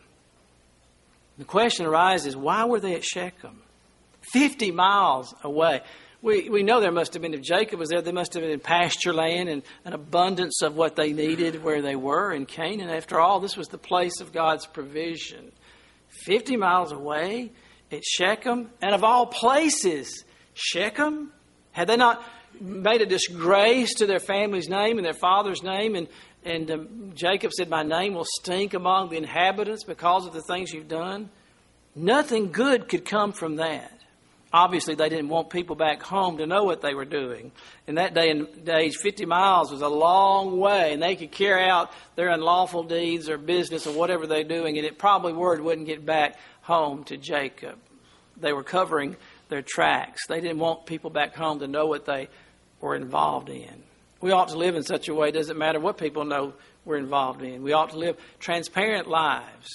The 1.37 1.45
question 1.45 1.85
arises 1.85 2.35
why 2.35 2.65
were 2.65 2.79
they 2.79 2.95
at 2.95 3.03
Shechem? 3.03 3.61
50 4.33 4.71
miles 4.71 5.33
away. 5.43 5.81
We, 6.21 6.49
we 6.49 6.61
know 6.61 6.79
there 6.79 6.91
must 6.91 7.13
have 7.13 7.23
been, 7.23 7.33
if 7.33 7.41
Jacob 7.41 7.79
was 7.79 7.89
there, 7.89 8.01
there 8.01 8.13
must 8.13 8.35
have 8.35 8.43
been 8.43 8.59
pasture 8.59 9.11
land 9.11 9.49
and 9.49 9.63
an 9.85 9.93
abundance 9.93 10.61
of 10.61 10.75
what 10.75 10.95
they 10.95 11.13
needed 11.13 11.63
where 11.63 11.81
they 11.81 11.95
were 11.95 12.31
in 12.31 12.45
Canaan. 12.45 12.91
After 12.91 13.19
all, 13.19 13.39
this 13.39 13.57
was 13.57 13.69
the 13.69 13.79
place 13.79 14.21
of 14.21 14.31
God's 14.31 14.67
provision. 14.67 15.51
50 16.25 16.57
miles 16.57 16.91
away 16.91 17.51
at 17.91 18.03
Shechem, 18.03 18.69
and 18.81 18.93
of 18.93 19.03
all 19.03 19.25
places, 19.25 20.23
Shechem? 20.53 21.31
Had 21.71 21.87
they 21.87 21.97
not 21.97 22.23
made 22.59 23.01
a 23.01 23.05
disgrace 23.05 23.93
to 23.95 24.05
their 24.05 24.19
family's 24.19 24.69
name 24.69 24.97
and 24.97 25.05
their 25.05 25.13
father's 25.13 25.63
name? 25.63 25.95
And, 25.95 26.07
and 26.43 26.71
um, 26.71 27.11
Jacob 27.15 27.51
said, 27.53 27.69
My 27.69 27.83
name 27.83 28.13
will 28.13 28.27
stink 28.39 28.73
among 28.73 29.09
the 29.09 29.17
inhabitants 29.17 29.83
because 29.83 30.25
of 30.25 30.33
the 30.33 30.41
things 30.41 30.71
you've 30.71 30.87
done. 30.87 31.29
Nothing 31.95 32.51
good 32.51 32.87
could 32.87 33.05
come 33.05 33.33
from 33.33 33.57
that. 33.57 33.91
Obviously, 34.53 34.95
they 34.95 35.07
didn't 35.07 35.29
want 35.29 35.49
people 35.49 35.77
back 35.77 36.03
home 36.03 36.37
to 36.37 36.45
know 36.45 36.65
what 36.65 36.81
they 36.81 36.93
were 36.93 37.05
doing. 37.05 37.51
In 37.87 37.95
that 37.95 38.13
day 38.13 38.29
and 38.29 38.47
age, 38.67 38.97
50 38.97 39.25
miles 39.25 39.71
was 39.71 39.81
a 39.81 39.87
long 39.87 40.59
way, 40.59 40.91
and 40.91 41.01
they 41.01 41.15
could 41.15 41.31
carry 41.31 41.63
out 41.63 41.91
their 42.15 42.27
unlawful 42.27 42.83
deeds 42.83 43.29
or 43.29 43.37
business 43.37 43.87
or 43.87 43.97
whatever 43.97 44.27
they're 44.27 44.43
doing, 44.43 44.77
and 44.77 44.85
it 44.85 44.97
probably 44.97 45.31
word 45.31 45.61
wouldn't 45.61 45.87
get 45.87 46.05
back 46.05 46.35
home 46.63 47.05
to 47.05 47.15
Jacob. 47.15 47.77
They 48.35 48.51
were 48.51 48.63
covering 48.63 49.15
their 49.51 49.61
tracks. 49.61 50.25
They 50.27 50.39
didn't 50.39 50.59
want 50.59 50.87
people 50.87 51.09
back 51.09 51.35
home 51.35 51.59
to 51.59 51.67
know 51.67 51.85
what 51.85 52.05
they 52.05 52.29
were 52.79 52.95
involved 52.95 53.49
in. 53.49 53.83
We 54.21 54.31
ought 54.31 54.47
to 54.49 54.57
live 54.57 54.75
in 54.75 54.83
such 54.83 55.09
a 55.09 55.13
way, 55.13 55.29
it 55.29 55.33
doesn't 55.33 55.57
matter 55.57 55.79
what 55.79 55.97
people 55.97 56.23
know 56.23 56.53
we're 56.85 56.97
involved 56.97 57.43
in. 57.43 57.61
We 57.61 57.73
ought 57.73 57.89
to 57.91 57.97
live 57.97 58.17
transparent 58.39 59.07
lives. 59.07 59.67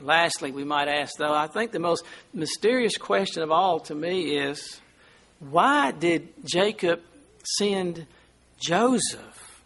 Lastly, 0.00 0.50
we 0.50 0.64
might 0.64 0.88
ask, 0.88 1.14
though, 1.16 1.32
I 1.32 1.46
think 1.46 1.70
the 1.70 1.78
most 1.78 2.04
mysterious 2.34 2.96
question 2.96 3.42
of 3.42 3.52
all 3.52 3.80
to 3.80 3.94
me 3.94 4.36
is 4.36 4.80
why 5.38 5.92
did 5.92 6.28
Jacob 6.44 7.00
send 7.44 8.04
Joseph 8.58 9.62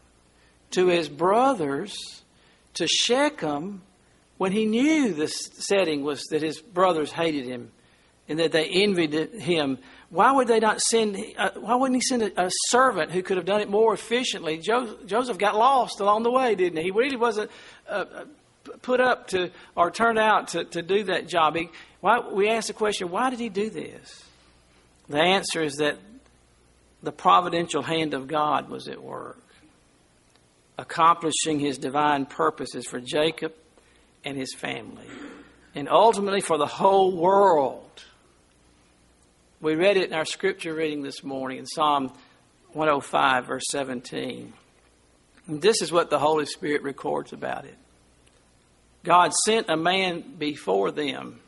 to 0.73 0.89
his 0.89 1.09
brothers 1.09 1.97
to 2.75 2.87
Shechem 2.87 3.81
when 4.37 4.53
he 4.53 4.67
knew 4.67 5.15
the 5.15 5.29
setting 5.29 6.03
was 6.03 6.23
that 6.31 6.43
his 6.43 6.61
brothers 6.61 7.13
hated 7.13 7.47
him 7.47 7.71
and 8.29 8.39
that 8.39 8.53
they 8.53 8.67
envied 8.67 9.13
him? 9.35 9.79
Why 10.11 10.31
would 10.33 10.47
they 10.47 10.61
not 10.61 10.81
send? 10.81 11.17
Uh, 11.39 11.51
why 11.57 11.75
wouldn't 11.75 11.97
he 11.97 12.07
send 12.07 12.23
a, 12.23 12.47
a, 12.47 12.51
servant 12.69 13.13
who 13.13 13.23
could 13.23 13.39
have 13.39 13.47
done 13.47 13.63
it 13.63 13.71
more 13.71 13.95
efficiently? 13.95 14.59
Jo- 14.59 14.99
Joseph 15.07 15.39
got 15.39 15.57
lost 15.57 16.01
along 16.01 16.23
the 16.23 16.31
way, 16.31 16.55
didn't 16.55 16.77
he? 16.77 16.85
He 16.85 16.91
really 16.91 17.17
wasn't 17.17 17.51
uh, 17.89 18.05
put 18.83 19.01
up 19.01 19.29
to 19.29 19.51
or 19.75 19.91
turned 19.91 20.19
out 20.19 20.49
to, 20.49 20.65
to 20.65 20.83
do 20.83 21.05
that 21.05 21.29
job. 21.29 21.57
He, 21.57 21.71
why, 22.01 22.21
we 22.21 22.49
ask 22.49 22.67
the 22.67 22.75
question, 22.75 23.11
why 23.11 23.31
did 23.31 23.41
he 23.41 23.49
do 23.49 23.71
this? 23.71 24.25
The 25.09 25.21
answer 25.21 25.63
is 25.63 25.77
that 25.77 25.99
the 27.03 27.13
providential 27.13 27.83
hand 27.83 28.15
of 28.15 28.29
God 28.29 28.69
was 28.69 28.89
at 28.89 29.03
work, 29.03 29.43
accomplishing 30.79 31.59
his 31.59 31.79
divine 31.79 32.27
purposes 32.27 32.87
for 32.87 33.01
Jacob 33.01 33.53
and 34.25 34.37
his 34.37 34.55
family, 34.55 35.07
and 35.75 35.89
ultimately 35.89 36.41
for 36.41 36.59
the 36.59 36.67
whole 36.67 37.17
world. 37.17 38.05
We 39.63 39.77
read 39.77 39.97
it 39.97 40.09
in 40.09 40.15
our 40.15 40.25
scripture 40.25 40.75
reading 40.75 41.05
this 41.05 41.23
morning 41.23 41.59
in 41.59 41.67
Psalm 41.67 42.13
105, 42.73 43.47
verse 43.47 43.63
17. 43.71 44.53
And 45.47 45.63
this 45.63 45.81
is 45.83 45.93
what 45.93 46.11
the 46.11 46.19
Holy 46.19 46.47
Spirit 46.47 46.83
records 46.83 47.33
about 47.33 47.65
it. 47.65 47.77
God 49.05 49.33
sent 49.45 49.71
a 49.71 49.77
man 49.77 50.35
before 50.37 50.91
them. 50.91 51.39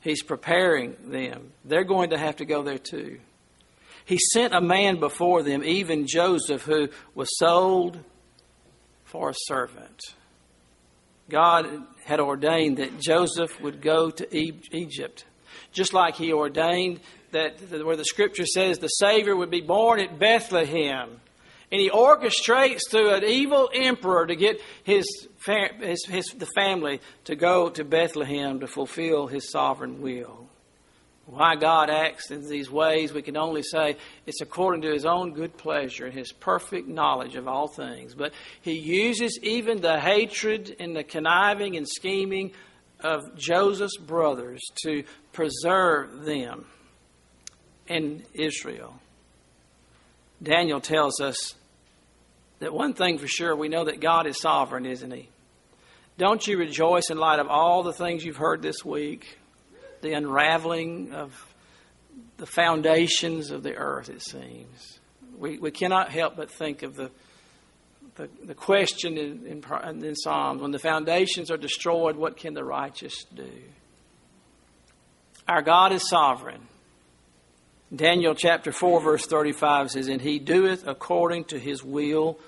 He's 0.00 0.22
preparing 0.22 0.96
them. 1.06 1.52
They're 1.64 1.82
going 1.82 2.10
to 2.10 2.18
have 2.18 2.36
to 2.36 2.44
go 2.44 2.62
there 2.62 2.76
too. 2.76 3.20
He 4.04 4.18
sent 4.34 4.52
a 4.52 4.60
man 4.60 5.00
before 5.00 5.42
them, 5.42 5.64
even 5.64 6.06
Joseph, 6.06 6.64
who 6.64 6.90
was 7.14 7.38
sold 7.38 8.00
for 9.04 9.30
a 9.30 9.34
servant. 9.46 9.98
God 11.30 11.68
had 12.04 12.20
ordained 12.20 12.76
that 12.76 13.00
Joseph 13.00 13.58
would 13.62 13.80
go 13.80 14.10
to 14.10 14.36
Egypt, 14.36 15.24
just 15.72 15.92
like 15.92 16.16
he 16.16 16.32
ordained 16.32 17.00
that 17.32 17.60
where 17.84 17.96
the 17.96 18.04
scripture 18.04 18.46
says 18.46 18.78
the 18.78 18.88
Savior 18.88 19.36
would 19.36 19.50
be 19.50 19.60
born 19.60 20.00
at 20.00 20.18
Bethlehem. 20.18 21.20
And 21.70 21.80
he 21.80 21.90
orchestrates 21.90 22.80
through 22.90 23.12
an 23.12 23.24
evil 23.24 23.68
emperor 23.74 24.26
to 24.26 24.34
get 24.34 24.60
his, 24.84 25.04
his, 25.44 26.06
his, 26.06 26.26
the 26.36 26.48
family 26.54 27.00
to 27.24 27.36
go 27.36 27.68
to 27.68 27.84
Bethlehem 27.84 28.60
to 28.60 28.66
fulfill 28.66 29.26
his 29.26 29.50
sovereign 29.50 30.00
will. 30.00 30.48
Why 31.26 31.56
God 31.56 31.90
acts 31.90 32.30
in 32.30 32.48
these 32.48 32.70
ways, 32.70 33.12
we 33.12 33.20
can 33.20 33.36
only 33.36 33.62
say 33.62 33.98
it's 34.24 34.40
according 34.40 34.80
to 34.80 34.90
his 34.90 35.04
own 35.04 35.34
good 35.34 35.58
pleasure 35.58 36.06
and 36.06 36.14
his 36.14 36.32
perfect 36.32 36.88
knowledge 36.88 37.36
of 37.36 37.46
all 37.46 37.68
things. 37.68 38.14
But 38.14 38.32
he 38.62 38.72
uses 38.72 39.38
even 39.42 39.82
the 39.82 40.00
hatred 40.00 40.74
and 40.80 40.96
the 40.96 41.04
conniving 41.04 41.76
and 41.76 41.86
scheming 41.86 42.52
of 43.00 43.36
Joseph's 43.36 43.96
brothers 43.96 44.62
to 44.82 45.04
preserve 45.32 46.24
them 46.24 46.66
in 47.86 48.24
Israel. 48.34 49.00
Daniel 50.42 50.80
tells 50.80 51.20
us 51.20 51.54
that 52.60 52.72
one 52.72 52.94
thing 52.94 53.18
for 53.18 53.28
sure, 53.28 53.54
we 53.54 53.68
know 53.68 53.84
that 53.84 54.00
God 54.00 54.26
is 54.26 54.40
sovereign, 54.40 54.86
isn't 54.86 55.10
He? 55.10 55.28
Don't 56.16 56.44
you 56.46 56.58
rejoice 56.58 57.10
in 57.10 57.18
light 57.18 57.38
of 57.38 57.46
all 57.48 57.82
the 57.82 57.92
things 57.92 58.24
you've 58.24 58.36
heard 58.36 58.60
this 58.62 58.84
week? 58.84 59.38
The 60.00 60.12
unraveling 60.12 61.12
of 61.12 61.32
the 62.36 62.46
foundations 62.46 63.50
of 63.50 63.62
the 63.62 63.74
earth, 63.76 64.08
it 64.08 64.22
seems. 64.22 64.98
We, 65.36 65.58
we 65.58 65.70
cannot 65.70 66.10
help 66.10 66.36
but 66.36 66.50
think 66.50 66.82
of 66.82 66.96
the, 66.96 67.10
the, 68.18 68.28
the 68.44 68.54
question 68.54 69.16
in, 69.16 69.46
in, 69.46 70.04
in 70.04 70.16
Psalms 70.16 70.60
when 70.60 70.72
the 70.72 70.78
foundations 70.78 71.50
are 71.50 71.56
destroyed, 71.56 72.16
what 72.16 72.36
can 72.36 72.52
the 72.52 72.64
righteous 72.64 73.24
do? 73.34 73.50
Our 75.46 75.62
God 75.62 75.92
is 75.92 76.08
sovereign. 76.08 76.60
Daniel 77.94 78.34
chapter 78.34 78.72
4, 78.72 79.00
verse 79.00 79.24
35 79.24 79.92
says, 79.92 80.08
And 80.08 80.20
he 80.20 80.38
doeth 80.38 80.86
according 80.86 81.44
to 81.44 81.58
his 81.58 81.82
will 81.82 82.38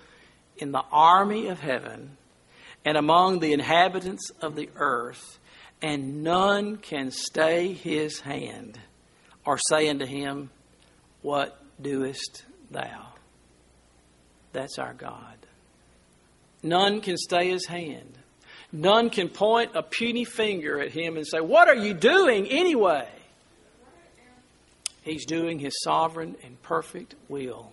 in 0.58 0.72
the 0.72 0.84
army 0.90 1.46
of 1.46 1.60
heaven 1.60 2.16
and 2.84 2.98
among 2.98 3.38
the 3.38 3.52
inhabitants 3.52 4.30
of 4.42 4.56
the 4.56 4.68
earth, 4.76 5.38
and 5.80 6.22
none 6.22 6.76
can 6.76 7.10
stay 7.10 7.72
his 7.72 8.20
hand 8.20 8.78
or 9.46 9.56
say 9.56 9.88
unto 9.88 10.04
him, 10.04 10.50
What 11.22 11.58
doest 11.80 12.44
thou? 12.70 13.06
That's 14.52 14.78
our 14.78 14.94
God. 14.94 15.39
None 16.62 17.00
can 17.00 17.16
stay 17.16 17.50
his 17.50 17.66
hand. 17.66 18.18
None 18.72 19.10
can 19.10 19.28
point 19.28 19.72
a 19.74 19.82
puny 19.82 20.24
finger 20.24 20.80
at 20.80 20.92
him 20.92 21.16
and 21.16 21.26
say, 21.26 21.40
What 21.40 21.68
are 21.68 21.74
you 21.74 21.94
doing 21.94 22.46
anyway? 22.46 23.08
He's 25.02 25.24
doing 25.26 25.58
His 25.58 25.80
sovereign 25.82 26.36
and 26.44 26.60
perfect 26.62 27.14
will, 27.28 27.72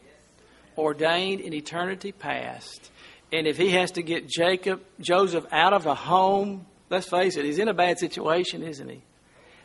ordained 0.77 1.41
in 1.41 1.53
eternity 1.53 2.11
past. 2.11 2.91
And 3.31 3.45
if 3.47 3.57
He 3.57 3.71
has 3.71 3.91
to 3.91 4.01
get 4.01 4.27
Jacob, 4.27 4.81
Joseph 4.99 5.45
out 5.51 5.73
of 5.73 5.85
a 5.85 5.95
home, 5.95 6.65
let's 6.89 7.09
face 7.09 7.35
it, 7.37 7.45
he's 7.45 7.59
in 7.59 7.67
a 7.67 7.73
bad 7.73 7.99
situation, 7.99 8.63
isn't 8.63 8.89
he? 8.89 9.01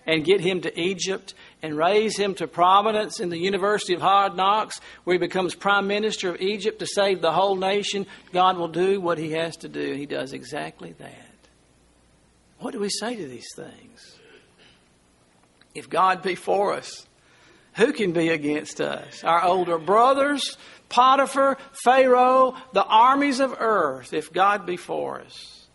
And 0.05 0.25
get 0.25 0.41
him 0.41 0.63
to 0.63 0.81
Egypt 0.81 1.33
and 1.63 1.77
raise 1.77 2.19
him 2.19 2.35
to 2.35 2.49
prominence 2.49 3.21
in 3.21 3.29
the 3.29 3.39
University 3.39 3.95
of 3.95 4.01
Hard 4.01 4.37
Knocks, 4.37 4.81
where 5.05 5.15
he 5.15 5.19
becomes 5.19 5.55
prime 5.55 5.87
minister 5.87 6.29
of 6.31 6.41
Egypt 6.41 6.81
to 6.81 6.87
save 6.87 7.21
the 7.21 7.31
whole 7.31 7.55
nation. 7.55 8.07
God 8.33 8.57
will 8.57 8.69
do 8.69 9.01
what 9.01 9.19
He 9.19 9.31
has 9.33 9.57
to 9.59 9.69
do, 9.69 9.93
and 9.93 10.01
He 10.01 10.07
does 10.07 10.33
exactly 10.33 10.93
that. 10.99 11.29
What 12.59 12.73
do 12.73 12.81
we 12.81 12.89
say 12.89 13.15
to 13.15 13.29
these 13.29 13.49
things? 13.55 14.19
If 15.75 15.89
God 15.89 16.23
be 16.23 16.35
for 16.35 16.75
us, 16.75 17.07
who 17.75 17.93
can 17.93 18.13
be 18.13 18.29
against 18.29 18.81
us? 18.81 19.25
Our 19.25 19.45
older 19.45 19.79
brothers, 19.79 20.57
Potiphar, 20.89 21.59
Pharaoh, 21.85 22.55
the 22.73 22.85
armies 22.85 23.41
of 23.41 23.57
earth, 23.59 24.13
if 24.13 24.33
God 24.33 24.67
be 24.67 24.77
for 24.77 25.21
us. 25.21 25.67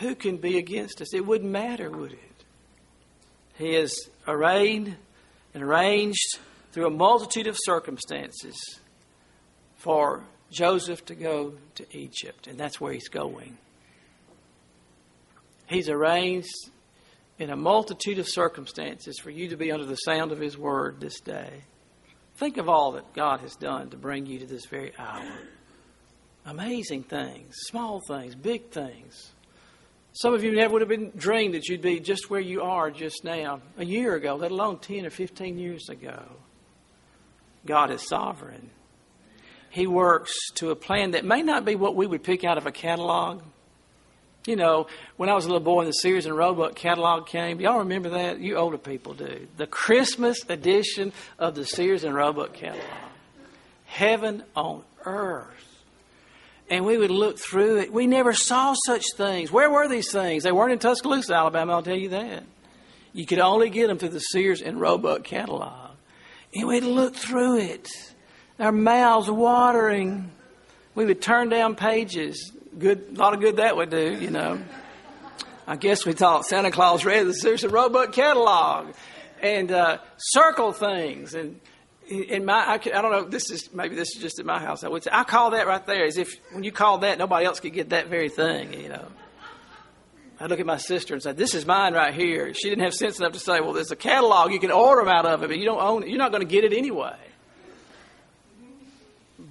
Who 0.00 0.14
can 0.14 0.36
be 0.36 0.58
against 0.58 1.00
us? 1.00 1.14
It 1.14 1.26
wouldn't 1.26 1.50
matter, 1.50 1.90
would 1.90 2.12
it? 2.12 2.27
He 3.58 3.74
is 3.74 4.08
arrayed 4.26 4.96
and 5.52 5.62
arranged 5.62 6.38
through 6.72 6.86
a 6.86 6.90
multitude 6.90 7.48
of 7.48 7.56
circumstances 7.58 8.56
for 9.76 10.22
Joseph 10.50 11.04
to 11.06 11.14
go 11.14 11.54
to 11.74 11.96
Egypt, 11.96 12.46
and 12.46 12.58
that's 12.58 12.80
where 12.80 12.92
he's 12.92 13.08
going. 13.08 13.58
He's 15.66 15.88
arranged 15.88 16.70
in 17.38 17.50
a 17.50 17.56
multitude 17.56 18.18
of 18.18 18.28
circumstances 18.28 19.18
for 19.18 19.30
you 19.30 19.48
to 19.48 19.56
be 19.56 19.70
under 19.70 19.84
the 19.84 19.96
sound 19.96 20.32
of 20.32 20.40
His 20.40 20.56
word 20.56 21.00
this 21.00 21.20
day. 21.20 21.62
Think 22.36 22.56
of 22.56 22.68
all 22.68 22.92
that 22.92 23.12
God 23.14 23.40
has 23.40 23.54
done 23.56 23.90
to 23.90 23.96
bring 23.96 24.26
you 24.26 24.38
to 24.40 24.46
this 24.46 24.66
very 24.66 24.92
hour. 24.98 25.30
Amazing 26.46 27.04
things, 27.04 27.54
small 27.66 28.00
things, 28.00 28.34
big 28.34 28.70
things. 28.70 29.32
Some 30.18 30.34
of 30.34 30.42
you 30.42 30.50
never 30.50 30.72
would 30.72 30.82
have 30.82 30.88
been 30.88 31.12
dreamed 31.14 31.54
that 31.54 31.68
you'd 31.68 31.80
be 31.80 32.00
just 32.00 32.28
where 32.28 32.40
you 32.40 32.62
are 32.62 32.90
just 32.90 33.22
now, 33.22 33.60
a 33.76 33.84
year 33.84 34.16
ago, 34.16 34.34
let 34.34 34.50
alone 34.50 34.78
10 34.78 35.06
or 35.06 35.10
15 35.10 35.60
years 35.60 35.88
ago. 35.88 36.24
God 37.64 37.92
is 37.92 38.02
sovereign. 38.02 38.70
He 39.70 39.86
works 39.86 40.34
to 40.56 40.72
a 40.72 40.74
plan 40.74 41.12
that 41.12 41.24
may 41.24 41.42
not 41.42 41.64
be 41.64 41.76
what 41.76 41.94
we 41.94 42.04
would 42.04 42.24
pick 42.24 42.42
out 42.42 42.58
of 42.58 42.66
a 42.66 42.72
catalog. 42.72 43.42
You 44.44 44.56
know, 44.56 44.88
when 45.18 45.28
I 45.28 45.34
was 45.34 45.44
a 45.44 45.48
little 45.48 45.60
boy 45.60 45.84
the 45.84 45.92
Sears 45.92 46.26
and 46.26 46.36
Roebuck 46.36 46.74
catalog 46.74 47.28
came, 47.28 47.60
y'all 47.60 47.78
remember 47.78 48.08
that? 48.08 48.40
You 48.40 48.56
older 48.56 48.76
people 48.76 49.14
do. 49.14 49.46
The 49.56 49.68
Christmas 49.68 50.44
edition 50.48 51.12
of 51.38 51.54
the 51.54 51.64
Sears 51.64 52.02
and 52.02 52.12
Roebuck 52.12 52.54
catalog. 52.54 52.84
Heaven 53.84 54.42
on 54.56 54.82
earth. 55.04 55.67
And 56.70 56.84
we 56.84 56.98
would 56.98 57.10
look 57.10 57.38
through 57.38 57.78
it. 57.78 57.92
We 57.92 58.06
never 58.06 58.34
saw 58.34 58.74
such 58.86 59.04
things. 59.16 59.50
Where 59.50 59.70
were 59.70 59.88
these 59.88 60.12
things? 60.12 60.42
They 60.42 60.52
weren't 60.52 60.72
in 60.72 60.78
Tuscaloosa, 60.78 61.34
Alabama, 61.34 61.72
I'll 61.72 61.82
tell 61.82 61.96
you 61.96 62.10
that. 62.10 62.44
You 63.14 63.24
could 63.24 63.38
only 63.38 63.70
get 63.70 63.86
them 63.86 63.98
through 63.98 64.10
the 64.10 64.20
Sears 64.20 64.60
and 64.60 64.78
Roebuck 64.78 65.24
catalog. 65.24 65.92
And 66.54 66.68
we'd 66.68 66.84
look 66.84 67.14
through 67.14 67.58
it 67.58 67.88
our 68.58 68.72
mouths 68.72 69.30
watering. 69.30 70.30
We 70.94 71.04
would 71.04 71.22
turn 71.22 71.48
down 71.48 71.76
pages. 71.76 72.52
Good, 72.76 73.06
a 73.14 73.18
lot 73.18 73.34
of 73.34 73.40
good 73.40 73.56
that 73.56 73.76
would 73.76 73.90
do, 73.90 74.18
you 74.20 74.30
know. 74.30 74.60
I 75.66 75.76
guess 75.76 76.06
we 76.06 76.12
thought 76.12 76.46
Santa 76.46 76.70
Claus 76.70 77.04
read 77.04 77.26
the 77.26 77.34
Sears 77.34 77.62
and 77.62 77.72
Roebuck 77.72 78.12
catalog 78.12 78.94
and 79.42 79.70
uh, 79.70 79.98
circle 80.16 80.72
things. 80.72 81.34
And 81.34 81.60
in 82.08 82.44
my, 82.44 82.64
I, 82.64 82.74
I, 82.74 82.78
don't 82.78 83.10
know, 83.10 83.24
this 83.24 83.50
is 83.50 83.72
maybe 83.72 83.94
this 83.94 84.08
is 84.16 84.22
just 84.22 84.38
at 84.38 84.46
my 84.46 84.58
house. 84.58 84.82
I 84.82 84.88
would 84.88 85.04
say 85.04 85.10
I 85.12 85.24
call 85.24 85.50
that 85.50 85.66
right 85.66 85.84
there 85.86 86.04
as 86.04 86.16
if 86.16 86.30
when 86.52 86.64
you 86.64 86.72
call 86.72 86.98
that, 86.98 87.18
nobody 87.18 87.44
else 87.44 87.60
could 87.60 87.72
get 87.72 87.90
that 87.90 88.08
very 88.08 88.28
thing, 88.28 88.72
you 88.72 88.88
know. 88.88 89.06
I 90.40 90.46
look 90.46 90.60
at 90.60 90.66
my 90.66 90.76
sister 90.76 91.14
and 91.14 91.22
say, 91.22 91.32
"This 91.32 91.54
is 91.54 91.66
mine 91.66 91.94
right 91.94 92.14
here." 92.14 92.54
She 92.54 92.68
didn't 92.68 92.84
have 92.84 92.94
sense 92.94 93.18
enough 93.18 93.32
to 93.32 93.40
say, 93.40 93.60
"Well, 93.60 93.72
there's 93.72 93.90
a 93.90 93.96
catalog. 93.96 94.52
You 94.52 94.60
can 94.60 94.70
order 94.70 95.02
them 95.02 95.08
out 95.08 95.26
of 95.26 95.42
it, 95.42 95.48
but 95.48 95.58
you 95.58 95.64
don't 95.64 95.82
own 95.82 96.04
it. 96.04 96.08
You're 96.08 96.18
not 96.18 96.30
going 96.30 96.46
to 96.46 96.50
get 96.50 96.64
it 96.64 96.72
anyway." 96.72 97.16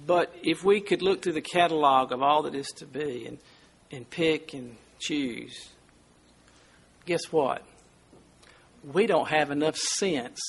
But 0.06 0.34
if 0.42 0.64
we 0.64 0.80
could 0.80 1.02
look 1.02 1.22
through 1.22 1.34
the 1.34 1.42
catalog 1.42 2.12
of 2.12 2.22
all 2.22 2.42
that 2.44 2.54
is 2.54 2.68
to 2.78 2.86
be 2.86 3.26
and, 3.26 3.38
and 3.90 4.08
pick 4.08 4.54
and 4.54 4.76
choose, 4.98 5.68
guess 7.04 7.30
what? 7.30 7.62
We 8.82 9.06
don't 9.06 9.28
have 9.28 9.50
enough 9.50 9.76
sense 9.76 10.40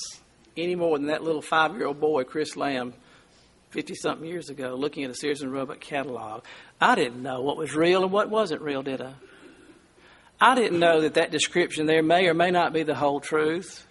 any 0.56 0.74
more 0.74 0.98
than 0.98 1.08
that 1.08 1.22
little 1.22 1.42
five 1.42 1.74
year 1.76 1.86
old 1.86 2.00
boy, 2.00 2.24
Chris 2.24 2.56
Lamb, 2.56 2.94
50 3.70 3.94
something 3.94 4.26
years 4.26 4.50
ago, 4.50 4.74
looking 4.74 5.04
at 5.04 5.10
a 5.10 5.14
Sears 5.14 5.42
and 5.42 5.52
Roebuck 5.52 5.80
catalog. 5.80 6.44
I 6.80 6.94
didn't 6.94 7.22
know 7.22 7.42
what 7.42 7.56
was 7.56 7.74
real 7.74 8.02
and 8.02 8.12
what 8.12 8.28
wasn't 8.28 8.62
real, 8.62 8.82
did 8.82 9.00
I? 9.00 9.14
I 10.40 10.54
didn't 10.54 10.78
know 10.78 11.02
that 11.02 11.14
that 11.14 11.30
description 11.30 11.86
there 11.86 12.02
may 12.02 12.26
or 12.26 12.34
may 12.34 12.50
not 12.50 12.72
be 12.72 12.82
the 12.82 12.94
whole 12.94 13.20
truth 13.20 13.86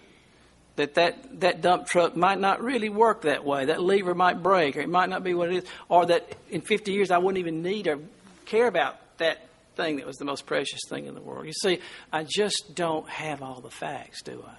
that, 0.80 0.96
that 0.96 1.42
that 1.42 1.62
dump 1.62 1.88
truck 1.88 2.16
might 2.16 2.40
not 2.40 2.64
really 2.64 2.88
work 2.88 3.24
that 3.24 3.44
way. 3.44 3.66
That 3.66 3.82
lever 3.82 4.16
might 4.16 4.42
break, 4.42 4.78
or 4.78 4.80
it 4.80 4.88
might 4.90 5.10
not 5.10 5.24
be 5.24 5.34
what 5.34 5.50
it 5.50 5.58
is, 5.58 5.64
or 5.90 6.06
that 6.06 6.36
in 6.50 6.62
50 6.62 6.94
years 6.94 7.12
I 7.12 7.18
wouldn't 7.18 7.38
even 7.38 7.62
need 7.62 7.88
or 7.88 8.00
care 8.46 8.66
about 8.66 8.96
that 9.18 9.46
thing 9.76 9.98
that 9.98 10.08
was 10.08 10.16
the 10.16 10.26
most 10.26 10.46
precious 10.46 10.80
thing 10.90 11.06
in 11.06 11.16
the 11.16 11.22
world. 11.22 11.46
You 11.46 11.54
see, 11.54 11.80
I 12.14 12.26
just 12.28 12.76
don't 12.76 13.08
have 13.10 13.44
all 13.44 13.60
the 13.60 13.70
facts, 13.70 14.22
do 14.24 14.44
I? 14.48 14.54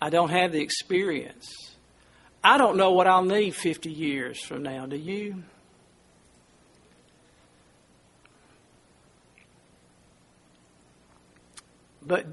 I 0.00 0.10
don't 0.10 0.30
have 0.30 0.52
the 0.52 0.60
experience. 0.60 1.46
I 2.42 2.58
don't 2.58 2.76
know 2.76 2.92
what 2.92 3.06
I'll 3.06 3.24
need 3.24 3.54
50 3.54 3.90
years 3.90 4.44
from 4.44 4.62
now. 4.62 4.86
Do 4.86 4.96
you? 4.96 5.44
But 12.06 12.26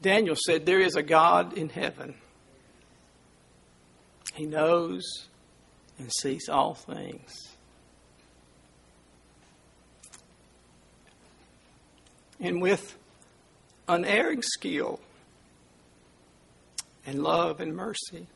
Daniel 0.00 0.36
said, 0.46 0.66
There 0.66 0.80
is 0.80 0.96
a 0.96 1.02
God 1.02 1.56
in 1.56 1.68
heaven. 1.68 2.16
He 4.34 4.46
knows 4.46 5.02
and 5.98 6.10
sees 6.12 6.48
all 6.48 6.74
things. 6.74 7.32
And 12.40 12.60
with 12.60 12.96
unerring 13.86 14.42
skill 14.42 14.98
and 17.06 17.22
love 17.22 17.60
and 17.60 17.74
mercy 17.74 18.26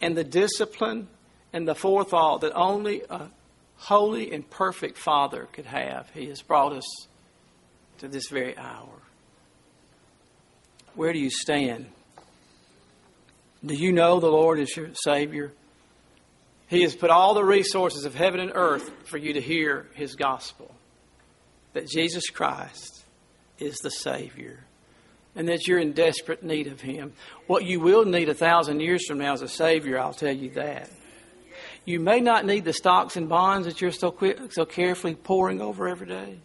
and 0.00 0.16
the 0.16 0.24
discipline 0.24 1.08
and 1.52 1.66
the 1.66 1.74
forethought 1.74 2.40
that 2.42 2.52
only 2.54 3.02
a 3.08 3.30
holy 3.76 4.32
and 4.32 4.48
perfect 4.50 4.98
Father 4.98 5.48
could 5.52 5.66
have, 5.66 6.10
He 6.10 6.26
has 6.26 6.42
brought 6.42 6.72
us 6.72 7.06
to 7.98 8.08
this 8.08 8.28
very 8.28 8.56
hour. 8.58 9.02
Where 10.94 11.12
do 11.12 11.18
you 11.18 11.30
stand? 11.30 11.86
Do 13.64 13.74
you 13.74 13.92
know 13.92 14.20
the 14.20 14.30
Lord 14.30 14.58
is 14.58 14.76
your 14.76 14.90
Savior? 14.94 15.52
He 16.66 16.82
has 16.82 16.94
put 16.94 17.10
all 17.10 17.34
the 17.34 17.44
resources 17.44 18.04
of 18.04 18.14
heaven 18.14 18.40
and 18.40 18.52
earth 18.54 18.90
for 19.04 19.16
you 19.16 19.32
to 19.34 19.40
hear 19.40 19.86
His 19.94 20.16
gospel 20.16 20.74
that 21.72 21.88
Jesus 21.88 22.28
Christ 22.30 23.04
is 23.58 23.76
the 23.78 23.90
Savior 23.90 24.64
and 25.36 25.48
that 25.48 25.66
you're 25.66 25.78
in 25.78 25.92
desperate 25.92 26.42
need 26.42 26.66
of 26.66 26.80
Him. 26.80 27.12
What 27.46 27.64
you 27.64 27.80
will 27.80 28.04
need 28.04 28.28
a 28.28 28.34
thousand 28.34 28.80
years 28.80 29.06
from 29.06 29.18
now 29.18 29.32
is 29.34 29.42
a 29.42 29.48
Savior, 29.48 29.98
I'll 29.98 30.14
tell 30.14 30.34
you 30.34 30.50
that. 30.50 30.90
You 31.84 32.00
may 32.00 32.20
not 32.20 32.46
need 32.46 32.64
the 32.64 32.72
stocks 32.72 33.16
and 33.16 33.28
bonds 33.28 33.66
that 33.66 33.80
you're 33.80 33.92
so, 33.92 34.10
quick, 34.10 34.52
so 34.52 34.64
carefully 34.64 35.14
poring 35.14 35.60
over 35.60 35.88
every 35.88 36.06
day 36.06 36.38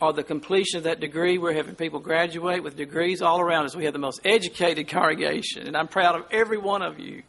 or 0.00 0.12
the 0.12 0.24
completion 0.24 0.78
of 0.78 0.84
that 0.84 1.00
degree. 1.00 1.38
We're 1.38 1.52
having 1.52 1.74
people 1.74 2.00
graduate 2.00 2.62
with 2.62 2.76
degrees 2.76 3.20
all 3.22 3.40
around 3.40 3.66
us. 3.66 3.76
We 3.76 3.84
have 3.84 3.92
the 3.92 3.98
most 3.98 4.20
educated 4.24 4.88
congregation, 4.88 5.66
and 5.66 5.76
I'm 5.76 5.88
proud 5.88 6.16
of 6.16 6.26
every 6.30 6.58
one 6.58 6.82
of 6.82 6.98
you. 6.98 7.22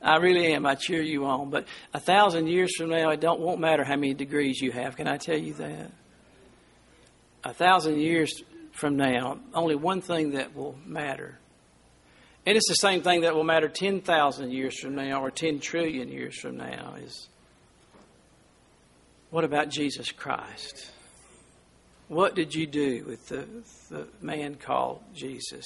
I 0.00 0.16
really 0.18 0.52
am. 0.52 0.66
I 0.66 0.76
cheer 0.76 1.02
you 1.02 1.26
on. 1.26 1.50
But 1.50 1.66
a 1.92 1.98
thousand 1.98 2.46
years 2.46 2.76
from 2.76 2.90
now, 2.90 3.10
it 3.10 3.20
don't 3.20 3.40
won't 3.40 3.60
matter 3.60 3.82
how 3.82 3.96
many 3.96 4.14
degrees 4.14 4.60
you 4.60 4.70
have. 4.70 4.96
Can 4.96 5.08
I 5.08 5.16
tell 5.16 5.38
you 5.38 5.54
that? 5.54 5.90
A 7.44 7.52
thousand 7.52 7.98
years 7.98 8.42
from 8.76 8.96
now, 8.96 9.38
only 9.54 9.74
one 9.74 10.02
thing 10.02 10.32
that 10.32 10.54
will 10.54 10.78
matter. 10.84 11.38
And 12.44 12.56
it's 12.56 12.68
the 12.68 12.74
same 12.74 13.02
thing 13.02 13.22
that 13.22 13.34
will 13.34 13.42
matter 13.42 13.68
10,000 13.68 14.52
years 14.52 14.78
from 14.78 14.94
now 14.94 15.22
or 15.22 15.30
10 15.30 15.60
trillion 15.60 16.08
years 16.08 16.38
from 16.38 16.58
now 16.58 16.94
is 17.02 17.28
what 19.30 19.44
about 19.44 19.70
Jesus 19.70 20.12
Christ? 20.12 20.90
What 22.08 22.34
did 22.34 22.54
you 22.54 22.66
do 22.66 23.04
with 23.06 23.26
the, 23.28 23.48
the 23.90 24.06
man 24.20 24.54
called 24.54 25.02
Jesus? 25.14 25.64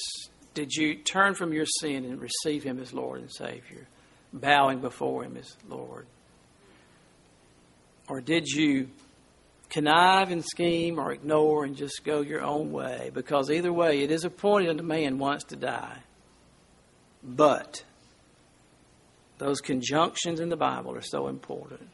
Did 0.54 0.72
you 0.72 0.94
turn 0.94 1.34
from 1.34 1.52
your 1.52 1.66
sin 1.66 2.04
and 2.04 2.20
receive 2.20 2.62
him 2.62 2.80
as 2.80 2.94
Lord 2.94 3.20
and 3.20 3.30
Savior, 3.30 3.86
bowing 4.32 4.80
before 4.80 5.24
him 5.24 5.36
as 5.36 5.56
Lord? 5.68 6.06
Or 8.08 8.20
did 8.20 8.46
you 8.48 8.88
connive 9.70 10.30
and 10.30 10.44
scheme 10.44 10.98
or 10.98 11.12
ignore 11.12 11.64
and 11.64 11.76
just 11.76 12.04
go 12.04 12.20
your 12.20 12.42
own 12.42 12.72
way? 12.72 13.10
Because 13.14 13.50
either 13.50 13.72
way, 13.72 14.02
it 14.02 14.10
is 14.10 14.24
appointed 14.24 14.68
unto 14.68 14.82
man 14.82 15.18
once 15.18 15.44
to 15.44 15.56
die. 15.56 15.98
But 17.22 17.84
those 19.38 19.60
conjunctions 19.60 20.40
in 20.40 20.50
the 20.50 20.56
Bible 20.56 20.94
are 20.94 21.02
so 21.02 21.28
important 21.28 21.88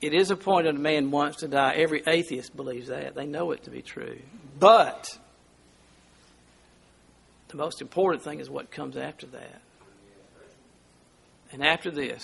it 0.00 0.14
is 0.14 0.30
appointed 0.30 0.76
a 0.76 0.78
man 0.78 1.10
wants 1.10 1.38
to 1.38 1.48
die. 1.48 1.74
Every 1.76 2.02
atheist 2.06 2.56
believes 2.56 2.88
that. 2.88 3.14
They 3.14 3.26
know 3.26 3.50
it 3.50 3.64
to 3.64 3.70
be 3.70 3.82
true. 3.82 4.18
But 4.58 5.18
the 7.48 7.56
most 7.56 7.82
important 7.82 8.22
thing 8.22 8.40
is 8.40 8.48
what 8.48 8.70
comes 8.70 8.96
after 8.96 9.26
that. 9.26 9.60
And 11.52 11.64
after 11.64 11.90
this, 11.90 12.22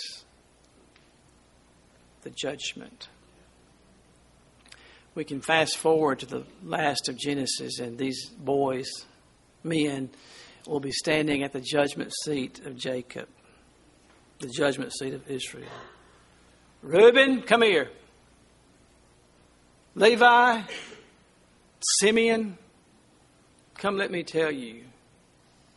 the 2.21 2.31
judgment. 2.31 3.09
We 5.17 5.23
can 5.23 5.41
fast 5.41 5.77
forward 5.77 6.19
to 6.19 6.27
the 6.27 6.43
last 6.63 7.09
of 7.09 7.17
Genesis, 7.17 7.79
and 7.79 7.97
these 7.97 8.27
boys, 8.37 8.85
men, 9.63 10.11
will 10.67 10.79
be 10.79 10.91
standing 10.91 11.41
at 11.41 11.53
the 11.53 11.59
judgment 11.59 12.13
seat 12.23 12.63
of 12.67 12.77
Jacob, 12.77 13.27
the 14.37 14.47
judgment 14.47 14.93
seat 14.93 15.15
of 15.15 15.27
Israel. 15.27 15.71
Reuben, 16.83 17.41
come 17.41 17.63
here. 17.63 17.89
Levi, 19.95 20.61
Simeon, 21.99 22.55
come 23.73 23.97
let 23.97 24.11
me 24.11 24.21
tell 24.21 24.51
you 24.51 24.83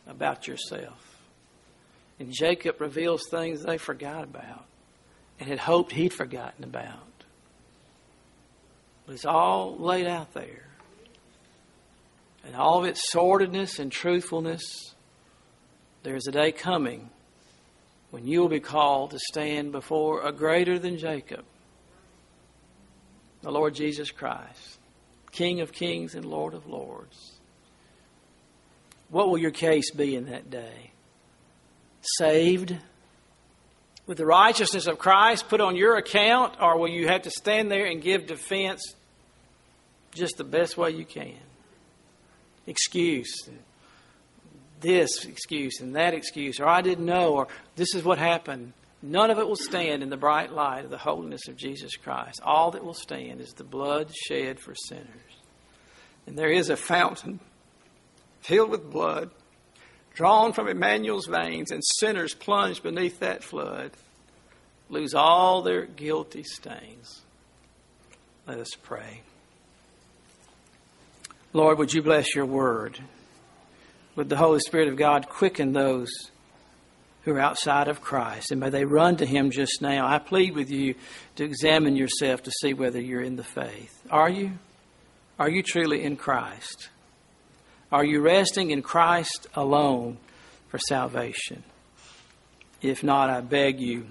about 0.05 0.47
yourself. 0.47 1.17
And 2.19 2.31
Jacob 2.31 2.79
reveals 2.79 3.23
things 3.31 3.63
they 3.63 3.79
forgot 3.79 4.23
about 4.23 4.65
and 5.39 5.49
had 5.49 5.57
hoped 5.57 5.93
he'd 5.93 6.13
forgotten 6.13 6.63
about. 6.63 7.10
It's 9.07 9.25
all 9.25 9.77
laid 9.77 10.07
out 10.07 10.33
there. 10.33 10.67
And 12.45 12.55
all 12.55 12.79
of 12.79 12.85
its 12.85 13.11
sordidness 13.11 13.79
and 13.79 13.91
truthfulness, 13.91 14.61
there's 16.03 16.27
a 16.27 16.31
day 16.31 16.51
coming 16.51 17.09
when 18.09 18.25
you 18.25 18.41
will 18.41 18.49
be 18.49 18.59
called 18.59 19.11
to 19.11 19.19
stand 19.19 19.71
before 19.71 20.21
a 20.21 20.31
greater 20.31 20.79
than 20.79 20.97
Jacob, 20.97 21.45
the 23.41 23.51
Lord 23.51 23.75
Jesus 23.75 24.11
Christ. 24.11 24.79
King 25.31 25.61
of 25.61 25.71
kings 25.71 26.13
and 26.13 26.25
Lord 26.25 26.53
of 26.53 26.67
lords. 26.67 27.39
What 29.09 29.29
will 29.29 29.37
your 29.37 29.51
case 29.51 29.91
be 29.91 30.15
in 30.15 30.25
that 30.25 30.49
day? 30.49 30.91
Saved? 32.01 32.75
With 34.11 34.17
the 34.17 34.25
righteousness 34.25 34.87
of 34.87 34.99
Christ 34.99 35.47
put 35.47 35.61
on 35.61 35.77
your 35.77 35.95
account, 35.95 36.55
or 36.59 36.77
will 36.77 36.89
you 36.89 37.07
have 37.07 37.21
to 37.21 37.31
stand 37.31 37.71
there 37.71 37.85
and 37.85 38.01
give 38.01 38.27
defense 38.27 38.93
just 40.13 40.35
the 40.35 40.43
best 40.43 40.77
way 40.77 40.91
you 40.91 41.05
can? 41.05 41.37
Excuse. 42.67 43.47
This 44.81 45.23
excuse 45.23 45.79
and 45.79 45.95
that 45.95 46.13
excuse, 46.13 46.59
or 46.59 46.67
I 46.67 46.81
didn't 46.81 47.05
know, 47.05 47.35
or 47.35 47.47
this 47.77 47.95
is 47.95 48.03
what 48.03 48.17
happened. 48.17 48.73
None 49.01 49.31
of 49.31 49.39
it 49.39 49.47
will 49.47 49.55
stand 49.55 50.03
in 50.03 50.09
the 50.09 50.17
bright 50.17 50.51
light 50.51 50.83
of 50.83 50.91
the 50.91 50.97
holiness 50.97 51.47
of 51.47 51.55
Jesus 51.55 51.95
Christ. 51.95 52.41
All 52.43 52.71
that 52.71 52.83
will 52.83 52.93
stand 52.93 53.39
is 53.39 53.53
the 53.53 53.63
blood 53.63 54.13
shed 54.13 54.59
for 54.59 54.75
sinners. 54.75 55.07
And 56.27 56.37
there 56.37 56.51
is 56.51 56.69
a 56.69 56.75
fountain 56.75 57.39
filled 58.41 58.71
with 58.71 58.91
blood, 58.91 59.29
drawn 60.13 60.53
from 60.53 60.67
Emmanuel's 60.67 61.27
veins, 61.27 61.71
and 61.71 61.81
sinners 61.83 62.33
plunged 62.33 62.83
beneath 62.83 63.19
that 63.19 63.43
flood 63.43 63.91
lose 64.89 65.13
all 65.13 65.61
their 65.61 65.85
guilty 65.85 66.43
stains. 66.43 67.21
Let 68.45 68.59
us 68.59 68.71
pray. 68.83 69.21
Lord, 71.53 71.77
would 71.77 71.93
you 71.93 72.01
bless 72.01 72.35
your 72.35 72.45
word? 72.45 72.99
Would 74.15 74.29
the 74.29 74.37
Holy 74.37 74.59
Spirit 74.59 74.89
of 74.89 74.97
God 74.97 75.29
quicken 75.29 75.71
those 75.71 76.09
who 77.23 77.33
are 77.33 77.39
outside 77.39 77.87
of 77.87 78.01
Christ? 78.01 78.51
And 78.51 78.59
may 78.59 78.69
they 78.69 78.85
run 78.85 79.17
to 79.17 79.25
him 79.25 79.51
just 79.51 79.81
now. 79.81 80.05
I 80.05 80.19
plead 80.19 80.55
with 80.55 80.69
you 80.69 80.95
to 81.37 81.45
examine 81.45 81.95
yourself 81.95 82.43
to 82.43 82.51
see 82.51 82.73
whether 82.73 82.99
you're 82.99 83.21
in 83.21 83.37
the 83.37 83.43
faith. 83.43 84.01
Are 84.09 84.29
you? 84.29 84.51
Are 85.39 85.49
you 85.49 85.63
truly 85.63 86.03
in 86.03 86.17
Christ? 86.17 86.89
Are 87.91 88.05
you 88.05 88.21
resting 88.21 88.71
in 88.71 88.81
Christ 88.81 89.47
alone 89.53 90.17
for 90.69 90.79
salvation? 90.79 91.63
If 92.81 93.03
not, 93.03 93.29
I 93.29 93.41
beg 93.41 93.81
you 93.81 94.07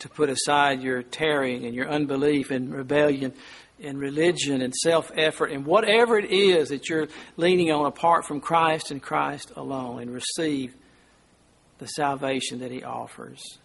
to 0.00 0.08
put 0.08 0.28
aside 0.28 0.82
your 0.82 1.02
tarrying 1.02 1.64
and 1.64 1.74
your 1.74 1.88
unbelief 1.88 2.50
and 2.50 2.74
rebellion 2.74 3.32
and 3.80 3.98
religion 3.98 4.62
and 4.62 4.74
self 4.74 5.12
effort 5.16 5.52
and 5.52 5.64
whatever 5.64 6.18
it 6.18 6.30
is 6.30 6.70
that 6.70 6.88
you're 6.88 7.08
leaning 7.36 7.70
on 7.70 7.86
apart 7.86 8.24
from 8.26 8.40
Christ 8.40 8.90
and 8.90 9.00
Christ 9.00 9.52
alone 9.56 10.02
and 10.02 10.12
receive 10.12 10.74
the 11.78 11.86
salvation 11.86 12.60
that 12.60 12.70
He 12.70 12.82
offers. 12.82 13.58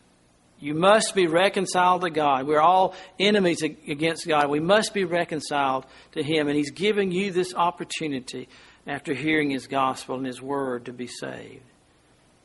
You 0.60 0.74
must 0.74 1.16
be 1.16 1.28
reconciled 1.28 2.02
to 2.02 2.10
God. 2.10 2.46
We're 2.46 2.62
all 2.62 2.94
enemies 3.18 3.62
against 3.62 4.28
God. 4.28 4.50
We 4.50 4.60
must 4.60 4.94
be 4.94 5.06
reconciled 5.06 5.86
to 6.12 6.22
Him. 6.22 6.48
And 6.48 6.58
He's 6.58 6.72
giving 6.72 7.12
you 7.12 7.32
this 7.32 7.54
opportunity 7.56 8.50
after 8.86 9.14
hearing 9.14 9.50
His 9.52 9.68
gospel 9.68 10.18
and 10.18 10.26
His 10.26 10.42
word 10.42 10.86
to 10.86 10.94
be 10.94 11.08
saved. 11.08 11.64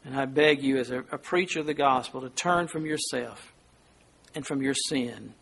And 0.05 0.15
I 0.15 0.27
beg 0.27 0.63
you, 0.63 0.79
as 0.79 0.91
a, 0.91 0.99
a 1.11 1.19
preacher 1.19 1.61
of 1.61 1.67
the 1.67 1.75
gospel, 1.75 2.21
to 2.21 2.29
turn 2.29 2.69
from 2.69 2.87
yourself 2.87 3.53
and 4.35 4.47
from 4.47 4.63
your 4.63 4.75
sin 4.75 5.35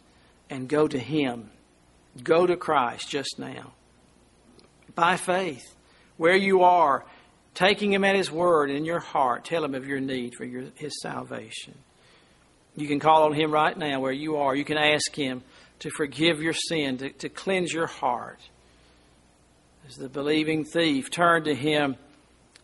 and 0.49 0.69
go 0.69 0.89
to 0.89 0.99
Him. 0.99 1.51
Go 2.23 2.47
to 2.47 2.57
Christ 2.57 3.09
just 3.09 3.39
now. 3.39 3.73
By 4.95 5.17
faith, 5.17 5.75
where 6.17 6.37
you 6.37 6.63
are, 6.63 7.05
taking 7.55 7.93
Him 7.93 8.05
at 8.05 8.17
His 8.17 8.31
word 8.31 8.71
in 8.71 8.85
your 8.85 9.01
heart, 9.01 9.45
tell 9.45 9.65
Him 9.65 9.75
of 9.75 9.87
your 9.87 10.01
need 10.01 10.35
for 10.37 10.45
your, 10.45 10.65
His 10.77 11.01
salvation. 11.03 11.75
You 12.77 12.89
can 12.89 13.01
call 13.01 13.25
on 13.25 13.35
Him 13.35 13.51
right 13.51 13.77
now 13.77 14.01
where 14.01 14.13
you 14.13 14.37
are. 14.37 14.55
You 14.55 14.65
can 14.65 14.79
ask 14.79 15.15
Him 15.15 15.43
to 15.81 15.91
forgive 15.91 16.41
your 16.41 16.55
sin, 16.55 16.99
to, 16.99 17.11
to 17.11 17.29
cleanse 17.29 17.73
your 17.73 17.87
heart. 17.87 18.39
As 19.89 19.97
the 19.97 20.09
believing 20.09 20.65
thief 20.65 21.11
turned 21.11 21.45
to 21.47 21.55
Him, 21.55 21.97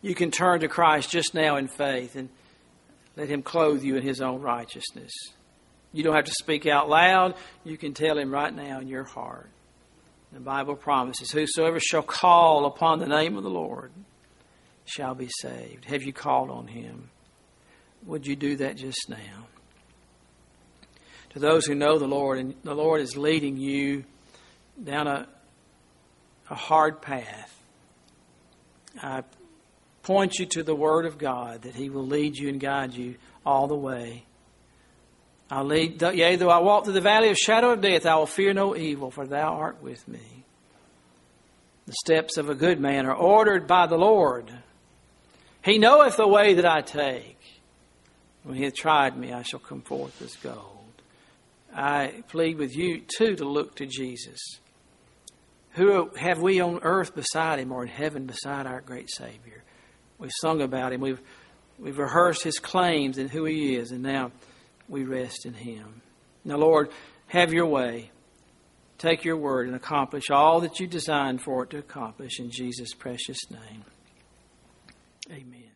you 0.01 0.15
can 0.15 0.31
turn 0.31 0.61
to 0.61 0.67
Christ 0.67 1.11
just 1.11 1.33
now 1.33 1.57
in 1.57 1.67
faith 1.67 2.15
and 2.15 2.29
let 3.15 3.29
Him 3.29 3.43
clothe 3.43 3.83
you 3.83 3.97
in 3.97 4.03
His 4.03 4.21
own 4.21 4.41
righteousness. 4.41 5.11
You 5.91 6.03
don't 6.03 6.15
have 6.15 6.25
to 6.25 6.33
speak 6.39 6.65
out 6.65 6.89
loud. 6.89 7.35
You 7.63 7.77
can 7.77 7.93
tell 7.93 8.17
Him 8.17 8.31
right 8.31 8.53
now 8.53 8.79
in 8.79 8.87
your 8.87 9.03
heart. 9.03 9.49
The 10.31 10.39
Bible 10.39 10.75
promises, 10.75 11.31
Whosoever 11.31 11.79
shall 11.79 12.03
call 12.03 12.65
upon 12.65 12.99
the 12.99 13.07
name 13.07 13.35
of 13.35 13.43
the 13.43 13.49
Lord 13.49 13.91
shall 14.85 15.15
be 15.15 15.29
saved. 15.41 15.85
Have 15.85 16.03
you 16.03 16.13
called 16.13 16.49
on 16.49 16.67
Him? 16.67 17.09
Would 18.05 18.25
you 18.25 18.35
do 18.35 18.55
that 18.57 18.77
just 18.77 19.09
now? 19.09 19.47
To 21.31 21.39
those 21.39 21.65
who 21.65 21.75
know 21.75 21.99
the 21.99 22.07
Lord, 22.07 22.39
and 22.39 22.55
the 22.63 22.75
Lord 22.75 23.01
is 23.01 23.15
leading 23.15 23.57
you 23.57 24.03
down 24.83 25.07
a, 25.07 25.27
a 26.49 26.55
hard 26.55 27.01
path. 27.01 27.55
I 29.01 29.23
point 30.03 30.35
you 30.39 30.45
to 30.47 30.63
the 30.63 30.75
Word 30.75 31.05
of 31.05 31.17
God 31.17 31.63
that 31.63 31.75
He 31.75 31.89
will 31.89 32.05
lead 32.05 32.35
you 32.35 32.49
and 32.49 32.59
guide 32.59 32.93
you 32.93 33.15
all 33.45 33.67
the 33.67 33.75
way. 33.75 34.23
I'll 35.51 35.65
lead, 35.65 36.01
yea, 36.01 36.35
though 36.35 36.49
I 36.49 36.59
walk 36.59 36.83
through 36.83 36.93
the 36.93 37.01
valley 37.01 37.29
of 37.29 37.37
shadow 37.37 37.71
of 37.71 37.81
death, 37.81 38.05
I 38.05 38.15
will 38.15 38.27
fear 38.27 38.53
no 38.53 38.75
evil, 38.75 39.09
for 39.09 39.25
Thou 39.25 39.53
art 39.55 39.81
with 39.81 40.07
me. 40.07 40.45
The 41.87 41.93
steps 41.93 42.37
of 42.37 42.49
a 42.49 42.55
good 42.55 42.79
man 42.79 43.07
are 43.07 43.15
ordered 43.15 43.65
by 43.65 43.87
the 43.87 43.97
Lord. 43.97 44.51
He 45.63 45.79
knoweth 45.79 46.17
the 46.17 46.27
way 46.27 46.53
that 46.53 46.65
I 46.65 46.81
take. 46.81 47.37
When 48.43 48.55
He 48.55 48.63
hath 48.63 48.75
tried 48.75 49.17
me, 49.17 49.33
I 49.33 49.41
shall 49.41 49.59
come 49.59 49.81
forth 49.81 50.21
as 50.21 50.35
gold. 50.35 50.78
I 51.73 52.23
plead 52.27 52.57
with 52.57 52.75
you 52.75 53.01
too 53.17 53.35
to 53.35 53.45
look 53.45 53.75
to 53.75 53.85
Jesus. 53.85 54.39
Who 55.73 56.09
have 56.15 56.39
we 56.39 56.59
on 56.59 56.79
earth 56.81 57.15
beside 57.15 57.59
him 57.59 57.71
or 57.71 57.83
in 57.83 57.89
heaven 57.89 58.25
beside 58.25 58.65
our 58.65 58.81
great 58.81 59.09
Savior? 59.09 59.63
We've 60.17 60.31
sung 60.41 60.61
about 60.61 60.93
him. 60.93 61.01
We've, 61.01 61.21
we've 61.77 61.97
rehearsed 61.97 62.43
his 62.43 62.59
claims 62.59 63.17
and 63.17 63.29
who 63.29 63.45
he 63.45 63.75
is, 63.75 63.91
and 63.91 64.03
now 64.03 64.31
we 64.87 65.03
rest 65.03 65.45
in 65.45 65.53
him. 65.53 66.01
Now, 66.43 66.57
Lord, 66.57 66.89
have 67.27 67.53
your 67.53 67.67
way. 67.67 68.11
Take 68.97 69.23
your 69.23 69.37
word 69.37 69.67
and 69.67 69.75
accomplish 69.75 70.29
all 70.29 70.59
that 70.61 70.79
you 70.79 70.87
designed 70.87 71.41
for 71.41 71.63
it 71.63 71.69
to 71.69 71.77
accomplish 71.77 72.39
in 72.39 72.51
Jesus' 72.51 72.93
precious 72.93 73.39
name. 73.49 73.85
Amen. 75.31 75.68